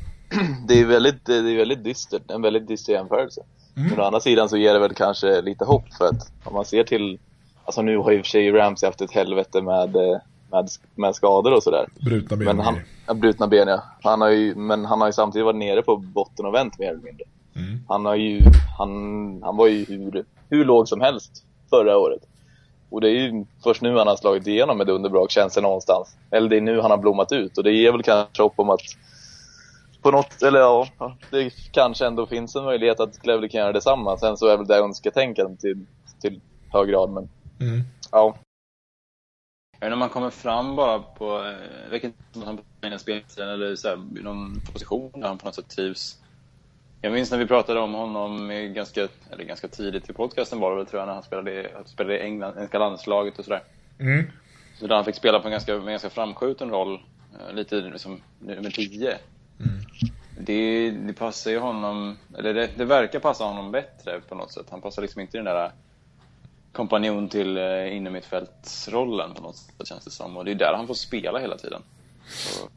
Det 0.69 0.81
är 0.81 0.87
väldigt, 0.87 1.27
det 1.27 1.35
är 1.35 1.57
väldigt 1.57 1.85
dystert. 1.85 2.31
En 2.31 2.43
väldigt 2.43 2.69
dyster 2.69 2.93
jämförelse. 2.93 3.41
Mm. 3.79 3.91
Men 3.91 4.01
å 4.01 4.03
andra 4.03 4.21
sidan 4.21 4.49
så 4.49 4.57
ger 4.57 4.73
det 4.73 4.79
väl 4.79 4.95
kanske 4.95 5.41
lite 5.41 5.65
hopp 5.65 5.95
för 5.99 6.05
att 6.05 6.33
om 6.45 6.55
man 6.55 6.65
ser 6.65 6.85
till, 6.85 7.19
alltså 7.65 7.83
nu 7.83 7.97
har 7.99 8.11
ju 8.11 8.19
för 8.19 8.29
sig 8.29 8.51
Ramsey 8.51 8.87
haft 8.87 9.01
ett 9.01 9.13
helvete 9.13 9.63
med, 9.63 9.97
med, 10.51 10.69
med 10.95 11.15
skador 11.15 11.53
och 11.53 11.63
sådär. 11.63 11.89
Brutna 12.01 12.37
ben. 12.37 12.47
Men 12.47 12.61
han, 12.61 12.81
ja, 13.07 13.15
brutna 13.15 13.47
ben 13.47 13.69
ja. 13.69 13.83
Han 14.03 14.21
har 14.21 14.31
ju, 14.31 14.55
men 14.55 14.85
han 14.85 15.01
har 15.01 15.09
ju 15.09 15.13
samtidigt 15.13 15.45
varit 15.45 15.59
nere 15.59 15.83
på 15.83 15.97
botten 15.97 16.47
och 16.47 16.55
vänt 16.55 16.79
mer 16.79 16.89
eller 16.89 17.03
mindre. 17.03 17.25
Mm. 17.57 17.81
Han 17.89 18.07
har 18.07 18.15
ju, 18.15 18.43
han, 18.79 19.43
han 19.43 19.57
var 19.57 19.67
ju 19.67 19.85
hur, 19.85 20.25
hur 20.49 20.65
låg 20.65 20.89
som 20.89 21.01
helst 21.01 21.45
förra 21.71 21.99
året. 21.99 22.23
Och 22.91 23.01
det 23.01 23.09
är 23.09 23.13
ju 23.13 23.45
först 23.63 23.83
nu 23.83 23.97
han 23.97 24.07
har 24.07 24.17
slagit 24.17 24.47
igenom 24.47 24.79
med 24.79 24.89
underbrak 24.89 25.31
känns 25.31 25.55
det 25.55 25.61
någonstans. 25.61 26.17
Eller 26.31 26.49
det 26.49 26.57
är 26.57 26.61
nu 26.61 26.81
han 26.81 26.91
har 26.91 26.99
blommat 26.99 27.33
ut 27.33 27.59
och 27.59 27.65
det 27.65 27.73
ger 27.73 27.93
väl 27.93 28.03
kanske 28.03 28.43
hopp 28.43 28.55
om 28.57 28.71
att 28.71 28.81
på 30.11 30.17
något, 30.17 30.43
eller 30.43 30.59
ja, 30.59 30.89
det 31.31 31.51
kanske 31.73 32.07
ändå 32.07 32.27
finns 32.27 32.57
en 32.57 32.65
möjlighet 32.65 33.01
att 33.01 33.23
Cleverly 33.23 33.49
kan 33.49 33.61
göra 33.61 33.73
detsamma. 33.73 34.19
Sen 34.19 34.37
så 34.37 34.47
är 34.47 34.57
väl 34.57 34.67
det 34.67 34.77
önsketänkande 34.77 35.57
till, 35.57 35.87
till 36.21 36.41
hög 36.73 36.89
grad, 36.89 37.11
men 37.11 37.29
mm. 37.61 37.81
ja. 38.13 38.39
När 39.81 39.97
man 39.97 40.09
kommer 40.09 40.31
fram 40.31 40.77
bara 40.77 40.99
på, 40.99 41.45
eh, 41.45 41.91
vilken 41.91 42.13
han 42.45 42.57
på 42.57 42.99
speltiden 42.99 43.49
eller 43.49 43.77
så 43.77 43.89
här, 43.89 43.97
någon 44.23 44.61
position 44.73 45.11
där 45.15 45.29
han 45.29 45.39
på 45.39 45.47
något 45.47 45.55
sätt 45.55 45.69
trivs. 45.69 46.19
Jag 47.01 47.13
minns 47.13 47.31
när 47.31 47.39
vi 47.39 47.47
pratade 47.47 47.81
om 47.81 47.95
honom 47.95 48.51
ganska, 48.75 49.09
eller 49.31 49.45
ganska 49.45 49.69
tidigt 49.69 50.11
i 50.11 50.13
podcasten 50.13 50.61
var 50.61 50.71
det 50.71 50.77
väl 50.77 50.87
tror 50.87 51.01
jag, 51.01 51.07
när 51.07 51.15
han 51.15 51.23
spelade, 51.23 51.71
spelade 51.85 52.19
i 52.19 52.23
England, 52.23 52.55
engelska 52.57 52.79
landslaget 52.79 53.39
och 53.39 53.45
sådär. 53.45 53.63
Mm. 53.99 54.31
Så 54.79 54.87
där 54.87 54.97
han 54.97 55.05
fick 55.05 55.15
spela 55.15 55.41
på 55.41 55.49
en 55.49 55.53
ganska, 55.53 55.75
en 55.75 55.87
ganska 55.87 56.11
framskjuten 56.11 56.71
roll, 56.71 57.01
eh, 57.41 57.55
lite 57.55 57.77
liksom 57.77 58.23
nummer 58.39 58.71
10. 58.71 59.19
Det, 60.41 60.91
det 60.91 61.13
passar 61.13 61.51
ju 61.51 61.59
honom, 61.59 62.19
eller 62.39 62.55
det, 62.55 62.71
det, 62.77 62.85
verkar 62.85 63.19
passa 63.19 63.45
honom 63.45 63.71
bättre 63.71 64.21
på 64.21 64.35
något 64.35 64.53
sätt. 64.53 64.67
Han 64.71 64.81
passar 64.81 65.03
liksom 65.03 65.21
inte 65.21 65.37
i 65.37 65.39
den 65.39 65.45
där 65.45 65.73
kompanjon 66.73 67.29
till 67.29 67.57
eh, 67.57 67.97
innermittfältsrollen 67.97 69.35
på 69.35 69.43
något 69.43 69.57
sätt 69.57 69.89
känns 69.89 70.05
det 70.05 70.11
som. 70.11 70.37
Och 70.37 70.45
det 70.45 70.51
är 70.51 70.55
där 70.55 70.75
han 70.77 70.87
får 70.87 70.95
spela 70.95 71.39
hela 71.39 71.57
tiden. 71.57 71.83
Så 72.29 72.69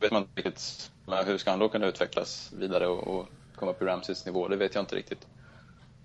vet 0.00 0.12
man 0.12 0.22
inte 0.22 0.40
riktigt, 0.40 0.90
hur 1.26 1.38
ska 1.38 1.50
han 1.50 1.58
då 1.58 1.68
kunna 1.68 1.86
utvecklas 1.86 2.52
vidare 2.58 2.86
och, 2.86 3.08
och 3.08 3.28
komma 3.56 3.70
upp 3.70 3.82
i 3.82 3.84
Ramseys 3.84 4.26
nivå? 4.26 4.48
Det 4.48 4.56
vet 4.56 4.74
jag 4.74 4.82
inte 4.82 4.96
riktigt. 4.96 5.26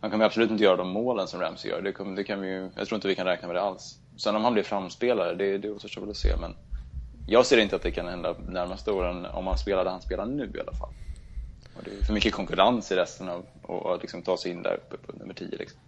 Han 0.02 0.12
kommer 0.12 0.26
absolut 0.26 0.52
inte 0.52 0.64
göra 0.64 0.76
de 0.76 0.90
målen 0.90 1.28
som 1.28 1.40
Ramsey 1.40 1.72
gör. 1.72 1.82
Det, 1.82 1.92
kommer, 1.92 2.16
det 2.16 2.24
kan 2.24 2.42
vi 2.42 2.48
ju, 2.48 2.70
jag 2.76 2.88
tror 2.88 2.96
inte 2.96 3.08
vi 3.08 3.16
kan 3.16 3.26
räkna 3.26 3.48
med 3.48 3.56
det 3.56 3.62
alls. 3.62 3.98
Sen 4.18 4.36
om 4.36 4.44
han 4.44 4.54
blir 4.54 4.64
framspelare, 4.64 5.36
det, 5.36 5.58
det 5.58 5.70
återstår 5.70 6.02
väl 6.02 6.10
att 6.10 6.18
se. 6.18 6.36
Men 6.42 6.56
jag 7.28 7.46
ser 7.46 7.58
inte 7.58 7.76
att 7.76 7.82
det 7.82 7.92
kan 7.92 8.08
hända 8.08 8.36
närmaste 8.48 8.92
åren 8.92 9.26
om 9.26 9.48
han 9.48 9.58
spelar 9.58 9.84
där 9.84 9.92
han 9.92 10.02
spelar 10.02 10.26
nu 10.26 10.52
i 10.56 10.60
alla 10.60 10.74
fall. 10.74 10.90
Och 11.76 11.82
det 11.84 11.92
är 12.02 12.06
för 12.06 12.14
mycket 12.14 12.34
konkurrens 12.34 12.92
i 12.92 12.96
resten 12.96 13.30
av 13.30 13.46
att 13.88 14.02
liksom 14.02 14.22
ta 14.22 14.38
sig 14.38 14.52
in 14.52 14.64
där 14.64 14.74
uppe 14.74 14.98
på 14.98 15.18
nummer 15.20 15.34
10 15.34 15.48
liksom. 15.58 15.80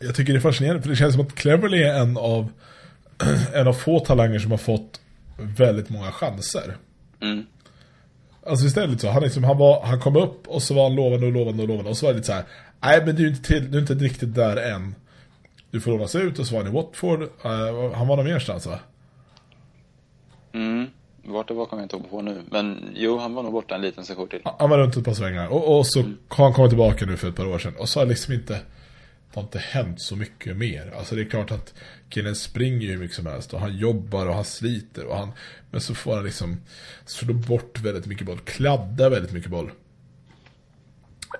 Jag 0.00 0.14
tycker 0.14 0.32
det 0.32 0.38
är 0.38 0.40
fascinerande 0.40 0.82
för 0.82 0.88
det 0.88 0.96
känns 0.96 1.14
som 1.14 1.26
att 1.26 1.34
Cleverly 1.34 1.82
är 1.82 2.00
en 2.00 2.16
av 2.16 2.48
en 3.54 3.68
av 3.68 3.72
få 3.72 4.00
talanger 4.00 4.38
som 4.38 4.50
har 4.50 4.58
fått 4.58 5.00
väldigt 5.36 5.90
många 5.90 6.12
chanser. 6.12 6.76
Mm. 7.20 7.46
Alltså 8.46 8.66
istället 8.66 9.00
så, 9.00 9.08
han, 9.08 9.22
liksom, 9.22 9.44
han, 9.44 9.58
var, 9.58 9.82
han 9.84 10.00
kom 10.00 10.16
upp 10.16 10.48
och 10.48 10.62
så 10.62 10.74
var 10.74 10.82
han 10.82 10.94
lovande 10.94 11.26
och 11.26 11.32
lovande 11.32 11.62
och 11.62 11.68
lovande 11.68 11.90
och 11.90 11.96
så 11.96 12.06
var 12.06 12.12
det 12.12 12.16
lite 12.16 12.26
så 12.26 12.32
här, 12.32 12.44
nej 12.80 13.02
men 13.06 13.16
du 13.16 13.24
är 13.24 13.28
inte, 13.28 13.42
till, 13.42 13.70
du 13.70 13.78
är 13.78 13.80
inte 13.80 13.94
riktigt 13.94 14.34
där 14.34 14.56
än. 14.56 14.94
Du 15.70 15.80
får 15.80 15.90
lånas 15.90 16.14
ut 16.14 16.38
och 16.38 16.46
så 16.46 16.54
var 16.54 16.62
han 16.62 16.72
i 16.72 16.74
Watford, 16.74 17.22
uh, 17.22 17.92
han 17.94 18.06
var 18.06 18.16
någon 18.16 18.26
merstans 18.26 18.66
va? 18.66 18.78
Mm. 20.52 20.86
Vart 21.24 21.48
det 21.48 21.54
var 21.54 21.66
kommer 21.66 21.82
jag 21.82 21.94
inte 21.94 22.08
på 22.08 22.22
nu. 22.22 22.42
Men 22.50 22.92
jo, 22.94 23.18
han 23.18 23.34
var 23.34 23.42
nog 23.42 23.52
borta 23.52 23.74
en 23.74 23.80
liten 23.80 24.04
session 24.04 24.28
till. 24.28 24.40
Han 24.58 24.70
var 24.70 24.78
runt 24.78 24.96
ett 24.96 25.04
par 25.04 25.14
svängar. 25.14 25.48
Och, 25.48 25.78
och 25.78 25.86
så 25.86 26.00
mm. 26.00 26.18
har 26.28 26.44
han 26.44 26.54
kommit 26.54 26.70
tillbaka 26.70 27.06
nu 27.06 27.16
för 27.16 27.28
ett 27.28 27.36
par 27.36 27.46
år 27.46 27.58
sedan. 27.58 27.74
Och 27.78 27.88
så 27.88 28.00
har 28.00 28.06
liksom 28.06 28.34
inte... 28.34 28.52
Det 29.32 29.40
har 29.40 29.42
inte 29.42 29.58
hänt 29.58 30.00
så 30.00 30.16
mycket 30.16 30.56
mer. 30.56 30.92
Alltså 30.98 31.14
det 31.14 31.20
är 31.20 31.24
klart 31.24 31.50
att 31.50 31.74
killen 32.10 32.36
springer 32.36 32.80
ju 32.80 32.92
hur 32.92 32.98
mycket 32.98 33.16
som 33.16 33.26
helst. 33.26 33.54
Och 33.54 33.60
han 33.60 33.76
jobbar 33.76 34.26
och 34.26 34.34
han 34.34 34.44
sliter. 34.44 35.06
Och 35.06 35.16
han, 35.16 35.32
men 35.70 35.80
så 35.80 35.94
får 35.94 36.14
han 36.14 36.24
liksom 36.24 36.60
slå 37.06 37.34
bort 37.34 37.80
väldigt 37.80 38.06
mycket 38.06 38.26
boll. 38.26 38.38
Kladda 38.38 39.08
väldigt 39.08 39.32
mycket 39.32 39.50
boll. 39.50 39.70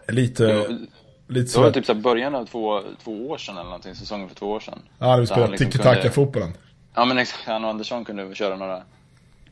Lite... 0.09 0.67
Jo, 0.69 0.87
lite 1.27 1.59
det 1.59 1.63
var 1.63 1.71
typ 1.71 1.87
så 1.87 1.95
början 1.95 2.35
av 2.35 2.47
två, 2.47 2.83
två 3.05 3.29
år 3.29 3.39
sedan 3.39 3.55
eller 3.55 3.65
någonting. 3.65 3.95
Säsongen 3.95 4.29
för 4.29 4.37
två 4.37 4.51
år 4.51 4.61
sedan. 4.61 4.79
Ja, 4.99 5.07
han 5.07 5.27
spelade 5.27 5.51
liksom 5.51 5.71
tiki-taka-fotbollen. 5.71 6.53
Ja 6.95 7.05
men 7.05 7.19
exakt, 7.19 7.45
han 7.47 7.65
och 7.65 7.71
Andersson 7.71 8.05
kunde 8.05 8.35
köra 8.35 8.57
några, 8.57 8.83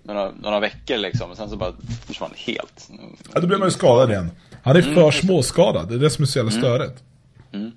några, 0.07 0.30
några 0.30 0.61
veckor 0.61 0.96
liksom. 0.96 1.30
Och 1.30 1.36
sen 1.36 1.50
så 1.50 1.57
bara 1.57 1.72
försvann 2.07 2.30
helt. 2.36 2.90
Ja, 3.34 3.40
då 3.40 3.46
blev 3.46 3.59
man 3.59 3.68
ju 3.68 3.72
skadad 3.72 4.11
igen. 4.11 4.30
Han 4.62 4.76
är 4.76 4.82
för 4.82 4.90
mm. 4.90 5.12
småskadad, 5.12 5.88
det 5.88 5.94
är 5.94 5.98
det 5.98 6.11
som 6.11 6.22
är 6.22 6.26
så 6.26 6.38
jävla 6.38 6.52
mm. 6.52 6.62
störigt. 6.62 7.02
Mm. 7.52 7.72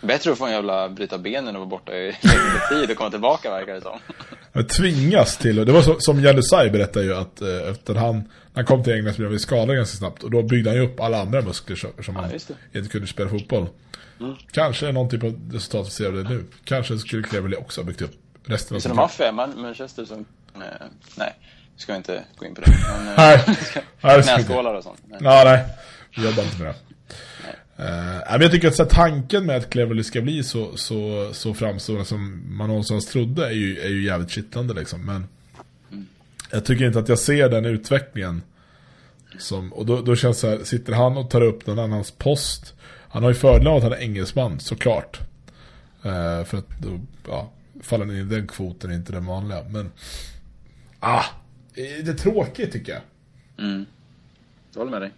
Bättre 0.00 0.32
att 0.32 0.38
få 0.38 0.46
en 0.46 0.52
jävla 0.52 0.88
bryta 0.88 1.18
benen 1.18 1.56
och 1.56 1.60
vara 1.60 1.68
borta 1.68 1.92
i 1.92 2.04
längre 2.20 2.60
tid 2.80 2.90
och 2.90 2.96
komma 2.96 3.10
tillbaka 3.10 3.50
verkar 3.50 3.74
det 3.74 3.80
som. 3.80 3.98
Jag 4.52 4.68
tvingas 4.68 5.36
till, 5.36 5.58
och 5.58 5.66
det 5.66 5.72
var 5.72 5.82
så, 5.82 6.00
som 6.00 6.20
Jalusaj 6.20 6.70
berättade 6.70 7.04
ju 7.04 7.14
att 7.14 7.40
eh, 7.40 7.70
efter 7.70 7.94
han, 7.94 8.22
han 8.54 8.64
kom 8.64 8.84
till 8.84 8.92
England 8.92 9.14
så 9.14 9.18
blev 9.18 9.30
han 9.30 9.38
skadad 9.38 9.76
ganska 9.76 9.96
snabbt. 9.96 10.22
Och 10.22 10.30
då 10.30 10.42
byggde 10.42 10.70
han 10.70 10.78
ju 10.78 10.84
upp 10.84 11.00
alla 11.00 11.20
andra 11.20 11.42
muskler 11.42 11.76
som, 11.76 11.90
som 12.02 12.14
ja, 12.14 12.20
han 12.20 12.30
inte 12.74 12.88
kunde 12.88 13.06
spela 13.06 13.30
fotboll. 13.30 13.66
Mm. 14.20 14.34
Kanske 14.52 14.92
någon 14.92 15.08
typ 15.08 15.24
av 15.24 15.50
resultat 15.52 15.86
vi 15.86 15.90
ser 15.90 16.06
av 16.06 16.12
det 16.12 16.22
nu. 16.22 16.44
Kanske 16.64 16.98
skulle 16.98 17.22
Cleverly 17.22 17.56
också 17.56 17.80
ha 17.80 17.86
byggt 17.86 18.02
upp 18.02 18.21
resten 18.44 18.76
av 18.76 18.80
sin 18.80 18.88
de 18.88 18.98
har 18.98 19.08
fem 19.08 19.36
Manchester 19.36 20.04
som... 20.04 20.24
Eh, 20.54 20.60
nej, 21.16 21.34
vi 21.76 21.82
ska 21.82 21.96
inte 21.96 22.24
gå 22.36 22.46
in 22.46 22.54
på 22.54 22.60
det. 22.60 22.70
Men, 22.88 23.08
eh, 23.08 23.14
nej, 23.16 23.44
nej 24.00 24.22
knäskålar 24.22 24.74
och 24.74 24.82
sånt. 24.82 24.98
Nej, 25.06 25.18
nej, 25.22 25.44
nej. 25.44 25.64
vi 26.16 26.24
jobbar 26.24 26.42
inte 26.42 26.58
med 26.58 26.66
det. 26.66 26.74
Uh, 27.78 27.86
men 28.30 28.40
jag 28.40 28.50
tycker 28.50 28.68
att 28.68 28.76
så, 28.76 28.84
tanken 28.84 29.46
med 29.46 29.56
att 29.56 29.70
Cleverly 29.70 30.04
ska 30.04 30.20
bli 30.20 30.42
så, 30.42 30.76
så, 30.76 31.30
så 31.32 31.54
framstående 31.54 32.04
som 32.04 32.42
man 32.56 32.68
någonstans 32.68 33.06
trodde 33.06 33.46
är 33.46 33.52
ju, 33.52 33.80
är 33.80 33.88
ju 33.88 34.04
jävligt 34.04 34.30
kittlande 34.30 34.74
liksom. 34.74 35.06
Men 35.06 35.26
mm. 35.92 36.06
jag 36.50 36.64
tycker 36.64 36.86
inte 36.86 36.98
att 36.98 37.08
jag 37.08 37.18
ser 37.18 37.48
den 37.48 37.64
utvecklingen. 37.64 38.42
Som, 39.38 39.72
och 39.72 39.86
då, 39.86 40.00
då 40.00 40.16
känns 40.16 40.40
det 40.40 40.48
här, 40.48 40.64
sitter 40.64 40.92
han 40.92 41.16
och 41.16 41.30
tar 41.30 41.40
upp 41.40 41.66
någon 41.66 41.78
annans 41.78 42.10
post. 42.10 42.74
Han 43.08 43.22
har 43.22 43.30
ju 43.30 43.34
fördel 43.34 43.66
av 43.66 43.76
att 43.76 43.82
han 43.82 43.92
är 43.92 44.00
engelsman, 44.00 44.60
såklart. 44.60 45.20
Uh, 46.06 46.44
för 46.44 46.56
att 46.56 46.68
då, 46.78 47.00
ja, 47.28 47.50
faller 47.82 48.04
ner 48.04 48.20
i 48.20 48.22
den 48.22 48.46
kvoten, 48.46 48.92
inte 48.92 49.12
den 49.12 49.26
vanliga. 49.26 49.62
Men, 49.70 49.92
ah, 51.00 51.24
det 51.74 52.08
är 52.08 52.14
tråkigt 52.14 52.72
tycker 52.72 52.92
jag. 52.92 53.02
Mm. 53.66 53.86
Jag 54.72 54.80
håller 54.80 54.90
med 54.90 55.02
dig. 55.02 55.12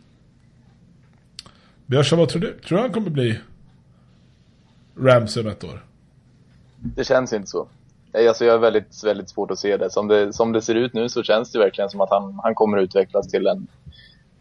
Björsa, 1.87 2.17
vad 2.17 2.29
tror 2.29 2.41
du? 2.41 2.59
Tror 2.59 2.79
du 2.79 2.83
han 2.83 2.93
kommer 2.93 3.11
bli 3.11 3.41
Ramsey 4.97 5.43
om 5.43 5.49
ett 5.49 5.65
år? 5.65 5.85
Det 6.77 7.05
känns 7.05 7.33
inte 7.33 7.49
så. 7.49 7.69
Alltså 8.29 8.45
jag 8.45 8.53
har 8.53 8.59
väldigt, 8.59 9.05
väldigt 9.05 9.31
svårt 9.31 9.51
att 9.51 9.59
se 9.59 9.77
det. 9.77 9.91
Som, 9.91 10.09
det. 10.09 10.33
som 10.33 10.53
det 10.53 10.63
ser 10.63 10.75
ut 10.75 10.95
nu 10.95 11.09
så 11.09 11.23
känns 11.23 11.53
det 11.53 11.59
verkligen 11.59 11.91
som 11.91 12.01
att 12.01 12.11
han, 12.11 12.41
han 12.43 12.55
kommer 12.55 12.79
utvecklas 12.79 13.29
till 13.29 13.47
en, 13.47 13.67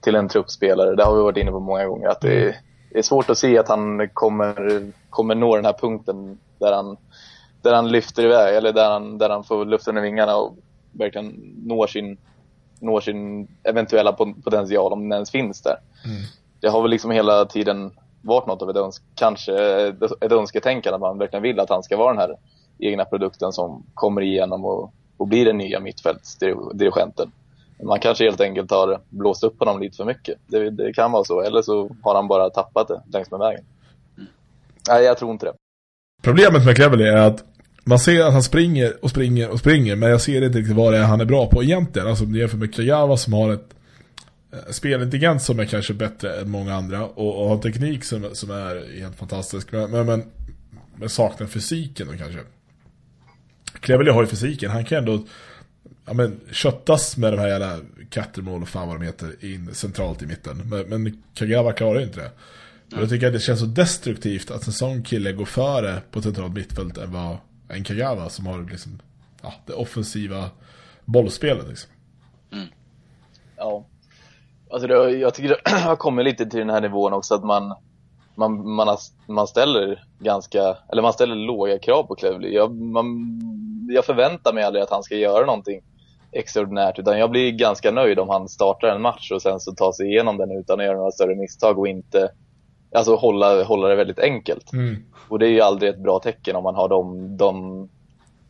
till 0.02 0.16
en 0.16 0.30
truppspelare. 0.30 0.96
Det 0.96 1.04
har 1.04 1.16
vi 1.16 1.22
varit 1.22 1.38
inne 1.38 1.52
på 1.52 1.60
många 1.60 1.86
gånger. 1.86 2.08
Att 2.08 2.22
det, 2.22 2.48
är, 2.48 2.56
det 2.92 2.98
är 3.00 3.04
svårt 3.04 3.30
att 3.30 3.38
se 3.38 3.58
att 3.58 3.68
han 3.68 4.10
kommer, 4.10 4.82
kommer 5.10 5.36
nå 5.36 5.56
den 5.56 5.66
här 5.66 5.74
punkten 5.74 6.38
där 6.60 6.74
han 6.74 6.98
där 7.64 7.74
han 7.74 7.91
lyfter 7.91 8.26
iväg, 8.26 8.55
eller 8.55 8.74
där 8.74 8.89
han, 8.89 9.18
där 9.18 9.30
han 9.30 9.43
får 9.43 9.66
luften 9.66 9.97
i 9.97 10.01
vingarna 10.01 10.36
och 10.36 10.57
verkligen 10.91 11.26
når 11.66 11.88
sin, 11.88 12.18
når 12.80 13.01
sin 13.01 13.47
eventuella 13.64 14.14
potential, 14.14 14.93
om 14.93 15.01
den 15.01 15.11
ens 15.11 15.32
finns 15.32 15.61
där. 15.61 15.78
Mm. 16.05 16.22
Det 16.59 16.68
har 16.68 16.82
väl 16.82 16.91
liksom 16.91 17.11
hela 17.11 17.45
tiden 17.45 17.91
varit 18.22 18.47
något 18.47 18.61
av 18.61 18.70
ett, 18.70 18.76
öns 18.76 19.01
kanske 19.16 19.53
ett 20.22 20.32
önsketänkande, 20.32 20.95
att 20.95 21.01
man 21.01 21.18
verkligen 21.18 21.43
vill 21.43 21.59
att 21.59 21.70
han 21.70 21.84
ska 21.84 21.97
vara 21.97 22.14
den 22.14 22.22
här 22.22 22.38
egna 22.80 23.05
produkten 23.05 23.53
som 23.53 23.86
kommer 23.93 24.22
igenom 24.22 24.66
och, 24.66 24.93
och 25.18 25.28
blir 25.28 25.45
den 25.45 25.57
nya 25.57 25.80
mittfältsdirigenten. 25.80 27.32
Man 27.84 27.99
kanske 27.99 28.24
helt 28.24 28.41
enkelt 28.41 28.72
har 28.72 29.01
blåst 29.09 29.43
upp 29.43 29.59
honom 29.59 29.82
lite 29.82 29.97
för 29.97 30.05
mycket. 30.05 30.38
Det, 30.47 30.70
det, 30.70 30.93
kan 30.93 31.11
vara 31.11 31.24
så. 31.24 31.41
Eller 31.41 31.61
så 31.61 31.89
har 32.03 32.16
han 32.16 32.28
bara 32.28 32.49
tappat 32.49 32.88
det 32.88 33.01
längs 33.14 33.32
med 33.32 33.39
vägen. 33.39 33.66
Mm. 34.18 34.30
Nej, 34.89 35.03
jag 35.03 35.18
tror 35.18 35.32
inte 35.32 35.45
det. 35.45 35.53
Problemet 36.24 36.66
med 36.66 36.76
Cleverly 36.76 37.03
är 37.03 37.18
att 37.18 37.43
man 37.84 38.00
ser 38.00 38.26
att 38.26 38.34
han 38.34 38.44
springer 38.44 39.04
och 39.04 39.10
springer 39.10 39.50
och 39.50 39.60
springer 39.60 39.96
men 39.96 40.10
jag 40.10 40.22
ser 40.22 40.42
inte 40.42 40.60
riktigt 40.60 40.76
vad 40.76 40.94
det 40.94 41.00
är 41.00 41.04
han 41.04 41.22
är 41.22 41.26
bra 41.26 41.48
på 41.48 41.64
egentligen. 41.64 42.08
Alltså 42.08 42.26
jämfört 42.26 42.60
med 42.60 42.76
Kagawa 42.76 43.18
som 43.18 43.34
har 43.34 43.54
ett 43.54 43.70
eh, 44.54 44.72
spelintelligens 44.72 45.46
som 45.46 45.60
är 45.60 45.66
kanske 45.66 45.94
bättre 45.94 46.42
än 46.42 46.50
många 46.50 46.76
andra 46.76 47.06
och, 47.06 47.42
och 47.42 47.50
har 47.50 47.58
teknik 47.58 48.04
som, 48.04 48.30
som 48.34 48.52
är 48.52 49.00
helt 49.00 49.16
fantastisk. 49.16 49.72
Men, 49.72 49.92
men, 49.92 50.06
men, 50.06 50.24
men 50.96 51.10
saknar 51.10 51.48
fysiken 51.48 52.08
då 52.08 52.18
kanske. 52.18 52.40
Cleverly 53.80 54.12
har 54.12 54.22
ju 54.22 54.28
fysiken. 54.28 54.72
Han 54.72 54.86
kan 54.86 54.98
ändå 54.98 55.26
ja, 56.06 56.14
men, 56.14 56.40
köttas 56.52 57.18
med 57.18 57.34
de 57.34 57.40
här 57.40 57.48
jävla 57.48 57.80
Cattermall 58.10 58.62
och 58.62 58.70
fan 58.70 58.88
vad 58.88 59.00
de 59.00 59.06
heter 59.06 59.46
in 59.46 59.70
centralt 59.74 60.22
i 60.22 60.26
mitten. 60.26 60.62
Men, 60.66 60.90
men 60.90 61.24
Kagawa 61.34 61.74
klarar 61.74 62.00
ju 62.00 62.06
inte 62.06 62.20
det. 62.20 62.32
Och 62.96 63.02
jag 63.02 63.10
tycker 63.10 63.28
att 63.28 63.34
det 63.34 63.40
känns 63.40 63.60
så 63.60 63.66
destruktivt 63.66 64.52
att 64.52 64.68
en 64.68 64.74
sån 64.74 65.04
kille 65.04 65.32
går 65.32 65.46
före 65.46 66.02
på 66.12 66.22
centralt 66.22 66.54
mittfält 66.54 66.98
än 66.98 67.12
vad 67.12 67.38
en 67.74 67.84
Kagawa 67.84 68.30
som 68.30 68.46
har 68.46 68.62
liksom, 68.72 69.00
ja, 69.42 69.54
det 69.66 69.74
offensiva 69.74 70.50
bollspelet. 71.06 71.68
Liksom. 71.68 71.92
Mm. 72.52 72.68
Ja. 73.58 73.86
Alltså 74.70 74.88
det, 74.88 75.10
jag 75.12 75.34
tycker 75.34 75.50
det 75.50 75.70
har 75.86 75.96
kommit 75.96 76.26
lite 76.26 76.46
till 76.46 76.60
den 76.60 76.70
här 76.70 76.82
nivån 76.82 77.14
också 77.14 77.36
att 77.36 77.44
man, 77.44 77.76
man, 78.36 78.70
man, 78.70 78.88
har, 78.88 78.98
man 79.28 79.48
ställer 79.48 80.04
ganska, 80.20 80.78
eller 80.92 81.02
man 81.02 81.14
ställer 81.14 81.36
låga 81.36 81.80
krav 81.80 82.04
på 82.04 82.16
Cleverly. 82.16 82.54
Jag, 82.54 82.76
man, 82.76 83.06
jag 83.90 84.06
förväntar 84.06 84.54
mig 84.54 84.64
aldrig 84.64 84.84
att 84.84 84.90
han 84.90 85.04
ska 85.04 85.16
göra 85.16 85.46
någonting 85.46 85.82
extraordinärt 86.32 87.00
utan 87.00 87.20
jag 87.20 87.32
blir 87.32 87.52
ganska 87.52 87.92
nöjd 87.92 88.20
om 88.20 88.30
han 88.30 88.50
startar 88.50 88.88
en 88.88 89.02
match 89.02 89.32
och 89.32 89.42
sen 89.42 89.60
så 89.60 89.72
tar 89.72 89.92
sig 89.92 90.08
igenom 90.08 90.38
den 90.38 90.52
utan 90.52 90.80
att 90.80 90.86
göra 90.86 90.98
några 90.98 91.12
större 91.12 91.36
misstag 91.36 91.80
och 91.80 91.88
inte 91.88 92.32
alltså 92.94 93.16
hålla, 93.16 93.64
hålla 93.64 93.88
det 93.88 93.96
väldigt 93.96 94.20
enkelt. 94.20 94.74
Mm. 94.74 95.04
Och 95.28 95.39
det 95.39 95.46
är 95.46 95.50
ju 95.50 95.62
aldrig 95.62 95.89
ett 95.89 96.00
bra 96.00 96.20
tecken 96.20 96.56
om 96.56 96.64
man 96.64 96.76
har 96.76 96.89
de, 96.89 97.38
de, 97.38 97.89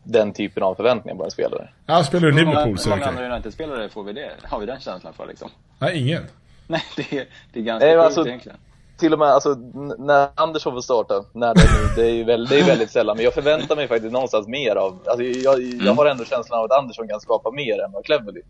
den 0.04 0.34
typen 0.34 0.64
av 0.64 0.76
förväntningar 0.76 1.18
på 1.18 1.24
en 1.24 1.32
spelare. 1.32 1.70
Ja, 1.86 2.04
spelar 2.04 2.28
du 2.28 2.32
Liverpool 2.32 2.78
så 2.78 2.90
Hur 2.90 2.98
många 2.98 3.08
andra 3.10 3.34
United-spelare 3.34 3.90
får 3.90 4.04
vi 4.04 4.14
det? 4.14 4.32
Har 4.44 4.60
vi 4.60 4.66
den 4.66 4.80
känslan 4.80 5.14
för 5.14 5.28
liksom? 5.28 5.50
Nej, 5.80 6.00
ingen. 6.02 6.24
Nej, 6.68 6.84
det 6.96 7.18
är, 7.18 7.26
det 7.54 7.60
är 7.60 7.64
ganska 7.64 7.86
Nej, 7.86 7.96
sjukt 7.96 8.06
alltså, 8.06 8.28
egentligen. 8.28 8.58
Till 8.98 9.14
och 9.14 9.20
med, 9.20 9.28
alltså, 9.28 9.54
när 9.98 10.30
Andersson 10.36 10.74
får 10.74 10.82
starta, 10.82 11.26
när 11.34 11.54
det, 11.56 11.96
det, 11.96 12.10
är 12.10 12.14
ju 12.14 12.24
väldigt, 12.24 12.50
det 12.50 12.60
är 12.60 12.66
väldigt 12.66 12.92
sällan, 12.92 13.18
men 13.18 13.24
jag 13.24 13.34
förväntar 13.34 13.76
mig 13.76 13.88
faktiskt 13.88 14.14
någonstans 14.14 14.48
mer 14.48 14.76
av, 14.76 15.00
alltså, 15.08 15.24
jag, 15.24 15.62
jag 15.62 15.82
mm. 15.82 15.98
har 15.98 16.06
ändå 16.06 16.26
känslan 16.26 16.60
av 16.60 16.66
att 16.66 16.72
Andersson 16.72 17.08
kan 17.08 17.20
skapa 17.20 17.52
mer 17.52 17.84
än 17.84 17.92
vad 17.92 18.06
Cleverly 18.06 18.42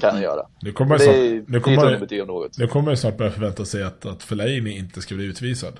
kan 0.00 0.22
göra. 0.22 0.46
Nu 0.62 0.72
kommer, 0.72 0.98
det, 0.98 1.04
snart, 1.04 1.48
nu 1.48 1.60
kommer, 1.60 2.06
det 2.08 2.24
något. 2.24 2.58
Nu 2.58 2.66
kommer 2.66 2.90
jag 2.90 2.98
snart 2.98 3.16
börja 3.16 3.30
förvänta 3.30 3.64
sig 3.64 3.82
att, 3.82 4.06
att 4.06 4.22
Fellaini 4.22 4.78
inte 4.78 5.00
ska 5.00 5.14
bli 5.14 5.24
utvisad 5.24 5.74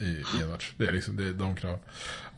i, 0.00 0.04
i 0.04 0.42
en 0.42 0.50
match. 0.50 0.72
Det 0.76 0.84
är 0.84 0.92
liksom 0.92 1.16
det 1.16 1.24
är 1.24 1.32
de 1.32 1.56
krav. 1.56 1.78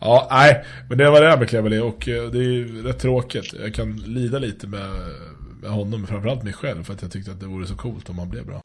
Ja, 0.00 0.28
nej, 0.30 0.64
men 0.88 0.98
det 0.98 1.10
var 1.10 1.20
det 1.20 1.36
med 1.36 1.48
Cleverly 1.48 1.78
och 1.78 2.08
eh, 2.08 2.30
det 2.30 2.38
är 2.38 2.82
rätt 2.82 2.98
tråkigt. 2.98 3.54
Jag 3.62 3.74
kan 3.74 3.96
lida 3.96 4.38
lite 4.38 4.66
med, 4.66 4.90
med 5.62 5.70
honom, 5.70 6.06
framförallt 6.06 6.42
mig 6.42 6.52
själv, 6.52 6.84
för 6.84 6.92
att 6.92 7.02
jag 7.02 7.10
tyckte 7.10 7.30
att 7.30 7.40
det 7.40 7.46
vore 7.46 7.66
så 7.66 7.76
coolt 7.76 8.10
om 8.10 8.18
han 8.18 8.28
blev 8.30 8.46
bra. 8.46 8.62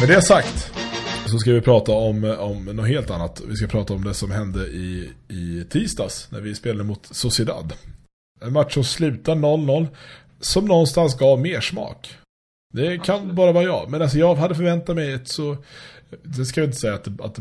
Med 0.00 0.08
det 0.08 0.22
sagt 0.22 0.72
så 1.26 1.38
ska 1.38 1.52
vi 1.52 1.60
prata 1.60 1.92
om, 1.92 2.36
om 2.38 2.64
något 2.64 2.88
helt 2.88 3.10
annat. 3.10 3.42
Vi 3.48 3.56
ska 3.56 3.66
prata 3.66 3.94
om 3.94 4.04
det 4.04 4.14
som 4.14 4.30
hände 4.30 4.66
i, 4.66 5.10
i 5.28 5.64
tisdags 5.70 6.28
när 6.30 6.40
vi 6.40 6.54
spelade 6.54 6.84
mot 6.84 7.06
Sociedad. 7.10 7.72
En 8.40 8.52
match 8.52 8.74
som 8.74 8.84
slutar 8.84 9.34
0-0 9.34 9.86
som 10.40 10.64
någonstans 10.64 11.18
gav 11.18 11.40
mer 11.40 11.60
smak. 11.60 12.14
Det 12.72 12.98
kan 12.98 13.14
Absolut. 13.14 13.34
bara 13.34 13.52
vara 13.52 13.64
jag. 13.64 13.90
Men 13.90 14.02
alltså 14.02 14.18
jag 14.18 14.34
hade 14.34 14.54
förväntat 14.54 14.96
mig 14.96 15.12
ett 15.12 15.28
så... 15.28 15.56
Det 16.22 16.44
ska 16.44 16.60
jag 16.60 16.68
inte 16.68 16.78
säga 16.78 16.94
att 16.94 17.20
att 17.20 17.38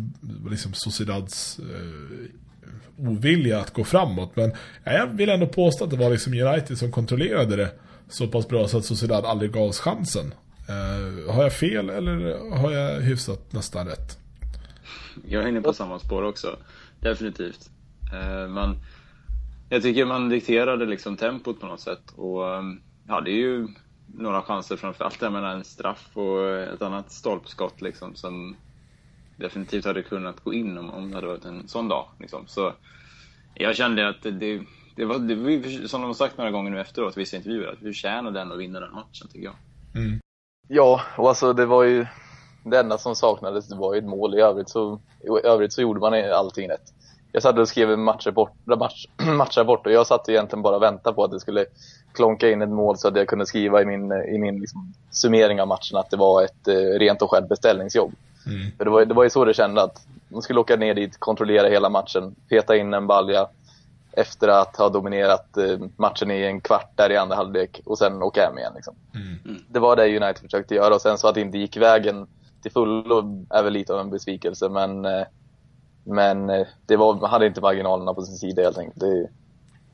liksom 0.49 0.73
Sociedads 0.73 1.59
eh, 1.59 3.07
ovilja 3.09 3.59
att 3.59 3.73
gå 3.73 3.83
framåt. 3.83 4.35
Men 4.35 4.53
jag 4.83 5.07
vill 5.07 5.29
ändå 5.29 5.47
påstå 5.47 5.83
att 5.83 5.89
det 5.89 5.97
var 5.97 6.09
liksom 6.09 6.33
United 6.33 6.77
som 6.77 6.91
kontrollerade 6.91 7.55
det 7.55 7.71
så 8.09 8.27
pass 8.27 8.47
bra 8.47 8.67
så 8.67 8.77
att 8.77 8.85
Sociedad 8.85 9.25
aldrig 9.25 9.51
gavs 9.51 9.79
chansen. 9.79 10.33
Eh, 10.69 11.33
har 11.33 11.43
jag 11.43 11.53
fel 11.53 11.89
eller 11.89 12.37
har 12.57 12.71
jag 12.71 13.01
hyfsat 13.01 13.53
nästan 13.53 13.87
rätt? 13.87 14.17
Jag 15.27 15.43
är 15.43 15.47
inne 15.47 15.61
på 15.61 15.73
samma 15.73 15.99
spår 15.99 16.23
också. 16.23 16.57
Definitivt. 16.99 17.69
Eh, 18.13 18.49
men 18.49 18.79
jag 19.69 19.81
tycker 19.81 20.05
man 20.05 20.29
dikterade 20.29 20.85
liksom 20.85 21.17
tempot 21.17 21.59
på 21.59 21.67
något 21.67 21.79
sätt. 21.79 22.11
Och 22.15 22.55
ehm, 22.55 22.81
ja, 23.07 23.21
det 23.21 23.31
är 23.31 23.37
ju 23.37 23.67
några 24.07 24.41
chanser 24.41 24.77
framförallt. 24.77 25.21
Jag 25.21 25.33
menar 25.33 25.49
en 25.49 25.63
straff 25.63 26.09
och 26.13 26.49
ett 26.49 26.81
annat 26.81 27.11
stolpskott 27.11 27.81
liksom 27.81 28.15
som 28.15 28.55
definitivt 29.37 29.85
hade 29.85 30.01
kunnat 30.01 30.43
gå 30.43 30.53
in 30.53 30.77
om, 30.77 30.89
om 30.89 31.09
det 31.09 31.17
hade 31.17 31.27
varit 31.27 31.45
en 31.45 31.67
sån 31.67 31.87
dag. 31.87 32.07
Liksom. 32.19 32.47
Så 32.47 32.73
jag 33.55 33.75
kände 33.75 34.09
att 34.09 34.23
det, 34.23 34.61
det, 34.95 35.05
var, 35.05 35.19
det 35.19 35.35
var, 35.35 35.87
som 35.87 36.01
de 36.01 36.07
har 36.07 36.13
sagt 36.13 36.37
några 36.37 36.51
gånger 36.51 36.71
nu 36.71 36.79
efteråt, 36.79 37.17
vissa 37.17 37.37
intervjuer, 37.37 37.67
att 37.67 37.81
vi 37.81 37.93
förtjänade 37.93 38.39
den 38.39 38.51
att 38.51 38.59
vinna 38.59 38.79
den 38.79 38.91
matchen 38.91 39.27
tycker 39.31 39.45
jag. 39.45 39.55
Mm. 39.95 40.19
Ja, 40.67 41.01
och 41.17 41.29
alltså 41.29 41.53
det 41.53 41.65
var 41.65 41.83
ju 41.83 42.05
det 42.63 42.79
enda 42.79 42.97
som 42.97 43.15
saknades 43.15 43.67
det 43.67 43.75
var 43.75 43.93
ju 43.93 43.99
ett 43.99 44.05
mål. 44.05 44.35
I 44.35 44.41
övrigt 44.41 44.69
så, 44.69 45.01
i 45.23 45.47
övrigt 45.47 45.73
så 45.73 45.81
gjorde 45.81 45.99
man 45.99 46.13
allting 46.13 46.69
rätt 46.69 46.93
jag 47.35 47.41
satt 47.41 47.59
och 47.59 47.67
skrev 47.67 47.91
en 47.91 48.03
matchrapport, 48.03 48.51
match, 48.65 49.05
matchrapport 49.37 49.85
och 49.85 49.91
jag 49.91 50.07
satt 50.07 50.29
egentligen 50.29 50.61
bara 50.61 50.75
och 50.75 50.81
väntade 50.81 51.15
på 51.15 51.23
att 51.23 51.31
det 51.31 51.39
skulle 51.39 51.65
klonka 52.13 52.49
in 52.49 52.61
ett 52.61 52.69
mål 52.69 52.97
så 52.97 53.07
att 53.07 53.15
jag 53.15 53.27
kunde 53.27 53.45
skriva 53.45 53.81
i 53.81 53.85
min, 53.85 54.11
i 54.11 54.37
min 54.37 54.59
liksom, 54.59 54.93
summering 55.09 55.61
av 55.61 55.67
matchen 55.67 55.97
att 55.97 56.09
det 56.09 56.17
var 56.17 56.43
ett 56.43 56.67
eh, 56.67 56.73
rent 56.73 57.21
och 57.21 57.31
skärt 57.31 57.49
beställningsjobb. 57.49 58.13
Mm. 58.47 58.71
För 58.77 58.85
det 58.85 58.91
var, 58.91 59.05
det 59.05 59.13
var 59.13 59.23
ju 59.23 59.29
så 59.29 59.45
det 59.45 59.53
kände 59.53 59.83
att 59.83 60.07
man 60.27 60.41
skulle 60.41 60.59
åka 60.59 60.75
ner 60.75 60.93
dit, 60.93 61.19
kontrollera 61.19 61.67
hela 61.67 61.89
matchen, 61.89 62.35
peta 62.49 62.75
in 62.75 62.93
en 62.93 63.07
balja 63.07 63.47
efter 64.11 64.47
att 64.47 64.77
ha 64.77 64.89
dominerat 64.89 65.57
eh, 65.57 65.79
matchen 65.97 66.31
i 66.31 66.43
en 66.43 66.61
kvart 66.61 66.91
där 66.95 67.11
i 67.11 67.17
andra 67.17 67.35
halvlek 67.35 67.81
och 67.85 67.97
sen 67.97 68.23
åka 68.23 68.45
hem 68.45 68.57
igen. 68.57 68.73
Liksom. 68.75 68.95
Mm. 69.13 69.61
Det 69.67 69.79
var 69.79 69.95
det 69.95 70.07
United 70.07 70.41
försökte 70.41 70.75
göra 70.75 70.95
och 70.95 71.01
sen 71.01 71.17
så 71.17 71.27
att 71.27 71.35
det 71.35 71.41
inte 71.41 71.57
gick 71.57 71.77
vägen 71.77 72.27
till 72.61 72.71
fullo 72.71 73.45
är 73.49 73.63
väl 73.63 73.73
lite 73.73 73.93
av 73.93 73.99
en 73.99 74.09
besvikelse 74.09 74.69
men 74.69 75.05
eh, 75.05 75.23
men 76.05 76.49
eh, 76.49 76.67
det 76.85 76.95
var, 76.95 77.13
man 77.13 77.29
hade 77.29 77.47
inte 77.47 77.61
marginalerna 77.61 78.13
på 78.13 78.21
sin 78.21 78.35
sida 78.35 78.61
helt 78.61 78.77
enkelt. 78.77 78.99
Det 78.99 79.07
är 79.07 79.29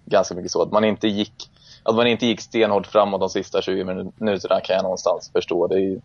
ganska 0.05 0.35
mycket 0.35 0.51
så. 0.51 0.61
Att 0.61 0.71
man 0.71 0.83
inte 0.83 1.07
gick, 1.07 1.49
att 1.83 1.95
man 1.95 2.07
inte 2.07 2.25
gick 2.25 2.41
stenhårt 2.41 2.87
framåt 2.87 3.19
de 3.19 3.29
sista 3.29 3.61
20 3.61 4.11
minuterna 4.17 4.61
kan 4.61 4.75
jag 4.75 4.83
någonstans 4.83 5.29
förstå. 5.33 5.67
Det 5.67 6.01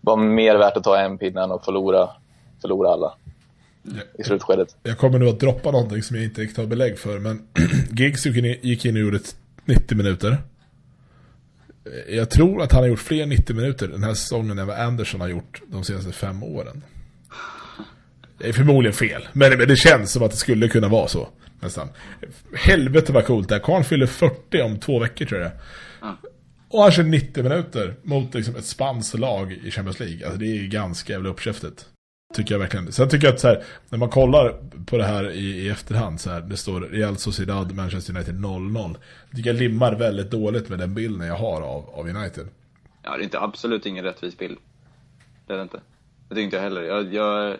var 0.00 0.16
mer 0.16 0.56
värt 0.56 0.76
att 0.76 0.84
ta 0.84 0.98
en 0.98 1.18
pinne 1.18 1.42
än 1.42 1.52
att 1.52 1.64
förlora, 1.64 2.08
förlora 2.60 2.90
alla 2.90 3.14
i 4.18 4.24
slutskedet. 4.24 4.76
Jag 4.82 4.98
kommer 4.98 5.18
nu 5.18 5.28
att 5.28 5.40
droppa 5.40 5.70
någonting 5.70 6.02
som 6.02 6.16
jag 6.16 6.24
inte 6.24 6.40
riktigt 6.40 6.58
har 6.58 6.66
belägg 6.66 6.98
för. 6.98 7.18
Men 7.18 7.48
Giggs 7.90 8.26
gick 8.26 8.84
in 8.84 8.96
och 8.96 9.00
gjorde 9.00 9.20
90 9.64 9.96
minuter. 9.96 10.38
Jag 12.08 12.30
tror 12.30 12.62
att 12.62 12.72
han 12.72 12.82
har 12.82 12.88
gjort 12.88 12.98
fler 12.98 13.26
90 13.26 13.56
minuter 13.56 13.88
den 13.88 14.02
här 14.02 14.14
säsongen 14.14 14.58
än 14.58 14.66
vad 14.66 14.80
Anderson 14.80 15.20
har 15.20 15.28
gjort 15.28 15.62
de 15.66 15.84
senaste 15.84 16.12
fem 16.12 16.42
åren. 16.42 16.82
Det 18.38 18.48
är 18.48 18.52
förmodligen 18.52 18.94
fel. 18.94 19.28
Men, 19.32 19.58
det 19.58 19.76
känns 19.76 20.12
som 20.12 20.22
att 20.22 20.30
det 20.30 20.36
skulle 20.36 20.68
kunna 20.68 20.88
vara 20.88 21.08
så. 21.08 21.28
Nästan. 21.60 21.88
Helvete 22.54 23.12
vad 23.12 23.26
coolt 23.26 23.48
det 23.48 23.54
är. 23.54 23.58
Karn 23.58 23.84
fyller 23.84 24.06
40 24.06 24.62
om 24.62 24.78
två 24.78 24.98
veckor 24.98 25.24
tror 25.24 25.40
jag. 25.40 25.50
Mm. 26.02 26.16
Och 26.68 26.82
han 26.82 26.92
kör 26.92 27.02
90 27.02 27.42
minuter 27.42 27.94
mot 28.02 28.34
liksom 28.34 28.56
ett 28.56 28.64
spanskt 28.64 29.18
lag 29.18 29.52
i 29.52 29.70
Champions 29.70 30.00
League. 30.00 30.26
Alltså 30.26 30.38
det 30.38 30.46
är 30.46 30.66
ganska 30.66 31.12
jävla 31.12 31.28
uppkäftet. 31.28 31.86
Tycker 32.34 32.54
jag 32.54 32.58
verkligen. 32.58 32.92
Sen 32.92 33.08
tycker 33.08 33.26
jag 33.26 33.34
att 33.34 33.40
så 33.40 33.48
här, 33.48 33.62
när 33.88 33.98
man 33.98 34.08
kollar 34.08 34.54
på 34.86 34.96
det 34.96 35.04
här 35.04 35.30
i, 35.30 35.44
i 35.44 35.68
efterhand 35.68 36.20
så 36.20 36.30
här, 36.30 36.40
det 36.40 36.56
står 36.56 36.80
Real 36.80 37.16
Sociedad, 37.16 37.74
Manchester 37.74 38.16
United 38.16 38.34
0-0. 38.34 38.96
Jag 39.28 39.36
tycker 39.36 39.50
jag 39.50 39.60
limmar 39.60 39.94
väldigt 39.94 40.30
dåligt 40.30 40.68
med 40.68 40.78
den 40.78 40.94
bilden 40.94 41.28
jag 41.28 41.36
har 41.36 41.62
av, 41.62 41.90
av 41.90 42.08
United. 42.08 42.48
Ja, 43.02 43.16
det 43.16 43.22
är 43.22 43.24
inte 43.24 43.40
absolut 43.40 43.86
ingen 43.86 44.04
rättvis 44.04 44.38
bild. 44.38 44.58
Det 45.46 45.52
är 45.52 45.56
det 45.56 45.62
inte. 45.62 45.80
Det 46.28 46.34
tycker 46.34 46.44
inte 46.44 46.56
jag 46.56 46.62
heller. 46.62 46.82
Jag, 46.82 47.14
jag 47.14 47.56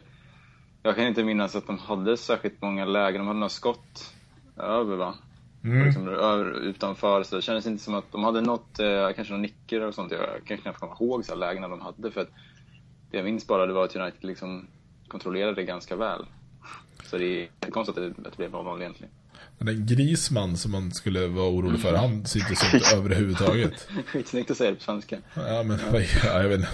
jag 0.86 0.96
kan 0.96 1.06
inte 1.06 1.24
minnas 1.24 1.56
att 1.56 1.66
de 1.66 1.78
hade 1.78 2.16
särskilt 2.16 2.62
många 2.62 2.84
lägen. 2.84 3.20
De 3.20 3.26
hade 3.26 3.38
några 3.38 3.48
skott 3.48 4.14
över 4.56 4.96
va? 4.96 5.14
Mm. 5.64 5.86
Liksom, 5.86 6.08
över, 6.08 6.60
utanför. 6.60 7.22
Så 7.22 7.36
det 7.36 7.42
kändes 7.42 7.66
inte 7.66 7.84
som 7.84 7.94
att 7.94 8.12
de 8.12 8.24
hade 8.24 8.40
något, 8.40 8.78
eh, 8.78 9.12
kanske 9.16 9.32
några 9.32 9.42
nickor 9.42 9.80
och 9.80 9.94
sånt. 9.94 10.12
Jag 10.12 10.44
kan 10.46 10.58
knappt 10.58 10.80
komma 10.80 10.96
ihåg 11.00 11.24
så 11.24 11.34
lägena 11.34 11.68
de 11.68 11.80
hade. 11.80 12.10
För 12.10 12.20
att 12.20 12.30
det 13.10 13.16
jag 13.16 13.24
minns 13.24 13.46
bara 13.46 13.66
det 13.66 13.72
var 13.72 13.84
att 13.84 13.96
United 13.96 14.24
liksom 14.24 14.66
kontrollerade 15.08 15.54
det 15.54 15.64
ganska 15.64 15.96
väl. 15.96 16.26
Så 17.04 17.18
det 17.18 17.48
är 17.60 17.70
konstigt 17.70 17.98
att 17.98 18.16
det, 18.16 18.28
att 18.28 18.36
blev 18.36 18.50
0 18.50 18.80
egentligen. 18.80 19.12
Den 19.58 19.86
Grisman 19.86 20.56
som 20.56 20.72
man 20.72 20.92
skulle 20.92 21.26
vara 21.26 21.48
orolig 21.48 21.80
för, 21.80 21.94
han 21.94 22.26
sitter 22.26 22.54
så 22.54 22.76
inte 22.76 22.96
överhuvudtaget. 22.96 23.88
Skitsnyggt 24.06 24.50
att 24.50 24.56
säga 24.56 24.70
det 24.70 24.76
på 24.76 24.82
svenska. 24.82 25.18
Ja, 25.34 25.62
men 25.62 25.78
ja. 25.92 26.42
jag 26.42 26.48
vet 26.48 26.58
inte. 26.58 26.70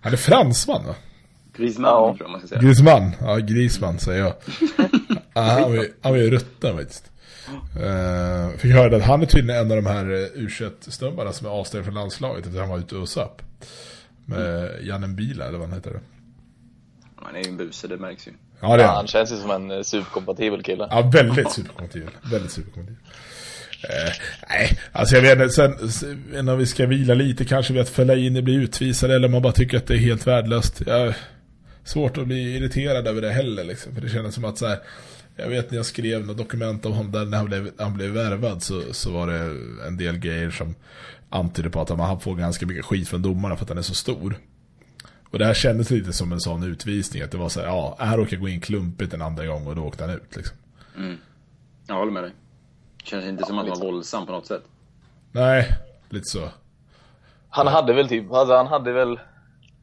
Han 0.00 0.12
är 0.12 0.16
fransman 0.16 0.86
va? 0.86 0.94
Grisman 1.58 1.90
ja. 1.90 2.14
tror 2.16 2.20
jag 2.20 2.30
man 2.30 2.40
ska 2.40 2.48
säga. 2.48 2.60
Grisman, 2.60 3.12
ja 3.20 3.36
Grisman 3.36 3.98
säger 3.98 4.20
jag. 4.20 4.34
Ja, 5.34 5.42
han 5.42 5.62
var, 5.62 5.86
han 6.02 6.12
var 6.12 6.18
ju 6.18 6.30
rutten 6.30 6.76
faktiskt. 6.76 7.10
Uh, 7.76 8.58
fick 8.58 8.72
höra 8.72 8.96
att 8.96 9.02
han 9.02 9.22
är 9.22 9.26
tydligen 9.26 9.60
en 9.60 9.70
av 9.70 9.76
de 9.76 9.86
här 9.86 10.06
u 10.34 10.48
snubbarna 10.80 11.32
som 11.32 11.46
är 11.46 11.50
avstängd 11.50 11.84
från 11.84 11.94
landslaget 11.94 12.46
efter 12.46 12.60
han 12.60 12.68
var 12.68 12.78
ute 12.78 12.96
och 12.96 13.08
söp. 13.08 13.42
Med 14.24 14.64
mm. 14.64 14.86
Jannen 14.86 15.16
Bila 15.16 15.44
eller 15.44 15.58
vad 15.58 15.68
han 15.68 15.76
heter. 15.76 16.00
Han 17.16 17.36
är 17.36 17.42
ju 17.42 17.48
en 17.48 17.56
buse, 17.56 17.88
det 17.88 17.96
märks 17.96 18.28
ju. 18.28 18.32
Ja, 18.60 18.76
det 18.76 18.82
är. 18.82 18.86
Ja, 18.86 18.92
han 18.92 19.06
känns 19.06 19.32
ju 19.32 19.36
som 19.36 19.50
en 19.50 19.70
eh, 19.70 19.82
superkompatibel 19.82 20.62
kille. 20.62 20.88
Ja, 20.90 21.10
väldigt 21.12 21.52
superkompatibel. 21.52 22.10
väldigt 22.30 22.52
superkompatibel. 22.52 23.02
Eh, 23.82 24.12
nej, 24.48 24.78
alltså 24.92 25.14
jag 25.14 25.22
vet 25.22 25.32
inte, 25.32 25.50
sen, 25.50 25.90
sen 25.90 26.48
om 26.48 26.58
vi 26.58 26.66
ska 26.66 26.86
vila 26.86 27.14
lite 27.14 27.44
kanske 27.44 27.72
vid 27.72 27.82
att 27.82 27.88
Fellaini 27.88 28.42
blir 28.42 28.60
utvisad 28.60 29.10
eller 29.10 29.26
om 29.26 29.32
man 29.32 29.42
bara 29.42 29.52
tycker 29.52 29.76
att 29.76 29.86
det 29.86 29.94
är 29.94 29.98
helt 29.98 30.26
värdelöst. 30.26 30.82
Jag, 30.86 31.14
svårt 31.88 32.18
att 32.18 32.26
bli 32.26 32.56
irriterad 32.56 33.06
över 33.06 33.20
det 33.20 33.30
heller 33.30 33.64
liksom, 33.64 33.94
för 33.94 34.00
det 34.00 34.08
känns 34.08 34.34
som 34.34 34.44
att 34.44 34.58
så 34.58 34.66
här, 34.66 34.78
jag 35.36 35.48
vet 35.48 35.70
när 35.70 35.76
jag 35.76 35.86
skrev 35.86 36.26
något 36.26 36.36
dokument 36.36 36.86
om 36.86 36.92
honom 36.92 37.12
där 37.12 37.24
när 37.24 37.36
han 37.38 37.46
blev, 37.46 37.70
han 37.78 37.94
blev 37.94 38.10
värvad 38.10 38.62
så, 38.62 38.82
så 38.92 39.12
var 39.12 39.26
det 39.26 39.38
en 39.86 39.96
del 39.96 40.18
grejer 40.18 40.50
som 40.50 40.74
antydde 41.30 41.70
på 41.70 41.80
att 41.80 41.88
han 41.88 42.20
får 42.20 42.34
ganska 42.34 42.66
mycket 42.66 42.84
skit 42.84 43.08
från 43.08 43.22
domarna 43.22 43.56
för 43.56 43.62
att 43.62 43.68
han 43.68 43.78
är 43.78 43.82
så 43.82 43.94
stor. 43.94 44.38
Och 45.30 45.38
det 45.38 45.44
här 45.44 45.54
kändes 45.54 45.90
lite 45.90 46.12
som 46.12 46.32
en 46.32 46.40
sån 46.40 46.62
utvisning. 46.62 47.22
Att 47.22 47.30
det 47.30 47.38
var 47.38 47.48
så 47.48 47.60
här, 47.60 47.66
ja, 47.66 47.96
här 47.98 48.16
råkar 48.16 48.36
gå 48.36 48.48
in 48.48 48.60
klumpigt 48.60 49.14
en 49.14 49.22
andra 49.22 49.46
gång 49.46 49.66
och 49.66 49.76
då 49.76 49.82
åkte 49.82 50.04
han 50.04 50.14
ut 50.14 50.36
liksom. 50.36 50.56
Mm. 50.96 51.16
Jag 51.86 51.94
håller 51.94 52.12
med 52.12 52.22
dig. 52.22 52.32
Känns 53.04 53.24
inte 53.24 53.44
som 53.44 53.58
att 53.58 53.68
han 53.68 53.78
var 53.78 53.86
våldsam 53.86 54.26
på 54.26 54.32
något 54.32 54.46
sätt. 54.46 54.62
Nej, 55.32 55.76
lite 56.08 56.24
så. 56.24 56.48
Han 57.48 57.66
hade 57.66 57.92
väl 57.92 58.08
typ, 58.08 58.32
alltså 58.32 58.54
han 58.54 58.66
hade 58.66 58.92
väl 58.92 59.20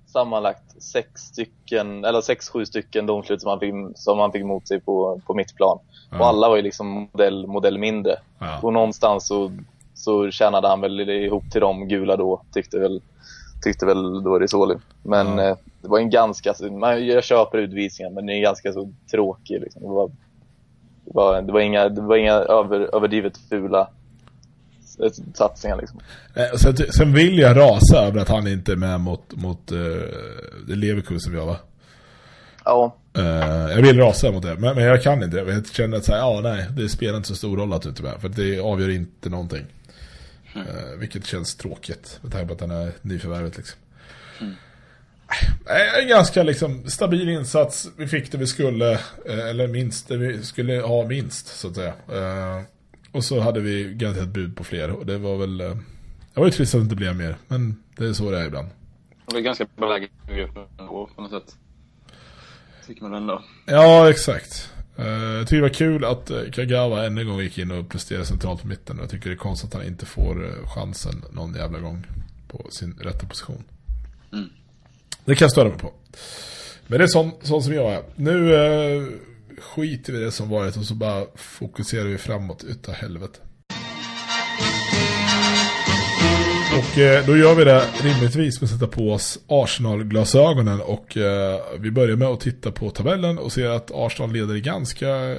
sammanlagt 0.07 0.64
sex 0.77 1.21
stycken, 1.21 2.05
eller 2.05 2.21
sex, 2.21 2.49
sju 2.49 2.65
stycken 2.65 3.05
domslut 3.05 3.41
som 3.41 3.49
han 3.49 3.59
fick, 3.59 3.73
som 3.95 4.19
han 4.19 4.31
fick 4.31 4.41
emot 4.41 4.67
sig 4.67 4.79
på, 4.79 5.21
på 5.25 5.33
mitt 5.33 5.55
plan. 5.55 5.79
Ja. 6.11 6.19
Och 6.19 6.25
alla 6.25 6.49
var 6.49 6.55
ju 6.55 6.61
liksom 6.61 6.87
modell, 6.87 7.47
modell 7.47 7.77
mindre. 7.77 8.15
Ja. 8.39 8.59
Och 8.61 8.73
någonstans 8.73 9.27
så, 9.27 9.51
så 9.93 10.31
tjänade 10.31 10.67
han 10.67 10.81
väl 10.81 11.09
ihop 11.09 11.51
till 11.51 11.61
de 11.61 11.87
gula 11.87 12.15
då, 12.15 12.41
tyckte 12.53 12.79
väl 12.79 13.01
tyckte 13.65 13.85
väl 13.85 14.23
då 14.23 14.39
Risoli. 14.39 14.75
Men 15.03 15.27
mm. 15.27 15.39
eh, 15.39 15.57
det 15.81 15.87
var 15.87 15.99
en 15.99 16.09
ganska, 16.09 16.53
man, 16.71 17.05
jag 17.05 17.23
köper 17.23 17.57
utvisningen 17.57 18.13
men 18.13 18.25
den 18.25 18.35
är 18.35 18.41
ganska 18.41 18.73
så 18.73 18.91
tråkig 19.11 19.61
liksom. 19.61 19.81
Det 19.81 19.87
var, 19.87 20.07
det 21.05 21.11
var, 21.13 21.41
det 21.41 21.53
var 21.53 21.59
inga, 21.59 21.89
det 21.89 22.01
var 22.01 22.15
inga 22.15 22.33
över, 22.33 22.95
överdrivet 22.95 23.37
fula 23.37 23.87
satsningar 25.33 25.77
liksom. 25.77 25.99
Eh, 26.33 26.57
sen, 26.57 26.77
sen 26.77 27.13
vill 27.13 27.39
jag 27.39 27.57
rasa 27.57 27.97
över 27.97 28.19
att 28.19 28.29
han 28.29 28.47
inte 28.47 28.71
är 28.71 28.75
med 28.75 28.99
mot, 28.99 29.35
mot 29.35 29.71
uh, 29.71 30.01
det 30.67 30.75
Leverkusen 30.75 31.33
vi 31.33 31.39
har 31.39 31.45
va? 31.45 31.57
Ja. 32.65 32.95
Uh, 33.17 33.25
jag 33.71 33.81
vill 33.81 33.97
rasa 33.97 34.31
mot 34.31 34.43
det, 34.43 34.55
men, 34.55 34.75
men 34.75 34.83
jag 34.83 35.03
kan 35.03 35.23
inte. 35.23 35.37
Jag 35.37 35.67
känner 35.67 35.97
att 35.97 36.05
så 36.05 36.11
här, 36.11 36.19
ja 36.19 36.39
nej, 36.43 36.67
det 36.77 36.89
spelar 36.89 37.17
inte 37.17 37.29
så 37.29 37.35
stor 37.35 37.57
roll 37.57 37.73
att 37.73 37.81
du 37.81 37.89
inte 37.89 38.01
är 38.01 38.03
med. 38.03 38.21
För 38.21 38.29
det 38.29 38.59
avgör 38.59 38.89
inte 38.89 39.29
någonting. 39.29 39.65
Mm. 40.55 40.67
Uh, 40.67 40.99
vilket 40.99 41.25
känns 41.25 41.55
tråkigt 41.55 42.19
med 42.21 42.31
tanke 42.31 42.47
på 42.47 42.53
att 42.53 42.61
han 42.61 42.71
är 42.71 42.91
nyförvärvet 43.01 43.57
liksom. 43.57 43.79
Mm. 44.41 44.53
En 46.01 46.07
ganska 46.07 46.43
liksom 46.43 46.89
stabil 46.89 47.29
insats. 47.29 47.87
Vi 47.97 48.07
fick 48.07 48.31
det 48.31 48.37
vi 48.37 48.47
skulle, 48.47 48.99
eller 49.25 49.67
minst 49.67 50.07
det 50.07 50.17
vi 50.17 50.43
skulle 50.43 50.81
ha 50.81 51.05
minst 51.07 51.47
så 51.47 51.67
att 51.67 51.75
säga. 51.75 51.93
Och 53.15 53.23
så 53.23 53.39
hade 53.39 53.59
vi 53.59 53.93
garanterat 53.93 54.27
bud 54.27 54.57
på 54.57 54.63
fler 54.63 54.91
och 54.91 55.05
det 55.05 55.17
var 55.17 55.37
väl, 55.37 55.57
det 55.57 55.75
var 56.33 56.45
ju 56.45 56.51
trist 56.51 56.75
att 56.75 56.81
det 56.81 56.83
inte 56.83 56.95
blev 56.95 57.15
mer, 57.15 57.37
men 57.47 57.83
det 57.97 58.05
är 58.05 58.13
så 58.13 58.31
det 58.31 58.39
är 58.39 58.45
ibland. 58.45 58.67
Det 59.25 59.37
är 59.37 59.41
ganska 59.41 59.67
bra 59.75 59.89
läge 59.89 60.07
på 60.77 61.21
något 61.21 61.31
sätt. 61.31 61.55
Tycker 62.87 63.01
man 63.01 63.13
ändå. 63.13 63.41
Ja, 63.65 64.09
exakt. 64.09 64.71
Uh, 64.99 65.05
jag 65.07 65.47
tycker 65.47 65.55
det 65.55 65.61
var 65.61 65.69
kul 65.69 66.05
att 66.05 66.31
uh, 66.31 66.51
Kagawa 66.51 67.05
ännu 67.05 67.21
en 67.21 67.27
gång 67.27 67.39
gick 67.39 67.57
in 67.57 67.71
och 67.71 67.89
presterade 67.89 68.25
centralt 68.25 68.61
på 68.61 68.67
mitten. 68.67 68.97
Jag 69.01 69.09
tycker 69.09 69.29
det 69.29 69.35
är 69.35 69.37
konstigt 69.37 69.67
att 69.67 69.81
han 69.81 69.87
inte 69.87 70.05
får 70.05 70.65
chansen 70.75 71.23
någon 71.31 71.53
jävla 71.53 71.79
gång 71.79 72.07
på 72.47 72.67
sin 72.69 72.99
rätta 73.01 73.27
position. 73.27 73.63
Mm. 74.33 74.49
Det 75.25 75.35
kan 75.35 75.45
jag 75.45 75.51
störa 75.51 75.69
mig 75.69 75.77
på. 75.77 75.93
Men 76.87 76.97
det 76.99 77.05
är 77.05 77.07
sånt, 77.07 77.35
sånt 77.41 77.63
som 77.63 77.73
jag 77.73 77.93
är. 77.93 78.03
Nu 78.15 78.55
skiter 79.59 80.13
vi 80.13 80.19
i 80.19 80.21
det 80.21 80.31
som 80.31 80.49
varit 80.49 80.77
och 80.77 80.85
så 80.85 80.95
bara 80.95 81.25
fokuserar 81.35 82.05
vi 82.05 82.17
framåt 82.17 82.63
utav 82.63 82.95
helvete. 82.95 83.39
Och 86.77 86.97
eh, 86.97 87.25
då 87.25 87.37
gör 87.37 87.55
vi 87.55 87.63
det 87.63 87.83
rimligtvis 88.03 88.61
med 88.61 88.65
att 88.65 88.71
sätta 88.73 88.87
på 88.87 89.11
oss 89.11 89.39
Arsenal-glasögonen 89.47 90.81
och 90.81 91.17
eh, 91.17 91.59
vi 91.79 91.91
börjar 91.91 92.15
med 92.15 92.27
att 92.27 92.39
titta 92.39 92.71
på 92.71 92.89
tabellen 92.89 93.37
och 93.37 93.51
ser 93.51 93.69
att 93.69 93.91
Arsenal 93.93 94.33
leder 94.33 94.55
ganska, 94.55 95.09
eh, 95.09 95.37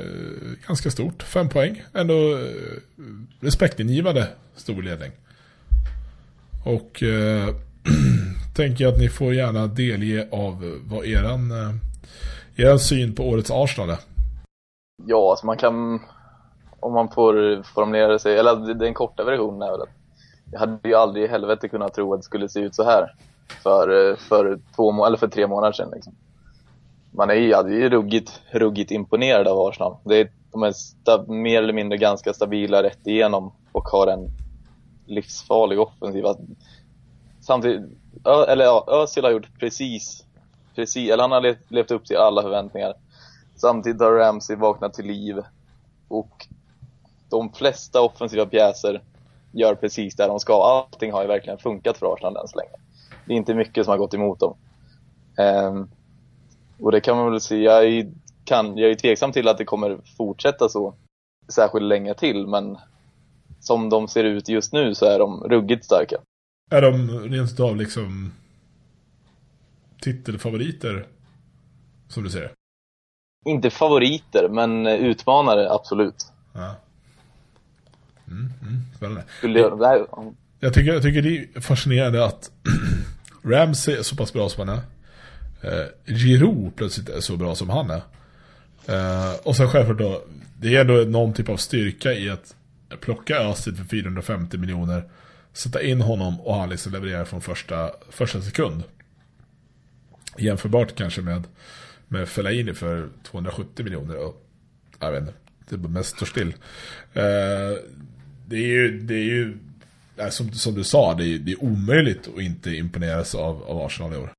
ganska 0.67 0.91
stort. 0.91 1.23
Fem 1.23 1.49
poäng, 1.49 1.83
ändå 1.95 2.39
eh, 2.39 2.47
respektingivande 3.41 4.29
stor 4.57 4.83
ledning. 4.83 5.11
Och 6.65 7.03
eh, 7.03 7.55
tänker 8.57 8.87
att 8.87 8.99
ni 8.99 9.09
får 9.09 9.35
gärna 9.35 9.67
delge 9.67 10.29
av 10.33 10.81
vad 10.85 11.07
eran, 11.07 11.51
eh, 11.51 11.75
er 12.59 12.77
syn 12.77 13.15
på 13.15 13.23
årets 13.23 13.51
Arsenal 13.51 13.91
är. 13.91 13.99
Ja, 15.07 15.31
alltså 15.31 15.47
man 15.47 15.57
kan, 15.57 16.01
om 16.81 16.93
man 16.93 17.09
får 17.09 17.63
formulera 17.63 18.19
sig, 18.19 18.39
eller 18.39 18.75
den 18.75 18.95
korta 18.95 19.25
versionen 19.25 19.63
är 19.63 19.73
väl 19.73 19.83
att 19.83 19.89
jag 20.53 20.61
hade 20.61 20.89
ju 20.89 20.95
aldrig 20.95 21.25
i 21.25 21.29
helvete 21.29 21.69
kunnat 21.69 21.95
tro 21.95 22.15
att 22.15 22.21
det 22.21 22.25
skulle 22.25 22.49
se 22.49 22.61
ut 22.61 22.75
så 22.75 22.85
här 22.85 23.15
för, 23.63 24.17
för, 24.17 24.59
två, 24.77 25.07
eller 25.07 25.17
för 25.17 25.29
tre 25.29 25.47
månader 25.47 25.73
sedan. 25.73 25.91
Liksom. 25.95 26.15
Man 27.11 27.31
är 27.31 27.35
ju, 27.35 27.53
är 27.53 27.69
ju 27.69 27.89
ruggigt, 27.89 28.41
ruggigt 28.51 28.91
imponerad 28.91 29.49
av 29.49 29.59
Arsenal. 29.59 29.97
Det 30.05 30.21
är, 30.21 30.31
de 30.53 30.63
är 30.63 30.73
stab, 30.73 31.29
mer 31.29 31.63
eller 31.63 31.73
mindre 31.73 31.99
ganska 31.99 32.33
stabila 32.33 32.83
rätt 32.83 33.07
igenom 33.07 33.53
och 33.73 33.85
har 33.85 34.07
en 34.07 34.31
livsfarlig 35.07 35.81
offensiv. 35.81 36.25
Samtidigt, 37.41 37.83
Ö, 38.25 38.45
eller 38.45 38.65
ja, 38.65 38.85
Özil 38.89 39.25
har 39.25 39.31
gjort 39.31 39.59
precis, 39.61 40.26
precis, 40.77 41.11
eller 41.11 41.23
han 41.23 41.33
har 41.33 41.41
levt, 41.41 41.71
levt 41.71 41.91
upp 41.91 42.05
till 42.05 42.17
alla 42.17 42.43
förväntningar. 42.43 42.95
Samtidigt 43.57 44.01
har 44.01 44.13
Ramsey 44.13 44.57
vaknat 44.57 44.95
till 44.95 45.07
liv 45.07 45.37
och 46.09 46.47
de 47.31 47.53
flesta 47.53 48.01
offensiva 48.01 48.47
pjäser 48.47 49.03
gör 49.53 49.75
precis 49.75 50.17
det 50.17 50.27
de 50.27 50.41
ska. 50.41 50.63
Allting 50.63 51.13
har 51.13 51.23
ju 51.23 51.29
verkligen 51.29 51.59
funkat 51.59 51.99
för 51.99 52.13
Arsenal 52.13 52.37
än 52.37 52.49
så 52.49 52.59
länge. 52.59 52.77
Det 53.27 53.33
är 53.33 53.37
inte 53.37 53.55
mycket 53.55 53.85
som 53.85 53.91
har 53.91 53.99
gått 53.99 54.15
emot 54.15 54.41
dem. 54.41 54.57
Um, 55.39 55.91
och 56.81 56.93
det 56.93 57.01
kan 57.01 57.17
man 57.17 57.31
väl 57.31 57.41
säga, 57.41 57.73
jag 57.73 57.85
är, 57.85 58.13
kan, 58.45 58.79
jag 58.79 58.91
är 58.91 58.95
tveksam 58.95 59.33
till 59.33 59.49
att 59.49 59.59
det 59.59 59.65
kommer 59.65 59.99
fortsätta 60.17 60.69
så 60.69 60.95
särskilt 61.49 61.85
länge 61.85 62.15
till, 62.15 62.47
men 62.47 62.79
som 63.61 63.89
de 63.89 64.09
ser 64.09 64.25
ut 64.25 64.49
just 64.49 64.73
nu 64.73 64.95
så 64.95 65.07
är 65.07 65.19
de 65.19 65.45
ruggigt 65.45 65.85
starka. 65.85 66.17
Är 66.71 66.83
de 66.83 67.21
rent 67.31 67.61
av 67.61 67.77
liksom 67.77 68.33
titelfavoriter, 70.01 71.07
som 72.09 72.25
du 72.25 72.31
säger? 72.31 72.53
Inte 73.45 73.71
favoriter, 73.71 74.49
men 74.49 74.87
utmanare, 74.87 75.71
absolut. 75.71 76.27
Ja. 76.53 76.77
Mm, 78.29 78.53
mm, 78.63 78.83
spännande. 78.97 79.25
Jag, 79.43 80.35
jag, 80.61 80.75
tycker, 80.75 80.93
jag 80.93 81.03
tycker 81.03 81.23
det 81.23 81.39
är 81.39 81.61
fascinerande 81.61 82.25
att 82.25 82.51
Ramsey 83.45 83.95
är 83.95 84.03
så 84.03 84.17
pass 84.17 84.33
bra 84.33 84.49
som 84.49 84.69
han 84.69 84.79
är. 84.79 84.83
Eh, 85.63 86.15
Giroud 86.15 86.77
plötsligt 86.77 87.09
är 87.09 87.21
så 87.21 87.37
bra 87.37 87.55
som 87.55 87.71
han 87.71 87.91
är. 87.91 88.03
Eh, 88.87 89.35
och 89.43 89.57
sen 89.57 89.69
självklart 89.69 89.99
då, 89.99 90.23
det 90.61 90.77
är 90.77 90.81
ändå 90.81 90.95
någon 90.95 91.33
typ 91.33 91.49
av 91.49 91.57
styrka 91.57 92.13
i 92.13 92.31
att 92.31 92.55
plocka 93.01 93.37
Özil 93.37 93.77
för 93.77 93.85
450 93.85 94.59
miljoner, 94.59 95.05
sätta 95.53 95.83
in 95.83 96.01
honom 96.01 96.41
och 96.41 96.55
han 96.55 96.69
liksom 96.69 96.93
levererar 96.93 97.25
från 97.25 97.41
första, 97.41 97.91
första 98.11 98.41
sekund. 98.41 98.83
Jämförbart 100.39 100.95
kanske 100.95 101.21
med, 101.21 101.43
med 102.09 102.29
Fellaini 102.29 102.75
för 102.75 103.09
270 103.23 103.85
miljoner 103.85 104.27
och 104.27 104.43
jag 105.01 105.13
vet 105.13 105.21
inte, 105.21 105.77
det 105.77 105.89
mest 105.89 106.17
står 106.17 106.27
still. 106.27 106.55
Eh, 107.13 107.79
det 108.47 108.57
är 108.57 108.67
ju, 108.67 109.01
det 109.01 109.15
är 109.15 109.25
ju 109.25 109.59
eh, 110.17 110.29
som, 110.29 110.53
som 110.53 110.75
du 110.75 110.85
sa, 110.85 111.15
det 111.15 111.25
är, 111.25 111.39
det 111.39 111.53
är 111.53 111.65
omöjligt 111.65 112.29
att 112.29 112.41
inte 112.41 112.71
imponeras 112.71 113.35
av, 113.35 113.63
av 113.63 113.81
Arsenal 113.81 114.13
i 114.13 114.17
år. 114.17 114.33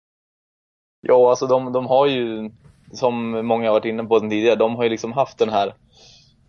Ja, 1.07 1.29
alltså 1.29 1.47
de, 1.47 1.73
de 1.73 1.85
har 1.85 2.07
ju, 2.07 2.51
som 2.91 3.45
många 3.47 3.67
har 3.67 3.73
varit 3.73 3.85
inne 3.85 4.03
på 4.03 4.19
tidigare, 4.19 4.55
de 4.55 4.75
har 4.75 4.83
ju 4.83 4.89
liksom 4.89 5.13
haft 5.13 5.37
den 5.37 5.49
här, 5.49 5.73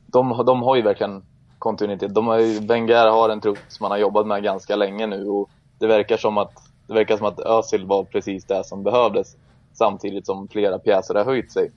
de, 0.06 0.44
de 0.46 0.62
har 0.62 0.76
ju 0.76 0.82
verkligen 0.82 1.22
kontinuitet. 1.58 2.14
De 2.14 2.26
har 2.26 2.38
ju, 2.38 2.66
Wenger 2.66 3.08
har 3.08 3.28
en 3.28 3.40
trupp 3.40 3.58
som 3.68 3.84
man 3.84 3.90
har 3.90 3.98
jobbat 3.98 4.26
med 4.26 4.42
ganska 4.42 4.76
länge 4.76 5.06
nu 5.06 5.26
och 5.26 5.50
det 5.78 5.86
verkar 5.86 6.16
som 6.16 6.38
att, 6.38 6.52
det 6.88 6.94
verkar 6.94 7.16
som 7.16 7.26
att 7.26 7.40
Özil 7.40 7.86
var 7.86 8.04
precis 8.04 8.44
det 8.44 8.64
som 8.64 8.82
behövdes 8.82 9.36
samtidigt 9.72 10.26
som 10.26 10.48
flera 10.48 10.78
pjäser 10.78 11.14
har 11.14 11.24
höjt 11.24 11.52
sig. 11.52 11.70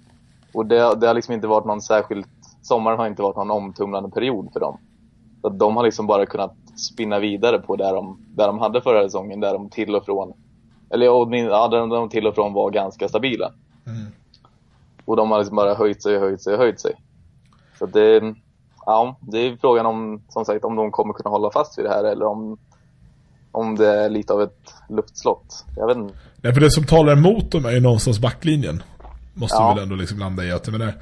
Och 0.54 0.66
det, 0.66 0.96
det 0.96 1.08
har 1.08 1.14
liksom 1.14 1.34
inte 1.34 1.48
varit 1.48 1.66
någon 1.66 1.82
särskilt, 1.82 2.28
sommaren 2.62 3.00
har 3.00 3.08
inte 3.08 3.22
varit 3.22 3.36
någon 3.36 3.52
omtumlande 3.52 4.10
period 4.10 4.50
för 4.54 4.60
dem. 4.60 4.78
Så 5.42 5.48
att 5.48 5.60
de 5.60 5.78
har 5.78 5.84
liksom 5.84 6.08
bara 6.08 6.26
kunnat 6.26 6.56
spinna 6.76 7.20
vidare 7.20 7.60
på 7.60 7.76
där 7.76 7.94
de, 7.94 8.26
där 8.36 8.48
de 8.48 8.60
hade 8.60 8.82
förra 8.82 9.04
säsongen, 9.04 9.40
där 9.40 9.54
de 9.54 9.70
till 9.70 9.96
och 9.96 10.06
från, 10.06 10.34
eller 10.90 11.06
ja, 11.06 11.68
där 11.68 11.88
de 11.88 12.10
till 12.10 12.28
och 12.28 12.36
från 12.36 12.54
var 12.54 12.72
ganska 12.72 13.08
stabila. 13.08 13.52
Mm. 13.86 14.12
Och 15.06 15.16
de 15.16 15.32
har 15.32 15.38
liksom 15.38 15.56
bara 15.56 15.74
höjt 15.74 16.04
sig, 16.04 16.20
höjt 16.20 16.42
sig, 16.42 16.58
höjt 16.58 16.80
sig. 16.80 16.96
Så 17.80 17.86
det, 17.86 18.36
ja, 18.86 19.16
det 19.22 19.38
är 19.38 19.58
frågan 19.62 19.86
om, 19.86 20.22
som 20.30 20.46
sagt, 20.46 20.66
om 20.66 20.76
de 20.76 20.92
kommer 20.92 21.14
kunna 21.14 21.30
hålla 21.30 21.52
fast 21.52 21.78
vid 21.78 21.86
det 21.86 21.90
här 21.90 22.04
eller 22.04 22.26
om, 22.26 22.58
om 23.52 23.76
det 23.76 23.88
är 23.88 24.10
lite 24.10 24.34
av 24.34 24.42
ett 24.42 24.74
luftslott. 24.92 25.66
Jag 25.76 25.88
vet 25.88 25.98
inte. 25.98 26.14
Nej, 26.42 26.54
för 26.54 26.62
det 26.62 26.72
som 26.72 26.84
talar 26.84 27.14
emot 27.14 27.52
dem 27.52 27.66
är 27.66 27.72
ju 27.72 27.80
någonstans 27.80 28.20
backlinjen. 28.20 28.84
Måste 29.34 29.58
ja. 29.58 29.74
väl 29.74 29.84
ändå 29.84 29.96
liksom 29.96 30.20
landa 30.20 30.46
i 30.46 30.52
att, 30.52 30.68
jag 30.68 30.80
menar, 30.80 30.94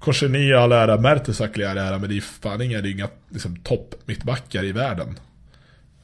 Korseny 0.00 0.52
all 0.52 0.72
ära, 0.72 1.00
Mertesacker 1.00 1.68
all 1.68 1.78
ära, 1.78 1.98
men 1.98 2.08
det 2.08 2.16
är 2.16 2.20
fan 2.20 2.62
inga, 2.62 2.80
det 2.80 2.88
är 2.88 2.92
inga 2.92 3.08
liksom, 3.28 3.56
topp 3.56 3.94
mittbackar 4.04 4.64
i 4.64 4.72
världen. 4.72 5.18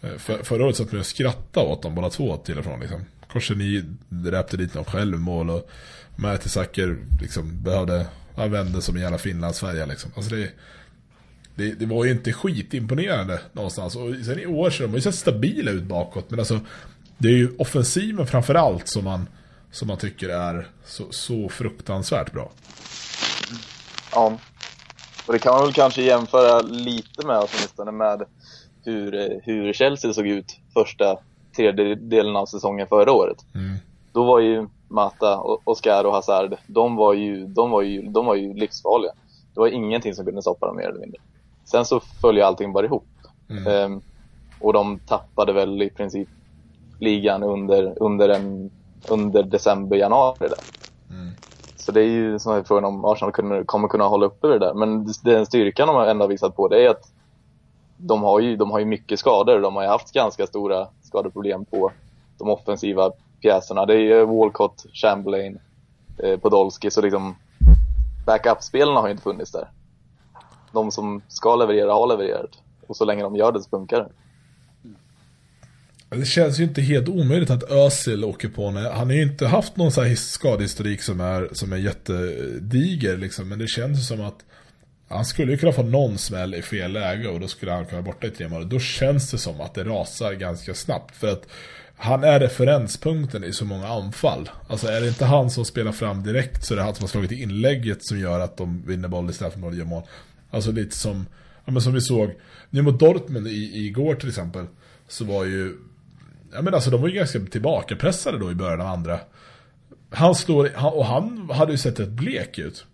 Eh, 0.01 0.17
för, 0.19 0.43
förra 0.43 0.65
året 0.65 0.77
satt 0.77 0.93
vi 0.93 1.01
och 1.01 1.07
skrattade 1.07 1.67
åt 1.67 1.83
dem 1.83 1.95
båda 1.95 2.11
två 2.11 2.37
till 2.37 2.59
och 2.59 2.65
från 2.65 2.81
liksom. 2.81 3.01
Korseny 3.33 3.83
räpte 4.25 4.57
dit 4.57 4.75
någon 4.75 4.85
självmål 4.85 5.51
och 5.51 5.71
Mertesacker 6.17 6.97
liksom 7.21 7.63
behövde, 7.63 8.07
han 8.37 8.51
vände 8.51 8.83
som 8.83 8.97
en 8.97 9.03
jävla 9.03 9.19
Finlandsfärja 9.19 9.87
liksom. 9.87 10.11
Alltså 10.17 10.35
det, 10.35 10.51
det, 11.55 11.73
det, 11.73 11.87
var 11.87 12.05
ju 12.05 12.11
inte 12.11 12.33
skitimponerande 12.33 13.41
någonstans. 13.53 13.97
Och 13.97 14.15
sen 14.25 14.39
i 14.39 14.47
år 14.47 14.71
så 14.71 14.83
de 14.83 14.89
har 14.89 14.97
ju 14.97 15.03
sett 15.03 15.15
stabila 15.15 15.71
ut 15.71 15.83
bakåt. 15.83 16.31
Men 16.31 16.39
alltså, 16.39 16.61
det 17.19 17.29
är 17.29 17.37
ju 17.37 17.57
offensiven 17.59 18.27
framförallt 18.27 18.89
som 18.89 19.05
man, 19.05 19.29
som 19.71 19.89
man 19.89 19.97
tycker 19.97 20.29
är 20.29 20.69
så, 20.85 21.05
så 21.11 21.49
fruktansvärt 21.49 22.33
bra. 22.33 22.51
Ja. 24.13 24.33
Och 25.27 25.33
det 25.33 25.39
kan 25.39 25.55
man 25.55 25.65
väl 25.65 25.73
kanske 25.73 26.03
jämföra 26.03 26.61
lite 26.61 27.27
med 27.27 27.37
åtminstone 27.37 27.93
med 27.93 28.23
hur, 28.85 29.41
hur 29.45 29.73
Chelsea 29.73 30.13
såg 30.13 30.27
ut 30.27 30.59
första 30.73 31.19
tredjedelen 31.57 32.37
av 32.37 32.47
säsongen 32.47 32.87
förra 32.87 33.13
året. 33.13 33.45
Mm. 33.55 33.77
Då 34.13 34.25
var 34.25 34.41
ju 34.41 34.69
Mata, 34.89 35.41
Oscar 35.65 36.05
och 36.05 36.13
Hazard, 36.13 36.57
de 36.67 36.97
var 36.97 37.15
ju, 37.15 37.47
de 37.47 37.71
var 37.71 37.83
ju, 37.83 38.03
de 38.03 38.27
var 38.27 38.35
ju 38.35 38.55
livsfarliga. 38.55 39.13
Det 39.55 39.61
var 39.61 39.69
ingenting 39.69 40.15
som 40.15 40.25
kunde 40.25 40.43
stoppa 40.43 40.67
dem 40.67 40.77
mer 40.77 40.89
eller 40.89 41.01
mindre. 41.01 41.21
Sen 41.65 41.85
så 41.85 42.01
följer 42.01 42.45
allting 42.45 42.73
bara 42.73 42.87
ihop. 42.87 43.07
Mm. 43.49 43.67
Ehm, 43.67 44.01
och 44.61 44.73
de 44.73 44.99
tappade 44.99 45.53
väl 45.53 45.83
i 45.83 45.91
princip 45.91 46.29
ligan 46.99 47.43
under, 47.43 48.03
under, 48.03 48.29
en, 48.29 48.71
under 49.09 49.43
december, 49.43 49.97
januari 49.97 50.49
där. 50.49 50.59
Mm. 51.11 51.35
Så 51.77 51.93
det 51.93 52.01
är 52.01 52.09
ju 52.09 52.39
som 52.39 52.53
är 52.53 52.63
frågan 52.63 52.85
om 52.85 53.05
Arsenal 53.05 53.33
kunde, 53.33 53.65
kommer 53.65 53.89
kunna 53.89 54.05
hålla 54.05 54.27
uppe 54.27 54.47
det 54.47 54.59
där. 54.59 54.75
Men 54.75 55.15
den 55.23 55.47
styrkan 55.47 55.89
de 55.89 56.09
ändå 56.09 56.25
har 56.25 56.29
visat 56.29 56.57
på 56.57 56.69
det 56.69 56.85
är 56.85 56.91
att 56.91 57.13
de 57.97 58.23
har 58.23 58.41
ju, 58.41 58.57
de 58.57 58.71
har 58.71 58.79
ju 58.79 58.85
mycket 58.85 59.19
skador. 59.19 59.61
De 59.61 59.77
har 59.77 59.83
ju 59.83 59.89
haft 59.89 60.13
ganska 60.13 60.47
stora 60.47 60.89
skadeproblem 61.03 61.65
på 61.65 61.93
de 62.39 62.51
offensiva 62.51 63.13
pjäserna. 63.41 63.87
Det 63.87 63.95
är 63.95 64.25
Walcott, 64.25 64.87
Chamberlain, 64.93 65.59
eh, 66.19 66.39
Podolski. 66.39 66.91
Så 66.91 67.03
liksom 67.03 67.37
backup-spelarna 68.27 69.01
har 69.01 69.07
ju 69.07 69.13
inte 69.13 69.23
funnits 69.23 69.53
där. 69.53 69.71
De 70.73 70.91
som 70.91 71.23
ska 71.29 71.57
leverera 71.57 71.93
har 71.93 72.07
levererat. 72.07 72.51
Och 72.87 72.97
så 72.97 73.05
länge 73.05 73.23
de 73.23 73.37
gör 73.37 73.53
det 73.53 73.63
så 73.63 73.69
funkar 73.69 73.99
det. 73.99 74.09
Det 76.09 76.27
känns 76.27 76.61
ju 76.61 76.65
inte 76.65 76.83
helt 76.83 77.09
omöjligt 77.09 77.51
att 77.51 77.71
Özil 77.71 78.25
åker 78.25 78.49
på 78.49 78.71
henne. 78.71 78.89
Han 78.89 79.07
har 79.07 79.15
ju 79.15 79.23
inte 79.23 79.47
haft 79.47 79.77
någon 79.77 79.93
så 79.93 80.03
här 80.03 80.15
skadehistorik 80.15 81.03
som 81.03 81.21
är, 81.21 81.49
som 81.53 81.73
är 81.73 81.77
jättediger 81.77 83.17
liksom. 83.17 83.49
Men 83.49 83.59
det 83.59 83.67
känns 83.67 83.99
ju 83.99 84.03
som 84.03 84.21
att 84.21 84.45
han 85.09 85.25
skulle 85.25 85.53
ju 85.53 85.59
kunna 85.59 85.73
få 85.73 85.83
någon 85.83 86.19
smäll 86.19 86.55
i 86.55 86.63
fel 86.63 86.93
läge 86.93 87.29
och 87.29 87.41
då 87.41 87.49
skulle 87.49 87.73
han 87.73 87.87
kunna 87.87 88.01
vara 88.01 88.13
borta 88.13 88.27
i 88.27 88.31
tre 88.31 88.49
månader. 88.49 88.71
Då 88.71 88.79
känns 88.79 89.31
det 89.31 89.39
som 89.39 89.61
att 89.61 89.75
det 89.75 89.85
rasar 89.85 90.33
ganska 90.33 90.75
snabbt. 90.75 91.17
För 91.17 91.29
att 91.29 91.47
han 91.97 92.25
är 92.25 92.41
referenspunkten 92.41 93.45
i 93.45 93.53
så 93.53 93.65
många 93.65 93.89
anfall. 93.89 94.51
Alltså 94.69 94.87
är 94.87 95.01
det 95.01 95.09
inte 95.09 95.25
han 95.25 95.51
som 95.51 95.65
spelar 95.65 95.93
fram 95.93 96.23
direkt 96.23 96.65
så 96.65 96.75
är 96.75 96.77
det 96.77 96.83
han 96.83 96.95
som 96.95 97.03
har 97.03 97.09
slagit 97.09 97.33
inlägget 97.33 98.07
som 98.07 98.19
gör 98.19 98.41
att 98.41 98.57
de 98.57 98.83
vinner 98.87 99.09
boll 99.09 99.31
istället 99.31 99.55
för 99.55 99.61
att 99.61 99.65
göra 99.65 99.77
gör 99.77 99.85
mål. 99.85 100.03
Alltså 100.51 100.73
lite 100.73 100.97
som, 100.97 101.27
ja, 101.65 101.73
men 101.73 101.83
som 101.83 101.95
vi 101.95 102.01
såg 102.01 102.35
nu 102.71 102.83
mot 102.83 103.01
Dortmund 103.01 103.49
i, 103.49 103.87
igår 103.87 104.15
till 104.15 104.29
exempel. 104.29 104.67
Så 105.09 105.25
var 105.25 105.45
ju, 105.45 105.77
ja 106.57 106.63
men 106.63 106.75
alltså 106.75 106.91
de 106.91 107.01
var 107.01 107.09
ju 107.09 107.15
ganska 107.15 107.41
tillbakapressade 107.41 108.39
då 108.39 108.51
i 108.51 108.55
början 108.55 108.81
av 108.81 108.87
andra. 108.87 109.19
Han 110.11 110.35
slår, 110.35 110.71
och 110.97 111.07
han 111.07 111.51
hade 111.51 111.73
ju 111.73 111.79
sett 111.79 112.01
ett 112.01 112.09
blek 112.09 112.59
ut. 112.59 112.87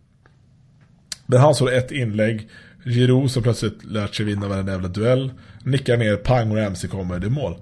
Men 1.26 1.40
han 1.40 1.54
slår 1.54 1.72
ett 1.72 1.90
inlägg. 1.90 2.48
Giroud 2.84 3.30
som 3.30 3.42
plötsligt 3.42 3.84
lärt 3.84 4.14
sig 4.14 4.26
vinna 4.26 4.48
varenda 4.48 4.72
jävla 4.72 4.88
duell. 4.88 5.32
Nickar 5.64 5.96
ner, 5.96 6.16
pang 6.16 6.50
och 6.50 6.56
Ramsey 6.56 6.90
kommer, 6.90 7.18
det 7.18 7.26
är 7.26 7.30
mål. 7.30 7.54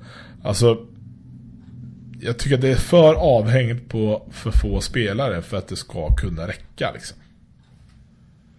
Alltså, 0.42 0.86
jag 2.20 2.38
tycker 2.38 2.56
att 2.56 2.62
det 2.62 2.70
är 2.70 2.76
för 2.76 3.14
avhängigt 3.14 3.88
på 3.88 4.22
för 4.30 4.50
få 4.50 4.80
spelare 4.80 5.42
för 5.42 5.56
att 5.56 5.68
det 5.68 5.76
ska 5.76 6.14
kunna 6.14 6.46
räcka 6.46 6.90
liksom. 6.92 7.18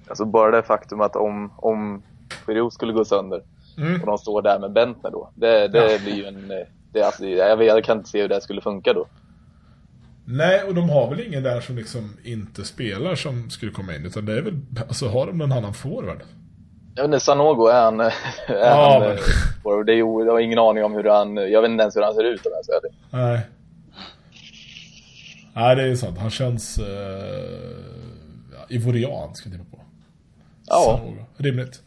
Alltså 0.07 0.25
bara 0.25 0.51
det 0.51 0.63
faktum 0.63 1.01
att 1.01 1.15
om, 1.15 1.51
om 1.55 2.03
Giroud 2.45 2.73
skulle 2.73 2.93
gå 2.93 3.05
sönder 3.05 3.41
mm. 3.77 4.01
och 4.01 4.07
de 4.07 4.17
står 4.17 4.41
där 4.41 4.59
med 4.59 4.71
Bentner 4.71 5.11
då. 5.11 5.31
Det, 5.35 5.67
det 5.67 5.91
ja. 5.91 5.99
blir 6.03 6.15
ju 6.15 6.25
en... 6.25 6.51
Det, 6.91 7.03
alltså, 7.03 7.25
jag, 7.25 7.63
jag 7.63 7.83
kan 7.83 7.97
inte 7.97 8.09
se 8.09 8.21
hur 8.21 8.27
det 8.27 8.41
skulle 8.41 8.61
funka 8.61 8.93
då. 8.93 9.07
Nej, 10.25 10.63
och 10.63 10.75
de 10.75 10.89
har 10.89 11.09
väl 11.09 11.19
ingen 11.19 11.43
där 11.43 11.61
som 11.61 11.75
liksom 11.75 12.17
inte 12.23 12.65
spelar 12.65 13.15
som 13.15 13.49
skulle 13.49 13.71
komma 13.71 13.95
in. 13.95 14.05
Utan 14.05 14.25
det 14.25 14.37
är 14.37 14.41
väl, 14.41 14.59
alltså 14.87 15.07
har 15.07 15.27
de 15.27 15.37
någon 15.37 15.51
annan 15.51 15.73
forward? 15.73 16.21
Jag 16.95 17.03
vet 17.03 17.07
inte, 17.07 17.19
Sanogo 17.19 17.67
är 17.67 17.81
han... 17.81 17.99
Är 17.99 18.13
ja, 18.47 18.99
han 18.99 19.17
men... 19.73 19.85
det 19.85 19.93
är, 19.93 19.97
jag 19.97 20.31
har 20.31 20.39
ingen 20.39 20.59
aning 20.59 20.83
om 20.83 20.93
hur 20.93 21.03
han... 21.03 21.35
Jag 21.35 21.61
vet 21.61 21.71
inte 21.71 21.81
ens 21.81 21.95
hur 21.95 22.01
han 22.01 22.13
ser 22.13 22.23
ut 22.23 22.45
om 22.45 22.51
jag 22.55 22.65
säger 22.65 22.81
det. 22.81 23.17
Nej. 23.17 23.39
Nej, 25.53 25.75
det 25.75 25.83
är 25.83 25.95
sant. 25.95 26.17
Han 26.17 26.29
känns... 26.29 26.79
Uh, 26.79 26.85
ivorian, 28.69 29.35
ska 29.35 29.49
jag 29.49 29.59
tippa 29.59 29.77
på. 29.77 29.83
Ja. 30.67 30.99
Sanogo. 30.99 31.25
Rimligt. 31.37 31.81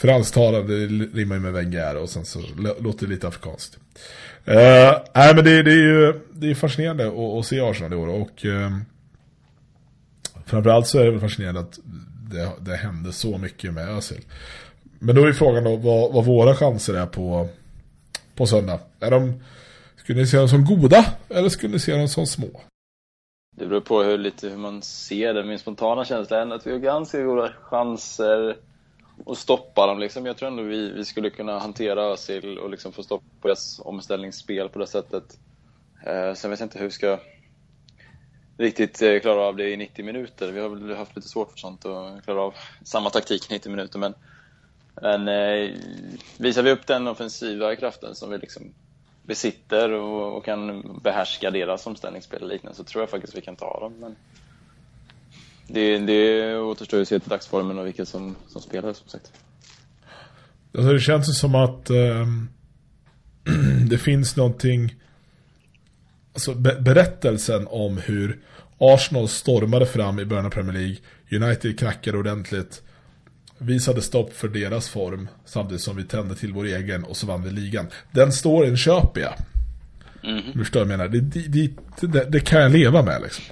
Fransktalande 0.00 0.74
rimmar 1.14 1.36
ju 1.36 1.40
med 1.40 1.52
Wenger 1.52 1.96
och 1.96 2.08
sen 2.08 2.24
så 2.24 2.40
låter 2.78 3.06
det 3.06 3.12
lite 3.12 3.28
afrikanskt. 3.28 3.78
Uh, 4.48 4.54
nej 5.14 5.34
men 5.34 5.44
det, 5.44 5.62
det, 5.62 5.72
är 5.72 5.76
ju 5.76 6.20
det 6.32 6.50
är 6.50 6.54
fascinerande 6.54 7.06
att, 7.08 7.38
att 7.38 7.46
se 7.46 7.60
Arsenal 7.60 7.92
i 7.92 7.96
år 7.96 8.08
och 8.08 8.44
uh, 8.44 8.76
framförallt 10.46 10.86
så 10.86 10.98
är 10.98 11.04
det 11.04 11.10
väl 11.10 11.20
fascinerande 11.20 11.60
att 11.60 11.78
det, 12.30 12.50
det 12.60 12.76
hände 12.76 13.12
så 13.12 13.38
mycket 13.38 13.74
med 13.74 13.88
Özil. 13.88 14.24
Men 14.98 15.16
då 15.16 15.24
är 15.26 15.32
frågan 15.32 15.64
då 15.64 15.76
vad, 15.76 16.12
vad, 16.12 16.24
våra 16.24 16.54
chanser 16.54 16.94
är 16.94 17.06
på, 17.06 17.48
på 18.34 18.46
söndag. 18.46 18.80
Är 19.00 19.10
de, 19.10 19.42
skulle 19.96 20.20
ni 20.20 20.26
se 20.26 20.36
dem 20.36 20.48
som 20.48 20.64
goda 20.64 21.04
eller 21.28 21.48
skulle 21.48 21.72
ni 21.72 21.78
se 21.78 21.96
dem 21.96 22.08
som 22.08 22.26
små? 22.26 22.60
Det 23.56 23.66
beror 23.66 23.80
på 23.80 24.02
hur, 24.02 24.18
lite 24.18 24.48
hur 24.48 24.56
man 24.56 24.82
ser 24.82 25.34
det. 25.34 25.44
Min 25.44 25.58
spontana 25.58 26.04
känsla 26.04 26.42
är 26.42 26.54
att 26.54 26.66
vi 26.66 26.72
har 26.72 26.78
ganska 26.78 27.22
goda 27.22 27.52
chanser 27.62 28.56
och 29.24 29.38
stoppa 29.38 29.86
dem. 29.86 29.98
Liksom. 29.98 30.26
Jag 30.26 30.36
tror 30.36 30.48
ändå 30.48 30.62
vi, 30.62 30.92
vi 30.92 31.04
skulle 31.04 31.30
kunna 31.30 31.58
hantera 31.58 32.02
Özil 32.02 32.58
och 32.58 32.70
liksom 32.70 32.92
få 32.92 33.02
stopp 33.02 33.22
på 33.40 33.48
deras 33.48 33.80
omställningsspel 33.84 34.68
på 34.68 34.78
det 34.78 34.86
sättet. 34.86 35.38
Eh, 36.06 36.34
sen 36.34 36.50
vet 36.50 36.60
jag 36.60 36.66
inte 36.66 36.78
hur 36.78 36.86
vi 36.86 36.90
ska 36.90 37.18
riktigt 38.58 39.02
eh, 39.02 39.20
klara 39.20 39.40
av 39.40 39.56
det 39.56 39.70
i 39.70 39.76
90 39.76 40.04
minuter. 40.04 40.52
Vi 40.52 40.60
har 40.60 40.68
väl 40.68 40.96
haft 40.96 41.16
lite 41.16 41.28
svårt 41.28 41.50
för 41.50 41.58
sånt 41.58 41.86
att 41.86 42.24
klara 42.24 42.40
av 42.40 42.54
samma 42.84 43.10
taktik 43.10 43.50
i 43.50 43.54
90 43.54 43.70
minuter. 43.70 43.98
Men, 43.98 44.14
men 45.02 45.28
eh, 45.28 45.70
visar 46.38 46.62
vi 46.62 46.70
upp 46.70 46.86
den 46.86 47.08
offensiva 47.08 47.76
kraften 47.76 48.14
som 48.14 48.30
vi 48.30 48.38
liksom 48.38 48.74
besitter 49.22 49.92
och, 49.92 50.36
och 50.36 50.44
kan 50.44 50.82
behärska 51.02 51.50
deras 51.50 51.86
omställningsspel 51.86 52.42
och 52.42 52.48
liknande 52.48 52.76
så 52.76 52.84
tror 52.84 53.02
jag 53.02 53.10
faktiskt 53.10 53.36
vi 53.36 53.40
kan 53.40 53.56
ta 53.56 53.80
dem. 53.80 53.94
Men 54.00 54.16
det, 55.72 55.98
det 55.98 56.56
återstår 56.58 57.00
att 57.00 57.08
se 57.08 57.18
till 57.18 57.30
dagsformen 57.30 57.78
och 57.78 57.86
vilka 57.86 58.06
som, 58.06 58.36
som 58.48 58.62
spelar 58.62 58.92
som 58.92 59.08
sagt. 59.08 59.32
Alltså 60.74 60.92
det 60.92 61.00
känns 61.00 61.38
som 61.38 61.54
att 61.54 61.90
eh, 61.90 62.26
det 63.88 63.98
finns 63.98 64.36
någonting 64.36 64.94
alltså 66.32 66.54
berättelsen 66.54 67.66
om 67.70 67.98
hur 67.98 68.40
Arsenal 68.78 69.28
stormade 69.28 69.86
fram 69.86 70.18
i 70.18 70.24
början 70.24 70.46
av 70.46 70.50
Premier 70.50 70.72
League 70.72 70.96
United 71.30 71.78
knackade 71.78 72.18
ordentligt 72.18 72.82
visade 73.58 74.02
stopp 74.02 74.36
för 74.36 74.48
deras 74.48 74.88
form 74.88 75.28
samtidigt 75.44 75.82
som 75.82 75.96
vi 75.96 76.04
tände 76.04 76.34
till 76.34 76.52
vår 76.52 76.64
egen 76.64 77.04
och 77.04 77.16
så 77.16 77.26
vann 77.26 77.42
vi 77.42 77.50
ligan. 77.50 77.86
Den 78.12 78.32
storyn 78.32 78.76
köper 78.76 79.20
jag. 79.20 79.34
Mm. 80.22 80.52
Förstår 80.58 80.80
jag 80.80 80.88
menar? 80.88 81.08
Det, 81.08 81.20
det, 81.20 81.70
det, 82.00 82.24
det, 82.24 82.40
kan 82.40 82.60
jag 82.60 82.72
leva 82.72 83.02
med 83.02 83.22
liksom. 83.22 83.44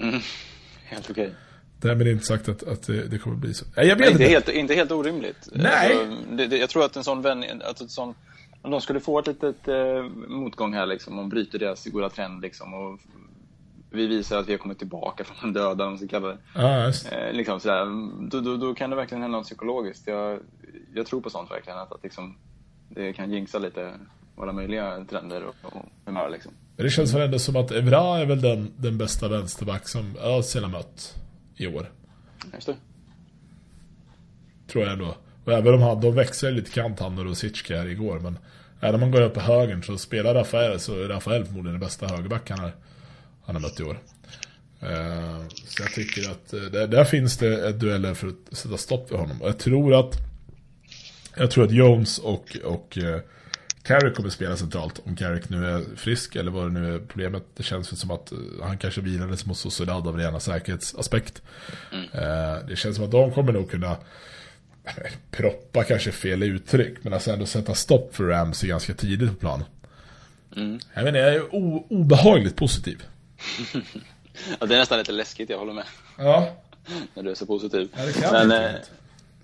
Mm. 0.00 0.20
Helt 0.84 1.10
okej. 1.10 1.26
Okay. 1.26 1.36
Därmed 1.82 2.08
inte 2.08 2.24
sagt 2.24 2.48
att, 2.48 2.62
att 2.62 2.86
det, 2.86 3.08
det 3.08 3.18
kommer 3.18 3.36
bli 3.36 3.54
så. 3.54 3.64
Jag 3.76 3.84
vet 3.84 3.92
inte, 3.92 4.10
inte. 4.10 4.24
Helt, 4.24 4.48
inte 4.48 4.74
helt 4.74 4.92
orimligt. 4.92 5.48
Nej. 5.52 5.96
Alltså, 6.30 6.56
jag 6.56 6.70
tror 6.70 6.84
att 6.84 6.96
en 6.96 7.04
sån 7.04 7.26
att 7.62 7.80
ett 7.80 7.90
sån, 7.90 8.14
om 8.62 8.70
de 8.70 8.80
skulle 8.80 9.00
få 9.00 9.18
ett 9.18 9.26
litet 9.26 9.68
eh, 9.68 10.02
motgång 10.28 10.74
här 10.74 10.86
liksom, 10.86 11.18
och 11.18 11.28
bryter 11.28 11.58
deras 11.58 11.86
goda 11.86 12.10
trend 12.10 12.42
liksom, 12.42 12.74
och 12.74 12.98
vi 13.90 14.06
visar 14.06 14.38
att 14.38 14.48
vi 14.48 14.52
har 14.52 14.58
kommit 14.58 14.78
tillbaka 14.78 15.24
från 15.24 15.52
de 15.52 15.58
döda, 15.60 15.84
om 15.84 15.90
man 15.90 15.98
ska 15.98 16.08
kalla 16.08 16.28
det. 16.28 16.38
Ja, 16.54 16.86
eh, 16.88 17.32
liksom 17.32 17.60
sådär, 17.60 17.84
då, 18.30 18.40
då, 18.40 18.56
då, 18.56 18.74
kan 18.74 18.90
det 18.90 18.96
verkligen 18.96 19.22
hända 19.22 19.38
något 19.38 19.46
psykologiskt. 19.46 20.06
Jag, 20.06 20.40
jag 20.94 21.06
tror 21.06 21.20
på 21.20 21.30
sånt 21.30 21.50
verkligen, 21.50 21.78
att, 21.78 21.92
att 21.92 22.02
liksom, 22.02 22.36
det 22.88 23.12
kan 23.12 23.30
jinxa 23.30 23.58
lite 23.58 23.92
våra 24.36 24.52
möjliga 24.52 25.04
trender 25.10 25.44
och, 25.44 25.54
och 25.62 25.84
humör. 26.04 26.30
Liksom. 26.30 26.52
Det 26.76 26.90
känns 26.90 27.14
väl 27.14 27.22
ändå 27.22 27.38
som 27.38 27.56
att 27.56 27.70
Evra 27.70 28.18
är 28.18 28.26
väl 28.26 28.40
den, 28.40 28.72
den 28.76 28.98
bästa 28.98 29.28
vänsterback 29.28 29.88
som 29.88 30.16
Özil 30.22 30.62
har 30.62 30.70
mött 30.70 31.21
i 31.62 31.66
år. 31.66 31.90
Just 32.54 32.66
det. 32.66 32.76
Tror 34.66 34.84
jag 34.84 34.92
ändå. 34.92 35.16
Och 35.44 35.52
även 35.52 35.74
om 35.74 35.82
han, 35.82 36.00
de 36.00 36.14
växer 36.14 36.50
lite 36.50 36.70
kant 36.70 37.00
han 37.00 37.18
och 37.18 37.24
Rosicka 37.24 37.76
här 37.76 37.86
igår. 37.86 38.18
Men 38.18 38.38
även 38.80 38.94
om 38.94 39.00
man 39.00 39.10
går 39.10 39.20
upp 39.20 39.34
på 39.34 39.40
högern 39.40 39.82
så 39.82 39.98
spelar 39.98 40.34
Rafael 40.34 40.80
så 40.80 41.02
är 41.02 41.08
Rafael 41.08 41.44
förmodligen 41.44 41.80
den 41.80 41.86
bästa 41.88 42.06
högerback 42.06 42.50
han 42.50 42.70
han 43.44 43.54
har 43.54 43.62
mött 43.62 43.80
i 43.80 43.82
år. 43.82 43.98
Uh, 44.82 45.48
så 45.48 45.82
jag 45.82 45.92
tycker 45.92 46.30
att 46.30 46.54
uh, 46.54 46.62
där, 46.62 46.86
där, 46.86 47.04
finns 47.04 47.38
det 47.38 47.68
ett 47.68 47.80
dueller 47.80 48.14
för 48.14 48.28
att 48.28 48.56
sätta 48.56 48.76
stopp 48.76 49.08
för 49.08 49.16
honom. 49.16 49.42
Och 49.42 49.48
jag 49.48 49.58
tror 49.58 49.94
att 49.94 50.14
jag 51.36 51.50
tror 51.50 51.64
att 51.64 51.72
Jones 51.72 52.18
och, 52.18 52.56
och 52.64 52.98
uh, 53.02 53.18
Carrick 53.82 54.14
kommer 54.14 54.30
spela 54.30 54.56
centralt. 54.56 55.00
Om 55.04 55.16
Carrick 55.16 55.48
nu 55.48 55.66
är 55.66 55.96
frisk 55.96 56.36
eller 56.36 56.50
vad 56.50 56.64
det 56.64 56.80
nu 56.80 56.94
är 56.94 56.98
problemet. 56.98 57.42
Det 57.56 57.62
känns 57.62 58.00
som 58.00 58.10
att 58.10 58.32
han 58.62 58.78
kanske 58.78 59.00
vilades 59.00 59.46
mot 59.46 59.58
Sociedad 59.58 60.08
av 60.08 60.18
rena 60.18 60.40
säkerhetsaspekt. 60.40 61.42
Mm. 61.92 62.66
det 62.66 62.76
känns 62.76 62.96
som 62.96 63.04
att 63.04 63.10
de 63.10 63.32
kommer 63.32 63.52
nog 63.52 63.70
kunna 63.70 63.96
proppa 65.30 65.84
kanske 65.84 66.12
fel 66.12 66.42
uttryck. 66.42 67.04
Men 67.04 67.12
alltså 67.12 67.30
ändå 67.30 67.46
sätta 67.46 67.74
stopp 67.74 68.16
för 68.16 68.24
Ramsey 68.24 68.68
ganska 68.68 68.94
tidigt 68.94 69.30
på 69.30 69.36
plan. 69.36 69.64
Mm. 70.56 70.80
Jag 70.94 71.04
menar, 71.04 71.18
jag 71.18 71.34
är 71.34 71.54
obehagligt 71.92 72.56
positiv. 72.56 73.02
ja, 74.60 74.66
det 74.66 74.74
är 74.74 74.78
nästan 74.78 74.98
lite 74.98 75.12
läskigt, 75.12 75.50
jag 75.50 75.58
håller 75.58 75.72
med. 75.72 75.84
Ja. 76.18 76.56
När 77.14 77.22
du 77.22 77.30
är 77.30 77.34
så 77.34 77.46
positiv. 77.46 77.88
Ja, 77.96 78.06
det 78.06 78.12
kan 78.12 78.48
Men, 78.48 78.74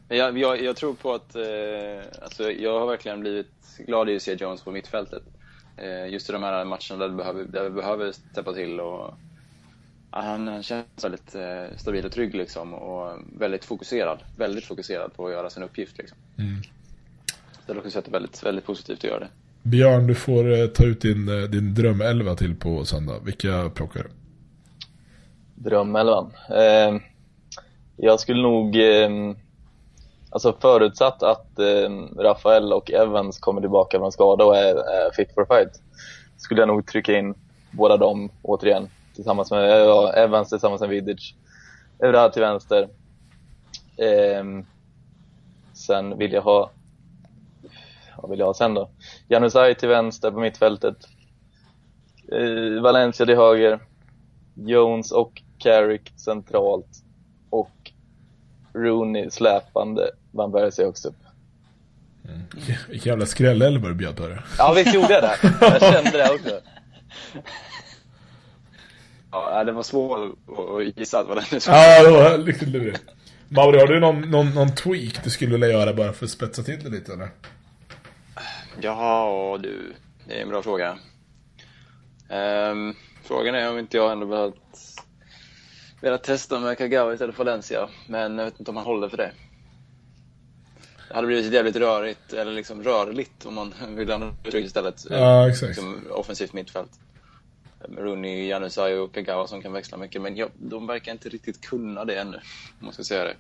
jag, 0.09 0.39
jag, 0.39 0.63
jag, 0.63 0.77
tror 0.77 0.95
på 0.95 1.15
att, 1.15 1.35
eh, 1.35 2.23
alltså, 2.23 2.51
jag 2.51 2.81
har 2.81 2.87
verkligen 2.87 3.21
blivit 3.21 3.79
glad 3.87 4.11
i 4.11 4.17
att 4.17 4.23
se 4.23 4.35
Jones 4.35 4.63
på 4.63 4.71
mittfältet. 4.71 5.23
Eh, 5.77 6.13
just 6.13 6.31
i 6.31 6.33
de 6.33 6.43
här 6.43 6.65
matcherna 6.65 6.97
där 6.97 7.09
vi 7.09 7.15
behöver, 7.15 7.45
där 7.45 7.65
vi 7.65 7.71
behöver 7.71 8.13
steppa 8.13 8.53
till 8.53 8.81
och 8.81 9.15
han, 10.11 10.49
han 10.49 10.63
känns 10.63 11.05
väldigt 11.05 11.35
eh, 11.35 11.77
stabil 11.77 12.05
och 12.05 12.13
trygg 12.13 12.35
liksom 12.35 12.75
och 12.75 13.19
väldigt 13.39 13.65
fokuserad. 13.65 14.19
Väldigt 14.37 14.65
fokuserad 14.65 15.15
på 15.15 15.27
att 15.27 15.33
göra 15.33 15.51
sin 15.51 15.63
uppgift 15.63 15.99
liksom. 15.99 16.19
Mm. 16.39 16.63
Det 17.67 17.75
låter 17.75 17.91
sätt 17.91 18.09
väldigt, 18.09 18.43
väldigt 18.43 18.67
positivt 18.67 18.99
att 18.99 19.05
göra 19.05 19.21
det. 19.21 19.29
Björn, 19.63 20.07
du 20.07 20.15
får 20.15 20.53
eh, 20.53 20.67
ta 20.67 20.85
ut 20.85 21.01
din, 21.01 21.29
eh, 21.29 21.51
din 21.51 21.75
drömelva 21.75 22.35
till 22.35 22.57
på 22.57 22.85
söndag. 22.85 23.19
Vilka 23.25 23.71
plockar 23.75 24.03
du? 24.03 24.11
Drömelvan? 25.55 26.33
Eh, 26.51 27.01
jag 27.97 28.21
skulle 28.21 28.43
nog, 28.43 28.77
eh, 28.77 29.11
alltså 30.31 30.57
förutsatt 30.61 31.23
att 31.23 31.59
eh, 31.59 31.91
Rafael 32.19 32.73
och 32.73 32.91
Evans 32.91 33.39
kommer 33.39 33.61
tillbaka 33.61 33.99
från 33.99 34.13
skada 34.13 34.45
och 34.45 34.57
är, 34.57 34.75
är 34.75 35.11
fit 35.11 35.35
for 35.35 35.45
fight, 35.45 35.83
skulle 36.37 36.61
jag 36.61 36.69
nog 36.69 36.87
trycka 36.87 37.19
in 37.19 37.35
båda 37.71 37.97
dem 37.97 38.31
återigen 38.43 38.89
tillsammans 39.15 39.51
med 39.51 39.71
eh, 39.71 39.77
ja, 39.77 40.13
Evans 40.13 40.49
tillsammans 40.49 40.81
med 40.81 40.91
Vidic. 40.91 41.35
Överallt 41.99 42.33
till 42.33 42.43
vänster. 42.43 42.89
Eh, 43.97 44.45
sen 45.73 46.19
vill 46.19 46.33
jag 46.33 46.43
ha, 46.43 46.71
vad 48.17 48.31
vill 48.31 48.39
jag 48.39 48.47
ha 48.47 48.55
sen 48.55 48.75
då? 48.75 48.91
Januzaj 49.29 49.75
till 49.75 49.89
vänster 49.89 50.31
på 50.31 50.41
mittfältet. 50.41 50.97
Eh, 52.33 52.83
Valencia 52.83 53.27
till 53.27 53.37
höger. 53.37 53.81
Jones 54.55 55.13
och 55.13 55.43
Carrick 55.59 56.13
centralt. 56.17 57.05
Och 57.51 57.93
Rooney 58.73 59.31
släpande, 59.31 60.11
Van 60.31 60.53
Persie 60.53 60.85
högst 60.85 61.07
upp. 61.07 61.17
Mm. 62.25 62.41
Vilken 62.89 63.11
jävla 63.11 63.27
skrällälva 63.27 63.89
du 63.89 63.95
bjöd 63.95 64.17
på 64.17 64.27
det. 64.27 64.43
Ja, 64.59 64.73
visst 64.73 64.95
gjorde 64.95 65.13
jag 65.13 65.23
det. 65.23 65.39
Jag 65.61 65.81
kände 65.81 66.11
det 66.11 66.31
också. 66.31 66.61
Ja, 69.31 69.65
det 69.65 69.73
var 69.73 69.83
svårt 69.83 70.19
att 70.19 70.99
gissa 70.99 71.25
vad 71.25 71.37
den 71.37 71.61
skulle 71.61 71.77
Ja, 71.77 72.03
det 72.03 72.11
var 72.11 72.39
riktigt 72.39 72.69
lurigt. 72.69 73.03
Mauri, 73.49 73.79
har 73.79 73.87
du 73.87 74.01
någon, 74.01 74.21
någon, 74.31 74.51
någon 74.55 74.75
tweak 74.75 75.25
du 75.25 75.31
skulle 75.31 75.53
vilja 75.53 75.69
göra 75.69 75.95
bara 75.95 76.13
för 76.13 76.25
att 76.25 76.31
spetsa 76.31 76.63
till 76.63 76.85
det 76.85 76.91
lite 76.91 77.13
eller? 77.13 77.29
Ja, 78.81 79.59
du. 79.63 79.95
Det 80.27 80.39
är 80.39 80.43
en 80.43 80.49
bra 80.49 80.63
fråga. 80.63 80.99
Um, 82.31 82.95
frågan 83.23 83.55
är 83.55 83.71
om 83.71 83.79
inte 83.79 83.97
jag 83.97 84.13
ändå 84.13 84.27
velat, 84.27 84.55
velat 86.01 86.25
testa 86.25 86.61
med 86.61 86.79
Kagawa 86.79 87.15
istället 87.15 87.37
för 87.37 87.45
Valencia. 87.45 87.89
Men 88.07 88.39
jag 88.39 88.45
vet 88.45 88.59
inte 88.61 88.71
om 88.71 88.77
han 88.77 88.87
håller 88.87 89.09
för 89.09 89.17
det. 89.17 89.33
Det 91.09 91.15
hade 91.15 91.27
blivit 91.27 91.53
jävligt 91.53 91.77
rörigt, 91.77 92.33
eller 92.33 92.53
liksom 92.53 92.83
rörligt 92.83 93.47
om 93.47 93.55
man 93.55 93.75
vill 93.89 94.11
använda 94.11 94.37
uttryck 94.45 94.67
istället. 94.67 95.07
Ja, 95.11 95.49
exakt. 95.49 95.69
Liksom 95.69 96.03
offensivt 96.11 96.53
mittfält. 96.53 96.91
Rooney, 97.97 98.49
Janusaj 98.49 98.99
och 98.99 99.15
Kagawa 99.15 99.47
som 99.47 99.63
kan 99.63 99.73
växla 99.73 99.99
mycket. 99.99 100.23
Men 100.23 100.37
ja, 100.37 100.49
de 100.59 100.87
verkar 100.87 101.13
inte 101.13 101.29
riktigt 101.29 101.61
kunna 101.61 102.05
det 102.05 102.15
ännu, 102.15 102.37
om 102.81 102.85
man 102.85 102.93
ska 102.93 103.05
säga 103.05 103.25
det. 103.25 103.35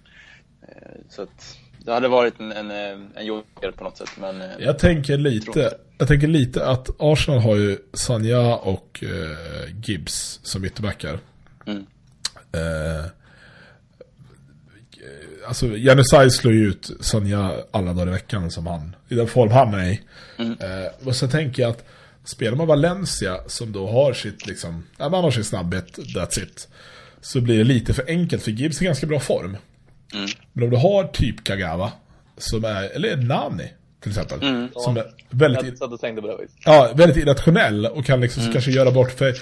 Eh, 0.62 1.00
så 1.08 1.22
att 1.22 1.58
det 1.84 1.92
hade 1.92 2.08
varit 2.08 2.40
en, 2.40 2.52
en, 2.52 2.70
en 3.14 3.26
joker 3.26 3.70
på 3.70 3.84
något 3.84 3.96
sätt. 3.96 4.10
Men 4.20 4.40
eh, 4.40 4.48
jag 4.58 4.78
tänker 4.78 5.16
lite, 5.16 5.74
jag 5.98 6.08
tänker 6.08 6.26
lite 6.26 6.66
att 6.66 6.88
Arsenal 6.98 7.40
har 7.40 7.56
ju 7.56 7.78
Sanja 7.92 8.56
och 8.56 9.04
eh, 9.04 9.74
Gibbs 9.84 10.40
som 10.42 10.64
ytterbackar. 10.64 11.18
Mm. 11.66 11.86
Eh, 12.52 13.04
alltså 15.48 15.76
Janusaj 15.76 16.30
slår 16.30 16.54
ju 16.54 16.68
ut 16.68 16.90
Sanja 17.00 17.52
alla 17.70 17.92
dagar 17.92 18.08
i 18.08 18.10
veckan 18.10 18.50
som 18.50 18.66
han, 18.66 18.96
i 19.08 19.14
den 19.14 19.26
form 19.26 19.50
han 19.50 19.74
är 19.74 19.88
i. 19.88 20.00
Mm. 20.38 20.52
Eh, 20.52 21.06
och 21.06 21.16
så 21.16 21.28
tänker 21.28 21.62
jag 21.62 21.70
att 21.70 21.84
Spelar 22.28 22.56
man 22.56 22.66
Valencia 22.66 23.40
som 23.46 23.72
då 23.72 23.90
har 23.90 24.12
sitt 24.12 24.46
liksom, 24.46 24.84
ja, 24.96 25.08
man 25.08 25.24
har 25.24 25.30
sin 25.30 25.44
snabbhet, 25.44 25.98
that's 25.98 26.42
it. 26.42 26.68
Så 27.20 27.40
blir 27.40 27.58
det 27.58 27.64
lite 27.64 27.94
för 27.94 28.04
enkelt 28.08 28.42
för 28.42 28.50
Gibbs 28.50 28.80
är 28.80 28.84
ganska 28.84 29.06
bra 29.06 29.20
form. 29.20 29.56
Mm. 30.14 30.26
Men 30.52 30.64
om 30.64 30.70
du 30.70 30.76
har 30.76 31.04
typ 31.04 31.44
Kagawa, 31.44 31.92
som 32.36 32.64
är, 32.64 32.82
eller 32.82 33.16
Nani 33.16 33.72
till 34.00 34.10
exempel. 34.10 34.42
Mm. 34.42 34.68
Som 34.74 34.96
är 34.96 35.04
väldigt, 35.30 35.82
ja, 36.64 36.92
väldigt 36.94 37.16
irrationell 37.16 37.86
och 37.86 38.04
kan 38.04 38.20
liksom 38.20 38.42
mm. 38.42 38.52
kanske 38.52 38.70
göra 38.70 38.90
bort 38.90 39.10
för 39.10 39.34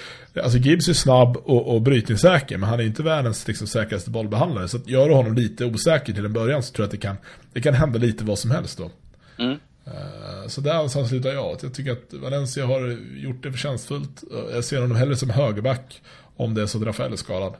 Alltså 0.43 0.57
Gibbs 0.57 0.87
är 0.89 0.93
snabb 0.93 1.37
och, 1.37 1.75
och 1.75 1.81
brytningssäker 1.81 2.57
Men 2.57 2.69
han 2.69 2.79
är 2.79 2.83
inte 2.83 3.03
världens 3.03 3.47
liksom, 3.47 3.67
säkraste 3.67 4.09
bollbehandlare 4.09 4.67
Så 4.67 4.77
att 4.77 4.87
gör 4.87 5.09
du 5.09 5.15
honom 5.15 5.33
lite 5.33 5.65
osäker 5.65 6.13
till 6.13 6.25
en 6.25 6.33
början 6.33 6.63
Så 6.63 6.73
tror 6.73 6.83
jag 6.83 6.87
att 6.87 6.91
det 6.91 7.07
kan, 7.07 7.17
det 7.53 7.61
kan 7.61 7.73
hända 7.73 7.99
lite 7.99 8.23
vad 8.23 8.39
som 8.39 8.51
helst 8.51 8.77
då 8.77 8.91
mm. 9.43 9.57
Eh, 9.87 10.47
så 10.47 10.61
där 10.61 10.73
någonstans 10.73 11.09
slutar 11.09 11.29
jag. 11.29 11.57
Jag 11.61 11.73
tycker 11.73 11.91
att 11.91 12.13
Valencia 12.13 12.65
har 12.65 12.97
gjort 13.17 13.43
det 13.43 13.51
förtjänstfullt. 13.51 14.23
Jag 14.53 14.63
ser 14.63 14.81
honom 14.81 14.97
hellre 14.97 15.15
som 15.15 15.29
högerback 15.29 16.01
om 16.35 16.53
det 16.53 16.61
är 16.61 16.65
så 16.65 16.77
att 16.77 16.83
Rafael 16.83 17.13
är 17.13 17.15
skadad. 17.15 17.53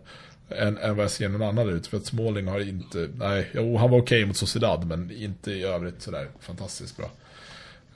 Än, 0.49 0.77
än 0.77 0.95
vad 0.95 1.03
jag 1.03 1.11
ser 1.11 1.29
någon 1.29 1.41
annan 1.41 1.69
ut. 1.69 1.87
För 1.87 1.97
att 1.97 2.05
Småling 2.05 2.47
har 2.47 2.69
inte, 2.69 3.09
nej, 3.17 3.49
jo, 3.53 3.77
han 3.77 3.91
var 3.91 3.97
okej 3.97 4.17
okay 4.17 4.25
mot 4.25 4.37
Sociedad 4.37 4.87
men 4.87 5.11
inte 5.11 5.51
i 5.51 5.63
övrigt 5.63 6.01
sådär 6.01 6.27
fantastiskt 6.39 6.97
bra. 6.97 7.05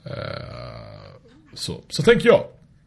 Uh, 0.06 0.12
så, 1.54 1.72
så 1.88 2.02
tänker 2.02 2.28
jag. 2.28 2.44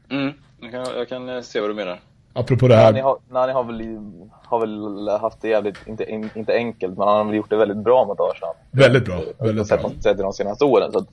Mm, 0.09 0.33
jag 0.61 0.71
kan, 0.71 0.97
jag 0.97 1.09
kan 1.09 1.29
eh, 1.29 1.41
se 1.41 1.61
vad 1.61 1.69
du 1.69 1.73
menar. 1.73 1.99
Apropå 2.33 2.67
det 2.67 2.75
här. 2.75 2.91
Nani 2.91 3.01
har, 3.01 3.17
Nani 3.29 3.53
har, 3.53 3.63
väl, 3.63 3.99
har 4.43 4.59
väl 4.59 5.07
haft 5.07 5.41
det 5.41 5.47
jävligt, 5.47 5.87
inte, 5.87 6.29
inte 6.35 6.53
enkelt, 6.53 6.97
men 6.97 7.07
han 7.07 7.17
har 7.17 7.25
väl 7.25 7.35
gjort 7.35 7.49
det 7.49 7.55
väldigt 7.57 7.77
bra 7.77 8.05
mot 8.05 8.19
Arsenal. 8.19 8.55
Väldigt 8.71 9.05
bra. 9.05 9.21
Väldigt 9.39 9.67
bra. 9.67 9.91
Sett 10.03 10.17
de 10.17 10.33
senaste 10.33 10.65
åren. 10.65 10.91
Så 10.91 10.97
att, 10.97 11.07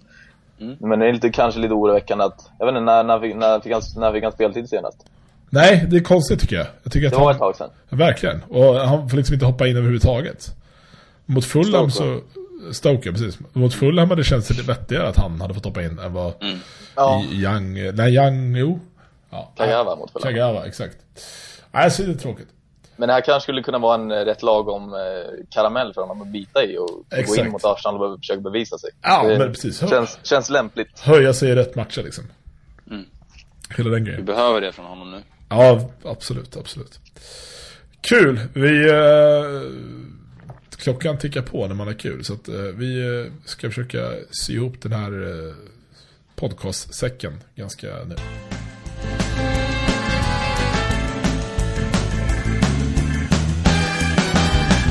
mm. 0.61 0.77
Men 0.81 0.99
det 0.99 1.09
är 1.09 1.13
lite, 1.13 1.31
kanske 1.31 1.61
lite 1.61 1.75
oroväckande 1.75 2.25
att, 2.25 2.51
jag 2.59 2.67
vet 2.67 2.73
inte, 2.73 2.81
när, 2.81 3.05
när, 3.05 3.21
fick, 3.21 3.37
när, 3.37 3.61
fick 3.61 3.73
han, 3.73 3.83
när 3.97 4.13
fick 4.13 4.23
han 4.23 4.33
speltid 4.33 4.69
senast? 4.69 5.07
Nej, 5.55 5.87
det 5.91 5.97
är 5.97 6.01
konstigt 6.01 6.41
tycker 6.41 6.57
jag. 6.57 6.67
jag 6.83 6.93
tycker 6.93 7.11
det 7.11 7.17
var 7.17 7.25
han, 7.25 7.33
ett 7.33 7.39
tag 7.39 7.57
sedan. 7.57 7.71
Verkligen. 7.89 8.43
Och 8.49 8.75
han 8.75 9.09
får 9.09 9.17
liksom 9.17 9.35
inte 9.35 9.47
hoppa 9.47 9.67
in 9.67 9.77
överhuvudtaget. 9.77 10.57
Mot 11.27 11.45
Fulham 11.45 11.91
så... 11.91 12.21
Stoke, 12.73 13.13
precis. 13.13 13.39
Mot 13.53 13.75
Fulham 13.75 14.11
hade 14.11 14.21
det 14.21 14.25
känts 14.25 14.51
lite 14.51 14.63
vettigare 14.63 15.09
att 15.09 15.17
han 15.17 15.41
hade 15.41 15.55
fått 15.55 15.65
hoppa 15.65 15.83
in 15.83 15.99
än 15.99 16.13
vad 16.13 16.43
mm. 16.43 16.59
ja. 16.97 17.25
Young... 17.33 17.95
Nej, 17.95 18.15
Young... 18.15 18.57
Jo. 18.57 18.81
Ja. 19.31 19.53
Kagawa 19.57 19.97
mot 19.97 20.13
Fulham. 20.13 20.33
Kagawa, 20.33 20.67
exakt. 20.67 20.97
Nej, 21.73 21.91
så 21.91 22.03
är 22.03 22.07
det 22.07 22.15
tråkigt. 22.15 22.49
Men 22.97 23.07
det 23.07 23.13
här 23.13 23.21
kanske 23.21 23.43
skulle 23.43 23.63
kunna 23.63 23.79
vara 23.79 23.95
en 23.95 24.11
eh, 24.11 24.17
rätt 24.17 24.43
lagom 24.43 24.95
eh, 24.95 24.99
karamell 25.51 25.95
för 25.95 26.01
honom 26.01 26.23
att 26.23 26.29
bita 26.29 26.65
i 26.65 26.79
och 26.79 27.05
Exakt. 27.11 27.29
gå 27.29 27.45
in 27.45 27.51
mot 27.51 27.65
Arsenal 27.65 28.03
och 28.03 28.19
försöka 28.19 28.41
bevisa 28.41 28.79
sig. 28.79 28.91
Ja, 29.03 29.29
det 29.29 29.39
men 29.39 29.53
precis. 29.53 29.89
Känns, 29.89 30.19
känns 30.23 30.51
lämpligt. 30.51 31.01
Höja 31.01 31.33
sig 31.33 31.51
i 31.51 31.55
rätt 31.55 31.75
matcher 31.75 32.03
liksom. 32.03 32.25
Mm. 32.91 33.05
Hela 33.77 33.91
den 33.91 34.05
grejen. 34.05 34.21
Vi 34.21 34.27
behöver 34.27 34.61
det 34.61 34.73
från 34.73 34.87
honom 34.87 35.11
nu. 35.11 35.23
Ja, 35.53 35.91
absolut, 36.05 36.57
absolut. 36.57 37.01
Kul! 38.01 38.41
Vi... 38.53 38.91
Eh, 38.91 39.63
klockan 40.77 41.19
tickar 41.19 41.43
på 41.43 41.67
när 41.67 41.75
man 41.75 41.87
har 41.87 41.95
kul. 41.95 42.25
Så 42.25 42.35
att 42.35 42.49
eh, 42.49 42.55
vi 42.55 43.01
eh, 43.01 43.33
ska 43.45 43.69
försöka 43.69 44.11
sy 44.31 44.55
ihop 44.55 44.83
den 44.83 44.93
här 44.93 45.13
eh, 45.23 45.55
podcastsäcken 46.35 47.33
ganska 47.55 47.87
nu. 48.07 48.15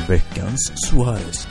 veckans 0.07 0.71
Suarez. 0.75 1.47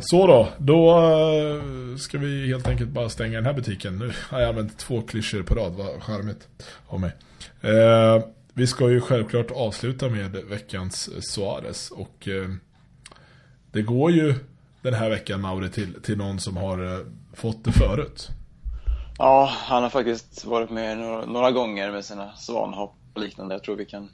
Så 0.00 0.26
då, 0.26 0.48
då 0.58 0.90
eh, 0.90 1.96
ska 1.96 2.18
vi 2.18 2.48
helt 2.48 2.68
enkelt 2.68 2.90
bara 2.90 3.08
stänga 3.08 3.36
den 3.36 3.46
här 3.46 3.52
butiken. 3.52 3.98
Nu 3.98 4.12
har 4.28 4.40
jag 4.40 4.48
använt 4.48 4.78
två 4.78 5.02
klyschor 5.02 5.42
på 5.42 5.54
rad, 5.54 5.72
vad 5.72 6.02
charmigt 6.02 6.48
av 6.86 7.00
mig. 7.00 7.12
Eh, 7.60 8.22
vi 8.58 8.66
ska 8.66 8.90
ju 8.90 9.00
självklart 9.00 9.50
avsluta 9.50 10.08
med 10.08 10.30
veckans 10.30 11.10
Suarez 11.32 11.90
och 11.90 12.28
eh, 12.28 12.48
det 13.72 13.82
går 13.82 14.10
ju 14.10 14.34
den 14.82 14.94
här 14.94 15.10
veckan, 15.10 15.40
Mauri, 15.40 15.70
till, 15.70 16.02
till 16.02 16.18
någon 16.18 16.40
som 16.40 16.56
har 16.56 16.84
eh, 16.84 17.06
fått 17.34 17.64
det 17.64 17.72
förut? 17.72 18.28
Ja, 19.18 19.50
han 19.52 19.82
har 19.82 19.90
faktiskt 19.90 20.44
varit 20.44 20.70
med 20.70 20.98
några, 20.98 21.26
några 21.26 21.50
gånger 21.50 21.92
med 21.92 22.04
sina 22.04 22.32
svanhopp 22.32 22.94
och 23.14 23.20
liknande. 23.20 23.54
Jag 23.54 23.62
tror 23.62 23.76
vi 23.76 23.84
kan 23.84 24.08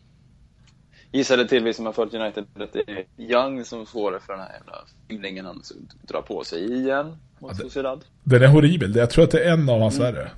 gissa 1.12 1.36
det 1.36 1.48
till, 1.48 1.64
vi 1.64 1.74
som 1.74 1.86
har 1.86 1.92
följt 1.92 2.14
United, 2.14 2.44
att 2.54 2.72
det 2.72 2.90
är 2.90 3.04
Young 3.16 3.64
som 3.64 3.86
får 3.86 4.12
det 4.12 4.20
för 4.20 4.32
den 4.32 4.42
här 4.42 4.52
jävla 4.52 4.74
fyllningen 5.08 5.46
han 5.46 5.62
drar 6.02 6.22
på 6.22 6.44
sig 6.44 6.74
igen 6.74 7.16
mot 7.38 7.74
ja. 7.74 7.98
Den 8.24 8.42
är 8.42 8.48
horribel. 8.48 8.96
Jag 8.96 9.10
tror 9.10 9.24
att 9.24 9.30
det 9.30 9.44
är 9.44 9.52
en 9.52 9.68
av 9.68 9.80
hans 9.80 9.98
mm. 9.98 10.14
värre. 10.14 10.30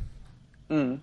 Mm. 0.69 1.01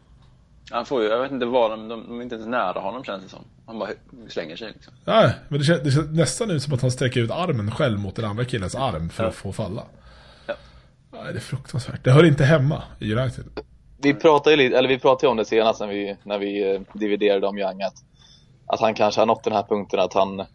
Han 0.72 0.86
får 0.86 1.04
ju, 1.04 1.10
jag 1.10 1.22
vet 1.22 1.32
inte 1.32 1.46
vad 1.46 1.72
de, 1.72 1.88
de, 1.88 2.08
de 2.08 2.20
är 2.20 2.24
inte 2.24 2.36
ens 2.36 2.48
nära 2.48 2.80
honom 2.80 3.04
känns 3.04 3.24
det 3.24 3.30
som. 3.30 3.40
Han 3.66 3.80
bara 3.80 3.90
slänger 4.28 4.56
sig 4.56 4.72
liksom. 4.74 4.94
Nej, 5.06 5.32
men 5.48 5.60
det 5.60 5.66
känns, 5.66 5.82
det 5.84 5.92
känns 5.92 6.12
nästan 6.12 6.52
ut 6.52 6.64
som 6.64 6.74
att 6.74 6.82
han 6.82 6.92
sträcker 6.92 7.22
ut 7.22 7.32
armen 7.32 7.72
själv 7.72 8.00
mot 8.00 8.16
den 8.16 8.26
andra 8.26 8.46
killens 8.46 8.76
arm 8.76 9.10
för 9.10 9.24
ja. 9.24 9.30
att 9.30 9.36
få 9.36 9.52
falla. 9.54 9.84
Ja. 10.48 10.54
Nej, 11.12 11.34
det 11.34 11.40
är 11.40 11.42
fruktansvärt. 11.42 12.04
Det 12.04 12.12
hör 12.12 12.26
inte 12.26 12.44
hemma 12.44 12.84
i 13.00 13.14
United. 13.14 13.46
Vi 14.02 14.14
pratade 14.14 14.56
ju 14.56 14.58
lite, 14.58 14.78
eller 14.78 14.90
vi 14.90 15.00
pratade 15.00 15.32
om 15.32 15.38
det 15.38 15.46
senast 15.46 15.80
när 15.80 15.88
vi, 15.88 16.18
när 16.24 16.40
vi 16.40 16.74
eh, 16.74 16.82
dividerade 16.94 17.48
om 17.48 17.58
Young 17.58 17.82
att, 17.82 17.96
att 18.68 18.80
han 18.80 18.94
kanske 18.94 19.22
har 19.22 19.26
nått 19.26 19.44
den 19.44 19.54
här 19.54 19.64
punkten 19.64 20.00
att 20.00 20.14
han, 20.14 20.46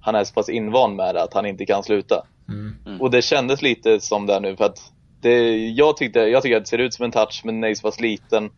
han 0.00 0.14
är 0.14 0.24
så 0.24 0.34
pass 0.34 0.48
invand 0.48 0.96
med 0.96 1.14
det 1.14 1.22
att 1.22 1.34
han 1.34 1.46
inte 1.46 1.66
kan 1.66 1.82
sluta. 1.82 2.26
Mm. 2.48 2.76
Mm. 2.86 3.00
Och 3.00 3.10
det 3.10 3.22
kändes 3.22 3.62
lite 3.62 4.00
som 4.00 4.26
det 4.26 4.40
nu 4.40 4.56
för 4.56 4.64
att 4.64 4.92
det, 5.20 5.56
jag, 5.56 5.96
tyckte, 5.96 6.18
jag 6.18 6.42
tycker 6.42 6.56
att 6.56 6.62
det 6.62 6.68
ser 6.68 6.78
ut 6.78 6.94
som 6.94 7.04
en 7.04 7.10
touch 7.10 7.42
men 7.44 7.60
den 7.60 7.70
är 7.70 7.74
så 7.74 7.82
pass 7.82 8.00
liten. 8.00 8.50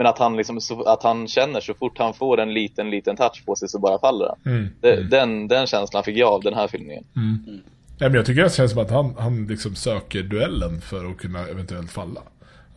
Men 0.00 0.06
att 0.06 0.18
han, 0.18 0.36
liksom, 0.36 0.60
att 0.86 1.02
han 1.02 1.28
känner 1.28 1.60
så 1.60 1.74
fort 1.74 1.98
han 1.98 2.14
får 2.14 2.40
en 2.40 2.54
liten, 2.54 2.90
liten 2.90 3.16
touch 3.16 3.42
på 3.46 3.56
sig 3.56 3.68
så 3.68 3.78
bara 3.78 3.98
faller 3.98 4.28
han. 4.28 4.54
Mm. 4.54 4.68
Mm. 4.82 5.10
Den, 5.10 5.48
den 5.48 5.66
känslan 5.66 6.04
fick 6.04 6.16
jag 6.16 6.32
av 6.32 6.42
den 6.42 6.54
här 6.54 6.68
filmningen. 6.68 7.04
Mm. 7.16 7.44
Mm. 7.46 7.60
Ja, 7.98 8.08
men 8.08 8.14
jag 8.14 8.26
tycker 8.26 8.42
det 8.42 8.54
känns 8.54 8.70
som 8.72 8.80
att 8.80 8.90
han, 8.90 9.14
han 9.18 9.46
liksom 9.46 9.74
söker 9.74 10.22
duellen 10.22 10.80
för 10.80 11.10
att 11.10 11.18
kunna 11.18 11.46
eventuellt 11.46 11.90
falla. 11.90 12.20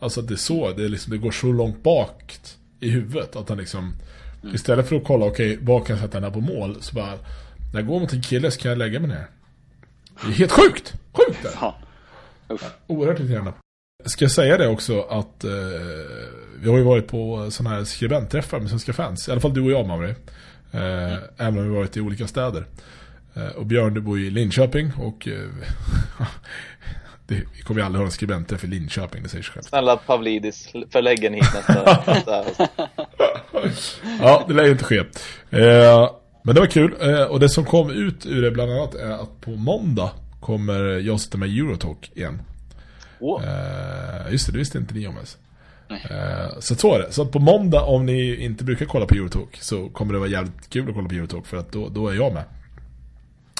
Alltså 0.00 0.22
det 0.22 0.34
är 0.34 0.36
så, 0.36 0.72
det, 0.72 0.84
är 0.84 0.88
liksom, 0.88 1.12
det 1.12 1.18
går 1.18 1.30
så 1.30 1.46
långt 1.46 1.82
bak 1.82 2.36
i 2.80 2.90
huvudet 2.90 3.36
att 3.36 3.48
han 3.48 3.58
liksom 3.58 3.94
mm. 4.42 4.54
Istället 4.54 4.88
för 4.88 4.96
att 4.96 5.04
kolla, 5.04 5.26
okej, 5.26 5.52
okay, 5.54 5.66
var 5.66 5.80
kan 5.80 5.96
jag 5.96 6.04
sätta 6.04 6.20
den 6.20 6.24
här 6.24 6.40
på 6.40 6.40
mål? 6.40 6.82
Så 6.82 6.94
bara, 6.94 7.12
när 7.72 7.80
jag 7.80 7.86
går 7.86 8.00
mot 8.00 8.12
en 8.12 8.22
kille 8.22 8.50
så 8.50 8.60
kan 8.60 8.68
jag 8.68 8.78
lägga 8.78 9.00
mig 9.00 9.08
ner. 9.08 9.26
Det 10.22 10.28
är 10.28 10.32
helt 10.32 10.52
sjukt! 10.52 10.94
Sjukt 11.12 11.42
det! 11.42 11.50
Ja. 11.60 11.76
Oerhört 12.86 13.20
irriterande. 13.20 13.52
Ska 14.04 14.24
jag 14.24 14.32
säga 14.32 14.58
det 14.58 14.68
också 14.68 15.02
att 15.02 15.44
eh, 15.44 15.50
vi 16.64 16.70
har 16.70 16.78
ju 16.78 16.84
varit 16.84 17.06
på 17.06 17.50
sådana 17.50 17.76
här 17.76 17.84
skribentträffar 17.84 18.60
med 18.60 18.68
svenska 18.68 18.92
fans. 18.92 19.28
I 19.28 19.32
alla 19.32 19.40
fall 19.40 19.54
du 19.54 19.60
och 19.60 19.70
jag, 19.70 19.86
Mauri. 19.86 20.14
Eh, 20.72 21.12
mm. 21.12 21.18
Även 21.38 21.58
om 21.58 21.68
vi 21.70 21.76
varit 21.76 21.96
i 21.96 22.00
olika 22.00 22.26
städer. 22.26 22.66
Eh, 23.34 23.46
och 23.46 23.66
Björn, 23.66 23.94
du 23.94 24.00
bor 24.00 24.18
i 24.18 24.30
Linköping 24.30 24.92
och 24.98 25.28
eh, 25.28 25.48
det, 27.26 27.34
vi 27.34 27.62
kommer 27.62 27.80
ju 27.80 27.86
aldrig 27.86 28.00
ha 28.00 28.06
en 28.06 28.12
skribentträff 28.12 28.64
i 28.64 28.66
Linköping, 28.66 29.22
det 29.22 29.28
säger 29.28 29.42
sig 29.42 29.52
själv. 29.52 29.62
Snälla 29.62 29.96
Pavlidis, 29.96 30.68
förlägg 30.90 31.24
en 31.24 31.34
hit 31.34 31.44
nästa, 31.54 32.44
Ja, 34.20 34.44
det 34.48 34.54
lär 34.54 34.64
ju 34.64 34.72
inte 34.72 34.84
ske. 34.84 34.98
Eh, 35.50 36.10
men 36.42 36.54
det 36.54 36.60
var 36.60 36.66
kul. 36.66 36.96
Eh, 37.00 37.22
och 37.22 37.40
det 37.40 37.48
som 37.48 37.64
kom 37.64 37.90
ut 37.90 38.26
ur 38.26 38.42
det 38.42 38.50
bland 38.50 38.72
annat 38.72 38.94
är 38.94 39.10
att 39.10 39.40
på 39.40 39.50
måndag 39.50 40.10
kommer 40.40 40.80
jag 40.82 41.20
sitta 41.20 41.38
med 41.38 41.48
Eurotalk 41.48 42.10
igen. 42.14 42.42
Oh. 43.20 43.42
Just 44.30 44.46
det, 44.46 44.52
det 44.52 44.58
visste 44.58 44.78
inte 44.78 44.94
ni 44.94 45.06
om 45.06 45.14
ens. 45.14 45.38
Uh, 45.90 46.60
så 46.60 46.74
så 46.74 46.94
är 46.94 46.98
det. 46.98 47.12
Så 47.12 47.26
på 47.26 47.38
måndag, 47.38 47.82
om 47.82 48.06
ni 48.06 48.44
inte 48.44 48.64
brukar 48.64 48.86
kolla 48.86 49.06
på 49.06 49.14
Eurotalk 49.14 49.58
så 49.60 49.88
kommer 49.88 50.12
det 50.12 50.18
vara 50.18 50.30
jävligt 50.30 50.70
kul 50.70 50.88
att 50.88 50.94
kolla 50.94 51.08
på 51.08 51.14
Eurotalk 51.14 51.46
för 51.46 51.56
att 51.56 51.72
då, 51.72 51.88
då 51.88 52.08
är 52.08 52.14
jag 52.14 52.32
med. 52.32 52.44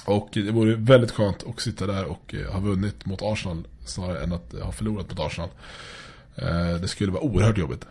Och 0.05 0.29
det 0.33 0.51
vore 0.51 0.75
väldigt 0.75 1.11
skönt 1.11 1.45
att 1.47 1.61
sitta 1.61 1.87
där 1.87 2.05
och 2.05 2.35
uh, 2.35 2.53
ha 2.53 2.61
vunnit 2.61 3.07
mot 3.07 3.22
Arsenal 3.22 3.66
snarare 3.85 4.22
än 4.22 4.33
att 4.33 4.55
ha 4.62 4.72
förlorat 4.72 5.11
mot 5.11 5.20
Arsenal. 5.20 5.49
det 6.81 6.89
skulle 6.89 7.12
vara 7.12 7.22
oerhört 7.22 7.59
jobbigt. 7.59 7.87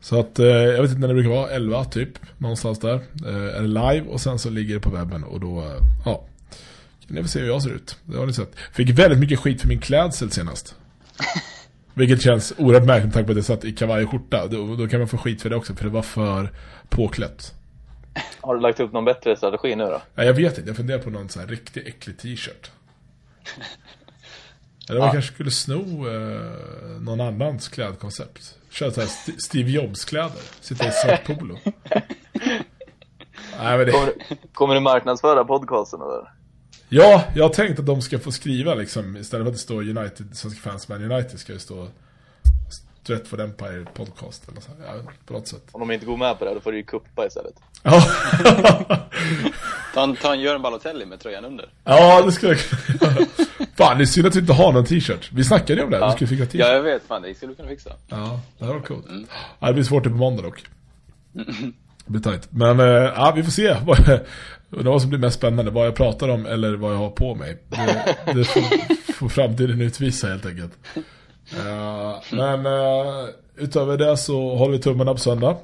Så 0.00 0.20
att, 0.20 0.38
jag 0.38 0.82
vet 0.82 0.90
inte 0.90 1.00
när 1.00 1.08
det 1.08 1.14
brukar 1.14 1.30
vara, 1.30 1.50
11 1.50 1.84
typ, 1.84 2.18
någonstans 2.38 2.78
där. 2.78 3.00
är 3.26 3.62
det 3.62 3.68
live 3.68 4.02
och 4.08 4.20
sen 4.20 4.38
så 4.38 4.50
ligger 4.50 4.74
det 4.74 4.80
på 4.80 4.90
webben 4.90 5.24
och 5.24 5.40
då, 5.40 5.80
ja, 6.04 6.26
ni 7.08 7.22
får 7.22 7.28
se 7.28 7.40
hur 7.40 7.46
jag 7.46 7.62
ser 7.62 7.70
ut. 7.70 7.96
Det 8.04 8.18
har 8.18 8.26
ni 8.26 8.32
sett. 8.32 8.52
Fick 8.72 8.90
väldigt 8.90 9.18
mycket 9.18 9.38
skit 9.38 9.60
för 9.60 9.68
min 9.68 9.80
klädsel 9.80 10.30
senast. 10.30 10.74
Vilket 11.96 12.22
känns 12.22 12.54
oerhört 12.58 12.84
märkligt 12.84 13.04
med 13.04 13.14
tanke 13.14 13.26
på 13.26 13.32
att 13.32 13.36
jag 13.36 13.44
satt 13.44 13.64
i 13.64 13.72
kavaj 13.72 14.04
och 14.04 14.10
skjorta. 14.10 14.46
Då, 14.46 14.76
då, 14.76 14.88
kan 14.88 15.00
man 15.00 15.08
få 15.08 15.16
skit 15.16 15.42
för 15.42 15.50
det 15.50 15.56
också, 15.56 15.74
för 15.74 15.84
det 15.84 15.90
var 15.90 16.02
för 16.02 16.52
påklätt. 16.88 17.54
Har 18.40 18.54
du 18.54 18.60
lagt 18.60 18.80
upp 18.80 18.92
någon 18.92 19.04
bättre 19.04 19.36
strategi 19.36 19.76
nu 19.76 19.84
då? 19.84 20.02
Ja, 20.14 20.24
jag 20.24 20.34
vet 20.34 20.58
inte. 20.58 20.70
Jag 20.70 20.76
funderar 20.76 20.98
på 20.98 21.10
någon 21.10 21.28
sån 21.28 21.40
här 21.40 21.48
riktigt 21.48 21.86
äcklig 21.86 22.18
t-shirt. 22.18 22.70
Eller 24.88 25.00
man 25.00 25.06
ja. 25.06 25.12
kanske 25.12 25.32
skulle 25.32 25.50
sno 25.50 26.08
eh, 26.08 27.00
någon 27.00 27.20
annans 27.20 27.68
klädkoncept. 27.68 28.58
Köra 28.70 28.90
så 28.90 29.00
här 29.00 29.08
St 29.08 29.32
Steve 29.38 29.70
Jobs-kläder. 29.70 30.40
Sitta 30.60 30.88
i 30.88 30.90
svart 30.90 31.24
polo. 31.26 31.58
Nej, 33.60 33.84
det... 33.84 33.92
kommer, 33.92 34.12
kommer 34.52 34.74
du 34.74 34.80
marknadsföra 34.80 35.44
podcasten 35.44 36.00
eller? 36.00 36.35
Ja, 36.88 37.24
jag 37.34 37.44
har 37.44 37.48
tänkt 37.48 37.78
att 37.78 37.86
de 37.86 38.02
ska 38.02 38.18
få 38.18 38.32
skriva 38.32 38.74
liksom, 38.74 39.16
istället 39.16 39.44
för 39.44 39.48
att 39.48 39.54
det 39.54 39.58
står 39.58 39.82
United, 39.82 40.26
svenska 40.32 40.70
fans 40.70 40.88
Man 40.88 41.12
United 41.12 41.38
ska 41.38 41.52
det 41.52 41.58
stå 41.58 41.88
Stretford 43.02 43.40
Empire 43.40 43.84
podcast 43.94 44.48
eller 44.48 44.60
så. 44.60 44.70
Ja, 44.86 45.12
på 45.26 45.32
något 45.32 45.48
sätt. 45.48 45.62
Om 45.72 45.80
de 45.80 45.90
inte 45.90 46.06
går 46.06 46.16
med 46.16 46.38
på 46.38 46.44
det, 46.44 46.54
då 46.54 46.60
får 46.60 46.72
du 46.72 46.78
ju 46.78 46.84
kuppa 46.84 47.26
istället. 47.26 47.54
Ja. 47.82 48.00
ta, 49.94 50.16
ta 50.22 50.32
en 50.32 50.40
Göran 50.40 50.62
Balotelli 50.62 51.06
med 51.06 51.20
tröjan 51.20 51.44
under. 51.44 51.68
Ja, 51.84 52.22
det 52.22 52.32
skulle 52.32 52.52
jag 52.52 52.60
kunna 52.98 53.12
Fan, 53.74 53.98
det 53.98 54.04
är 54.04 54.06
synd 54.06 54.26
att 54.26 54.36
vi 54.36 54.40
inte 54.40 54.52
har 54.52 54.72
någon 54.72 54.84
t-shirt. 54.84 55.30
Vi 55.32 55.44
snackade 55.44 55.80
ju 55.80 55.84
om 55.84 55.90
det, 55.90 55.98
ja. 55.98 56.06
du 56.06 56.12
skulle 56.12 56.28
fixa 56.28 56.46
t-shirt. 56.46 56.60
Ja, 56.60 56.72
jag 56.72 56.82
vet. 56.82 57.02
Fan, 57.02 57.22
det 57.22 57.34
skulle 57.34 57.52
du 57.52 57.56
kunna 57.56 57.68
fixa. 57.68 57.90
Ja, 58.08 58.40
det 58.58 58.64
här 58.64 58.72
var 58.72 58.80
coolt. 58.80 59.08
Mm. 59.08 59.26
Ja, 59.58 59.66
det 59.66 59.72
blir 59.72 59.84
svårt 59.84 60.04
det 60.04 60.10
på 60.10 60.16
måndag 60.16 60.42
dock. 60.42 60.64
Det 62.06 62.12
blir 62.12 62.22
tajt. 62.22 62.48
Men 62.50 62.80
äh, 62.80 62.86
ja, 62.86 63.32
vi 63.36 63.42
får 63.42 63.50
se 63.50 63.76
vad 64.68 65.00
som 65.00 65.10
blir 65.10 65.20
mest 65.20 65.36
spännande. 65.36 65.70
Vad 65.70 65.86
jag 65.86 65.94
pratar 65.94 66.28
om 66.28 66.46
eller 66.46 66.76
vad 66.76 66.92
jag 66.92 66.98
har 66.98 67.10
på 67.10 67.34
mig. 67.34 67.58
Det, 67.68 68.16
det 68.34 68.44
får, 68.44 69.12
får 69.12 69.28
framtiden 69.28 69.80
utvisa 69.80 70.28
helt 70.28 70.46
enkelt. 70.46 70.72
Uh, 71.54 72.36
men 72.36 72.66
uh, 72.66 73.28
utöver 73.56 73.98
det 73.98 74.16
så 74.16 74.56
håller 74.56 74.72
vi 74.72 74.82
tummarna 74.82 75.12
på 75.12 75.20
söndag. 75.20 75.56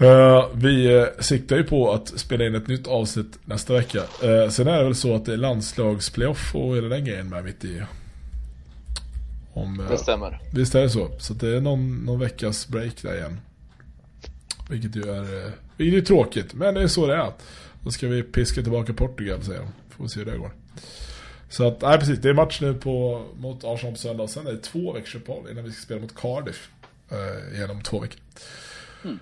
Uh, 0.00 0.46
vi 0.54 1.06
siktar 1.18 1.56
ju 1.56 1.64
på 1.64 1.92
att 1.92 2.08
spela 2.08 2.46
in 2.46 2.54
ett 2.54 2.68
nytt 2.68 2.86
avsnitt 2.86 3.38
nästa 3.44 3.72
vecka. 3.72 4.02
sen 4.50 4.68
är 4.68 4.78
det 4.78 4.84
väl 4.84 4.94
så 4.94 5.14
att 5.14 5.24
det 5.24 5.32
är 5.32 5.36
landslagsplayoff 5.36 6.54
och 6.54 6.76
hela 6.76 6.88
den 6.88 7.04
grejen 7.04 7.28
med 7.28 7.44
mitt 7.44 7.64
i. 7.64 7.82
Om, 9.52 9.86
det 9.90 9.98
stämmer. 9.98 10.40
Visst 10.54 10.74
är 10.74 10.82
det 10.82 10.90
så. 10.90 11.08
Så 11.18 11.34
det 11.34 11.56
är 11.56 11.60
någon, 11.60 12.04
någon 12.04 12.20
veckas 12.20 12.68
break 12.68 13.02
där 13.02 13.14
igen. 13.14 13.40
Vilket 14.68 14.96
ju 14.96 15.02
är, 15.02 15.46
eh, 15.46 15.52
vilket 15.76 16.02
är 16.02 16.06
tråkigt. 16.06 16.54
Men 16.54 16.74
det 16.74 16.82
är 16.82 16.88
så 16.88 17.06
det 17.06 17.14
är. 17.14 17.32
Då 17.84 17.90
ska 17.90 18.08
vi 18.08 18.22
piska 18.22 18.62
tillbaka 18.62 18.92
Portugal 18.92 19.42
säger 19.42 19.60
de. 19.60 19.68
Får 19.90 20.04
vi 20.04 20.10
se 20.10 20.18
hur 20.20 20.26
det 20.26 20.38
går. 20.38 20.50
Så 21.48 21.68
att, 21.68 21.80
nej 21.80 21.98
precis. 21.98 22.18
Det 22.18 22.28
är 22.28 22.34
match 22.34 22.60
nu 22.60 22.74
på, 22.74 23.24
mot 23.36 23.64
Arsenal 23.64 23.92
på 23.92 23.98
söndag. 23.98 24.28
Sen 24.28 24.46
är 24.46 24.52
det 24.52 24.58
två 24.58 24.92
veckors 24.92 25.14
uppehåll 25.14 25.50
innan 25.50 25.64
vi 25.64 25.72
ska 25.72 25.82
spela 25.82 26.00
mot 26.00 26.16
Cardiff. 26.16 26.68
Eh, 27.10 27.60
genom 27.60 27.82
två 27.82 28.00
veckor. 28.00 28.20
Mm. 29.04 29.18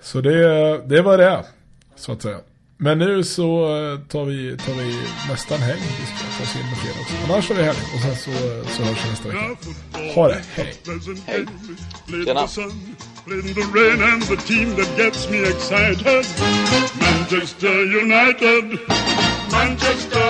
Så 0.00 0.20
det, 0.20 0.78
det 0.86 1.02
var 1.02 1.18
det. 1.18 1.44
Så 1.96 2.12
att 2.12 2.22
säga. 2.22 2.40
Men 2.76 2.98
nu 2.98 3.24
så 3.24 3.76
eh, 3.76 4.00
tar 4.00 4.24
vi, 4.24 4.56
tar 4.56 4.72
vi 4.72 5.00
nästan 5.30 5.58
helg. 5.58 5.80
Vi 5.80 6.06
ska 6.06 6.38
ta 6.38 6.42
oss 6.42 6.56
in 6.56 6.66
med 6.66 6.78
fredag 6.78 7.00
också. 7.00 7.32
Annars 7.32 7.50
är 7.50 7.54
det 7.54 7.62
helg. 7.62 7.78
Och 7.94 8.00
sen 8.00 8.16
så, 8.16 8.30
så 8.76 8.82
hörs 8.82 9.04
vi 9.04 9.10
nästa 9.10 9.28
vecka. 9.28 9.56
Ha 10.14 10.28
det. 10.28 10.42
Hej. 10.54 10.74
Hej. 11.26 11.46
Tjena. 12.24 12.48
In 13.32 13.54
the 13.54 13.68
rain 13.72 14.00
and 14.00 14.22
the 14.22 14.36
team 14.36 14.74
that 14.76 14.96
gets 14.96 15.28
me 15.28 15.44
excited. 15.44 16.24
Manchester 16.98 17.84
United, 17.84 18.80
Manchester, 19.52 20.28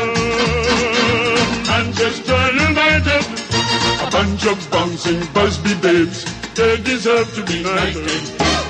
Manchester 1.69 2.53
United. 2.53 3.25
A 4.03 4.11
bunch 4.11 4.47
of 4.47 4.71
bouncing 4.71 5.21
Busby 5.33 5.75
babes, 5.81 6.25
they 6.55 6.77
deserve 6.79 7.33
to 7.35 7.45
be 7.45 7.63
knighted. 7.63 8.68